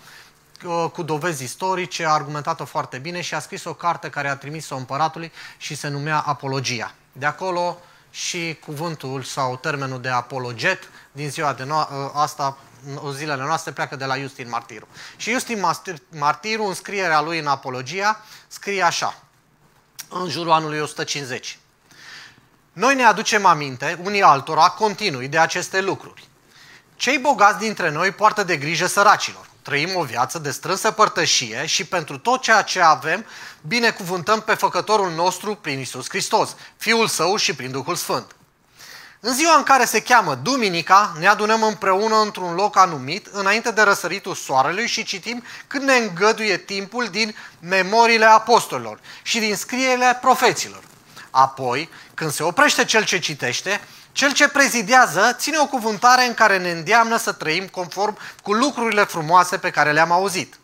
uh, 0.65 0.91
cu 0.93 1.03
dovezi 1.03 1.43
istorice, 1.43 2.05
a 2.05 2.11
argumentat-o 2.11 2.65
foarte 2.65 2.99
bine 2.99 3.21
și 3.21 3.35
a 3.35 3.39
scris 3.39 3.65
o 3.65 3.75
carte 3.75 4.11
care 4.11 4.29
a 4.29 4.37
trimis-o 4.37 4.77
împăratului 4.77 5.33
și 5.57 5.75
se 5.75 5.89
numea 5.89 6.19
Apologia. 6.19 6.95
De 7.13 7.27
acolo 7.27 7.79
și 8.11 8.59
cuvântul 8.65 9.23
sau 9.23 9.57
termenul 9.57 10.01
de 10.01 10.09
apologet 10.09 10.89
din 11.13 11.31
ziua 11.31 11.53
de 11.53 11.65
no- 11.65 11.89
uh, 11.91 12.11
asta, 12.15 12.57
zilele 13.13 13.43
noastre, 13.43 13.73
pleacă 13.73 13.97
de 13.97 14.05
la 14.05 14.19
Justin 14.19 14.49
Martiru. 14.49 14.89
Și 15.17 15.31
Justin 15.31 15.65
Martiru, 16.09 16.65
în 16.65 16.75
scrierea 16.75 17.21
lui 17.21 17.39
în 17.39 17.47
Apologia, 17.47 18.25
scrie 18.49 18.83
așa, 18.83 19.23
în 20.09 20.29
jurul 20.29 20.53
anului 20.53 20.81
150. 20.81 21.59
Noi 22.73 22.95
ne 22.95 23.05
aducem 23.05 23.47
aminte, 23.47 23.99
unii 24.03 24.23
altora, 24.23 24.69
continui 24.69 25.29
de 25.29 25.39
aceste 25.39 25.81
lucruri. 25.81 26.29
Cei 26.97 27.19
bogați 27.19 27.59
dintre 27.59 27.91
noi 27.91 28.11
poartă 28.11 28.43
de 28.43 28.57
grijă 28.57 28.87
săracilor. 28.87 29.50
Trăim 29.63 29.97
o 29.97 30.03
viață 30.03 30.39
de 30.39 30.51
strânsă 30.51 30.91
părtășie 30.91 31.67
și 31.67 31.85
pentru 31.85 32.19
tot 32.19 32.43
ceea 32.43 32.63
ce 32.63 32.81
avem, 32.81 33.27
binecuvântăm 33.61 34.41
pe 34.41 34.55
Făcătorul 34.55 35.11
nostru 35.11 35.55
prin 35.55 35.81
Isus 35.81 36.09
Hristos, 36.09 36.57
Fiul 36.77 37.07
Său 37.07 37.37
și 37.37 37.55
prin 37.55 37.71
Duhul 37.71 37.95
Sfânt. 37.95 38.35
În 39.21 39.35
ziua 39.35 39.57
în 39.57 39.63
care 39.63 39.85
se 39.85 40.03
cheamă 40.03 40.35
Duminica, 40.35 41.17
ne 41.19 41.27
adunăm 41.27 41.63
împreună 41.63 42.17
într-un 42.17 42.55
loc 42.55 42.77
anumit, 42.77 43.27
înainte 43.27 43.71
de 43.71 43.83
răsăritul 43.83 44.35
soarelui 44.35 44.87
și 44.87 45.05
citim 45.05 45.45
cât 45.67 45.83
ne 45.83 45.95
îngăduie 45.95 46.57
timpul 46.57 47.07
din 47.07 47.37
memoriile 47.59 48.25
apostolilor 48.25 49.01
și 49.23 49.39
din 49.39 49.57
scrierile 49.57 50.19
profeților. 50.21 50.83
Apoi, 51.31 51.89
când 52.15 52.33
se 52.33 52.43
oprește 52.43 52.85
cel 52.85 53.05
ce 53.05 53.19
citește, 53.19 53.81
cel 54.13 54.33
ce 54.33 54.49
prezidează 54.49 55.37
ține 55.39 55.59
o 55.59 55.67
cuvântare 55.67 56.27
în 56.27 56.35
care 56.35 56.59
ne 56.59 56.71
îndeamnă 56.71 57.17
să 57.17 57.33
trăim 57.33 57.67
conform 57.67 58.19
cu 58.43 58.53
lucrurile 58.53 59.05
frumoase 59.05 59.59
pe 59.59 59.71
care 59.71 59.93
le-am 59.93 60.13
auzit. 60.13 60.55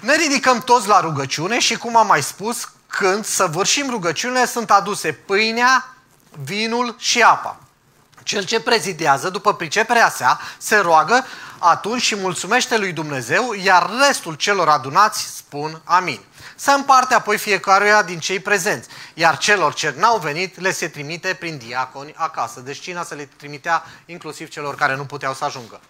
Ne 0.00 0.16
ridicăm 0.16 0.60
toți 0.60 0.88
la 0.88 1.00
rugăciune 1.00 1.58
și, 1.58 1.76
cum 1.76 1.96
am 1.96 2.06
mai 2.06 2.22
spus, 2.22 2.68
când 2.86 3.24
săvârșim 3.24 3.90
rugăciunile, 3.90 4.46
sunt 4.46 4.70
aduse 4.70 5.12
pâinea, 5.12 5.94
vinul 6.44 6.94
și 6.98 7.22
apa. 7.22 7.58
Cel 8.22 8.44
ce 8.44 8.60
prezidează, 8.60 9.30
după 9.30 9.54
priceperea 9.54 10.10
sa, 10.10 10.40
se 10.58 10.76
roagă 10.76 11.26
atunci 11.58 12.02
și 12.02 12.16
mulțumește 12.16 12.76
lui 12.78 12.92
Dumnezeu, 12.92 13.52
iar 13.52 13.90
restul 14.06 14.34
celor 14.34 14.68
adunați 14.68 15.36
spun 15.36 15.80
amin. 15.84 16.20
Se 16.58 16.72
împarte 16.72 17.14
apoi 17.14 17.38
fiecăruia 17.38 18.02
din 18.02 18.18
cei 18.18 18.40
prezenți, 18.40 18.88
iar 19.14 19.38
celor 19.38 19.74
ce 19.74 19.94
n-au 19.96 20.18
venit 20.18 20.60
le 20.60 20.72
se 20.72 20.88
trimite 20.88 21.34
prin 21.34 21.58
diaconi 21.58 22.14
acasă. 22.16 22.60
Deci 22.60 22.80
cina 22.80 23.02
se 23.02 23.14
le 23.14 23.28
trimitea 23.36 23.84
inclusiv 24.06 24.48
celor 24.48 24.74
care 24.74 24.96
nu 24.96 25.04
puteau 25.04 25.34
să 25.34 25.44
ajungă. 25.44 25.80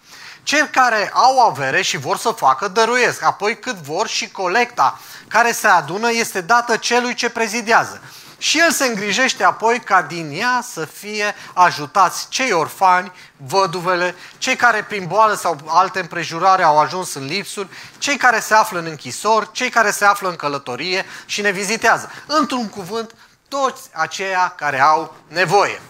Cei 0.42 0.68
care 0.70 1.10
au 1.12 1.38
avere 1.38 1.82
și 1.82 1.96
vor 1.96 2.16
să 2.16 2.30
facă, 2.30 2.68
dăruiesc. 2.68 3.22
Apoi 3.22 3.58
cât 3.58 3.76
vor 3.76 4.08
și 4.08 4.30
colecta 4.30 4.98
care 5.28 5.52
se 5.52 5.66
adună 5.66 6.10
este 6.12 6.40
dată 6.40 6.76
celui 6.76 7.14
ce 7.14 7.30
prezidează. 7.30 8.00
Și 8.38 8.58
el 8.58 8.70
se 8.70 8.84
îngrijește 8.84 9.44
apoi 9.44 9.80
ca 9.80 10.02
din 10.02 10.30
ea 10.40 10.64
să 10.72 10.84
fie 10.84 11.34
ajutați 11.52 12.28
cei 12.28 12.52
orfani, 12.52 13.12
văduvele, 13.36 14.14
cei 14.38 14.56
care 14.56 14.82
prin 14.82 15.06
boală 15.06 15.34
sau 15.34 15.58
alte 15.66 16.00
împrejurare 16.00 16.62
au 16.62 16.78
ajuns 16.78 17.14
în 17.14 17.24
lipsuri, 17.24 17.68
cei 17.98 18.16
care 18.16 18.40
se 18.40 18.54
află 18.54 18.78
în 18.78 18.86
închisori, 18.86 19.52
cei 19.52 19.70
care 19.70 19.90
se 19.90 20.04
află 20.04 20.28
în 20.28 20.36
călătorie 20.36 21.04
și 21.26 21.40
ne 21.40 21.50
vizitează. 21.50 22.10
Într-un 22.26 22.68
cuvânt, 22.68 23.14
toți 23.48 23.88
aceia 23.92 24.52
care 24.56 24.80
au 24.80 25.16
nevoie. 25.28 25.80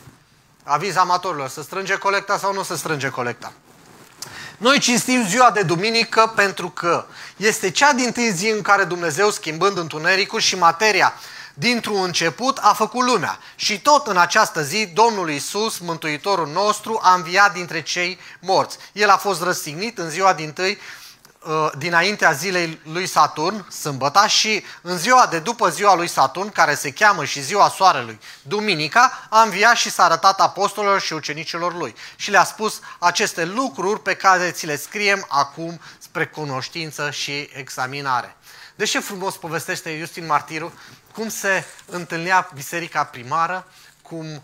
Aviz 0.64 0.96
amatorilor, 0.96 1.48
să 1.48 1.62
strânge 1.62 1.94
colecta 1.94 2.38
sau 2.38 2.52
nu 2.52 2.62
să 2.62 2.76
strânge 2.76 3.08
colecta? 3.08 3.52
Noi 4.58 4.78
cinstim 4.78 5.26
ziua 5.26 5.50
de 5.50 5.62
duminică 5.62 6.32
pentru 6.34 6.68
că 6.68 7.06
este 7.36 7.70
cea 7.70 7.92
din 7.92 8.12
tâi 8.12 8.32
zi 8.32 8.48
în 8.48 8.62
care 8.62 8.84
Dumnezeu, 8.84 9.30
schimbând 9.30 9.78
întunericul 9.78 10.40
și 10.40 10.56
materia, 10.58 11.14
dintr-un 11.58 12.02
început 12.02 12.58
a 12.60 12.72
făcut 12.72 13.04
lumea. 13.04 13.38
Și 13.54 13.80
tot 13.80 14.06
în 14.06 14.16
această 14.16 14.62
zi, 14.62 14.86
Domnul 14.86 15.30
Isus, 15.30 15.78
Mântuitorul 15.78 16.48
nostru, 16.48 17.00
a 17.02 17.14
înviat 17.14 17.52
dintre 17.52 17.82
cei 17.82 18.18
morți. 18.40 18.78
El 18.92 19.08
a 19.08 19.16
fost 19.16 19.42
răstignit 19.42 19.98
în 19.98 20.10
ziua 20.10 20.32
din 20.32 20.52
tâi, 20.52 20.78
uh, 21.46 21.70
dinaintea 21.78 22.32
zilei 22.32 22.80
lui 22.84 23.06
Saturn, 23.06 23.70
sâmbăta, 23.70 24.26
și 24.26 24.64
în 24.80 24.98
ziua 24.98 25.26
de 25.30 25.38
după 25.38 25.68
ziua 25.68 25.94
lui 25.94 26.08
Saturn, 26.08 26.52
care 26.52 26.74
se 26.74 26.92
cheamă 26.92 27.24
și 27.24 27.42
ziua 27.42 27.68
soarelui, 27.68 28.20
duminica, 28.42 29.26
a 29.30 29.42
înviat 29.42 29.76
și 29.76 29.90
s-a 29.90 30.04
arătat 30.04 30.40
apostolilor 30.40 31.00
și 31.00 31.12
ucenicilor 31.12 31.74
lui. 31.74 31.94
Și 32.16 32.30
le-a 32.30 32.44
spus 32.44 32.80
aceste 32.98 33.44
lucruri 33.44 34.00
pe 34.00 34.14
care 34.14 34.50
ți 34.50 34.66
le 34.66 34.76
scriem 34.76 35.26
acum 35.28 35.80
spre 35.98 36.26
cunoștință 36.26 37.10
și 37.10 37.50
examinare. 37.52 38.36
De 38.76 38.84
ce 38.84 39.00
frumos 39.00 39.36
povestește 39.36 39.98
Justin 39.98 40.26
Martiru 40.26 40.72
cum 41.16 41.28
se 41.28 41.64
întâlnea 41.86 42.50
biserica 42.54 43.04
primară, 43.04 43.66
cum 44.02 44.42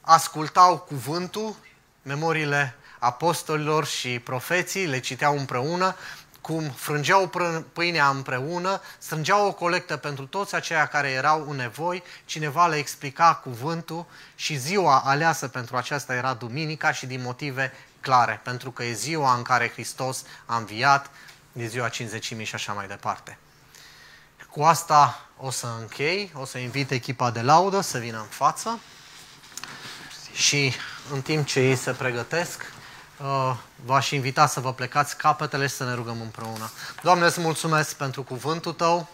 ascultau 0.00 0.78
cuvântul, 0.78 1.56
memoriile 2.02 2.74
apostolilor 2.98 3.86
și 3.86 4.18
profeții, 4.18 4.86
le 4.86 4.98
citeau 4.98 5.38
împreună, 5.38 5.96
cum 6.40 6.70
frângeau 6.70 7.30
pâinea 7.72 8.08
împreună, 8.08 8.80
strângeau 8.98 9.46
o 9.46 9.52
colectă 9.52 9.96
pentru 9.96 10.26
toți 10.26 10.54
aceia 10.54 10.86
care 10.86 11.10
erau 11.10 11.50
în 11.50 11.56
nevoi, 11.56 12.02
cineva 12.24 12.66
le 12.66 12.76
explica 12.76 13.34
cuvântul 13.34 14.06
și 14.34 14.56
ziua 14.56 14.98
aleasă 14.98 15.48
pentru 15.48 15.76
aceasta 15.76 16.14
era 16.14 16.34
duminica 16.34 16.92
și 16.92 17.06
din 17.06 17.22
motive 17.22 17.72
clare, 18.00 18.40
pentru 18.42 18.70
că 18.70 18.84
e 18.84 18.92
ziua 18.92 19.34
în 19.34 19.42
care 19.42 19.70
Hristos 19.70 20.24
a 20.46 20.56
înviat, 20.56 21.10
e 21.52 21.66
ziua 21.66 21.88
cinzecimii 21.88 22.44
și 22.44 22.54
așa 22.54 22.72
mai 22.72 22.86
departe. 22.86 23.38
Cu 24.54 24.62
asta 24.62 25.26
o 25.36 25.50
să 25.50 25.66
închei, 25.80 26.32
o 26.34 26.44
să 26.44 26.58
invit 26.58 26.90
echipa 26.90 27.30
de 27.30 27.40
laudă 27.40 27.80
să 27.80 27.98
vină 27.98 28.18
în 28.18 28.26
față 28.28 28.78
și 30.32 30.72
în 31.12 31.22
timp 31.22 31.46
ce 31.46 31.60
ei 31.60 31.76
se 31.76 31.90
pregătesc, 31.92 32.72
uh, 33.20 33.56
v-aș 33.84 34.10
invita 34.10 34.46
să 34.46 34.60
vă 34.60 34.72
plecați 34.72 35.16
capetele 35.16 35.66
și 35.66 35.74
să 35.74 35.84
ne 35.84 35.94
rugăm 35.94 36.20
împreună. 36.20 36.70
Doamne, 37.02 37.24
îți 37.24 37.40
mulțumesc 37.40 37.94
pentru 37.94 38.22
cuvântul 38.22 38.72
Tău, 38.72 39.08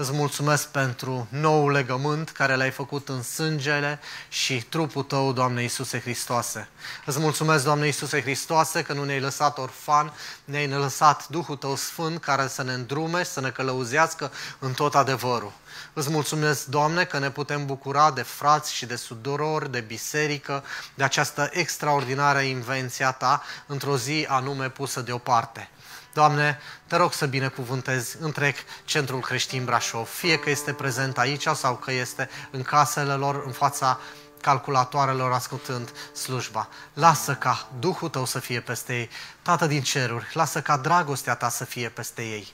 Îți 0.00 0.12
mulțumesc 0.12 0.68
pentru 0.68 1.26
nou 1.30 1.68
legământ 1.68 2.30
care 2.30 2.54
l-ai 2.54 2.70
făcut 2.70 3.08
în 3.08 3.22
sângele 3.22 4.00
și 4.28 4.62
trupul 4.62 5.02
Tău, 5.02 5.32
Doamne 5.32 5.62
Iisuse 5.62 6.00
Hristoase. 6.00 6.68
Îți 7.04 7.18
mulțumesc, 7.18 7.64
Doamne 7.64 7.86
Iisuse 7.86 8.20
Hristoase, 8.20 8.82
că 8.82 8.92
nu 8.92 9.04
ne-ai 9.04 9.20
lăsat 9.20 9.58
orfan, 9.58 10.12
ne-ai 10.44 10.68
lăsat 10.68 11.28
Duhul 11.28 11.56
Tău 11.56 11.76
Sfânt 11.76 12.20
care 12.20 12.48
să 12.48 12.62
ne 12.62 12.72
îndrume, 12.72 13.22
să 13.22 13.40
ne 13.40 13.50
călăuzească 13.50 14.32
în 14.58 14.72
tot 14.72 14.94
adevărul. 14.94 15.52
Îți 15.92 16.10
mulțumesc, 16.10 16.64
Doamne, 16.64 17.04
că 17.04 17.18
ne 17.18 17.30
putem 17.30 17.66
bucura 17.66 18.10
de 18.10 18.22
frați 18.22 18.74
și 18.74 18.86
de 18.86 18.96
sudorori, 18.96 19.70
de 19.70 19.80
biserică, 19.80 20.64
de 20.94 21.04
această 21.04 21.48
extraordinară 21.52 22.40
invenție 22.40 23.04
a 23.04 23.12
Ta 23.12 23.42
într-o 23.66 23.96
zi 23.96 24.26
anume 24.28 24.68
pusă 24.68 25.00
deoparte. 25.00 25.70
Doamne, 26.12 26.58
te 26.86 26.96
rog 26.96 27.12
să 27.12 27.26
binecuvântezi 27.26 28.16
întreg 28.20 28.54
Centrul 28.84 29.20
Creștin 29.20 29.64
Brașov, 29.64 30.08
fie 30.08 30.38
că 30.38 30.50
este 30.50 30.72
prezent 30.72 31.18
aici 31.18 31.46
sau 31.46 31.76
că 31.76 31.92
este 31.92 32.28
în 32.50 32.62
casele 32.62 33.12
lor, 33.12 33.42
în 33.46 33.52
fața 33.52 34.00
calculatoarelor 34.40 35.32
ascultând 35.32 35.92
slujba. 36.12 36.68
Lasă 36.92 37.34
ca 37.34 37.68
Duhul 37.78 38.08
Tău 38.08 38.24
să 38.24 38.38
fie 38.38 38.60
peste 38.60 38.98
ei, 38.98 39.10
Tată 39.42 39.66
din 39.66 39.82
ceruri, 39.82 40.30
lasă 40.32 40.62
ca 40.62 40.76
dragostea 40.76 41.34
Ta 41.34 41.48
să 41.48 41.64
fie 41.64 41.88
peste 41.88 42.22
ei, 42.22 42.52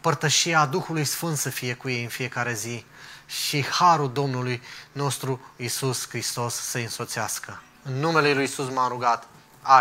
părtășia 0.00 0.66
Duhului 0.66 1.04
Sfânt 1.04 1.36
să 1.36 1.48
fie 1.48 1.74
cu 1.74 1.88
ei 1.88 2.02
în 2.02 2.08
fiecare 2.08 2.52
zi 2.52 2.84
și 3.26 3.66
harul 3.66 4.12
Domnului 4.12 4.62
nostru 4.92 5.40
Isus 5.56 6.08
Hristos 6.08 6.54
să-i 6.54 6.82
însoțească. 6.82 7.62
În 7.82 7.92
numele 7.92 8.32
Lui 8.34 8.44
Isus 8.44 8.72
m-am 8.72 8.88
rugat. 8.88 9.28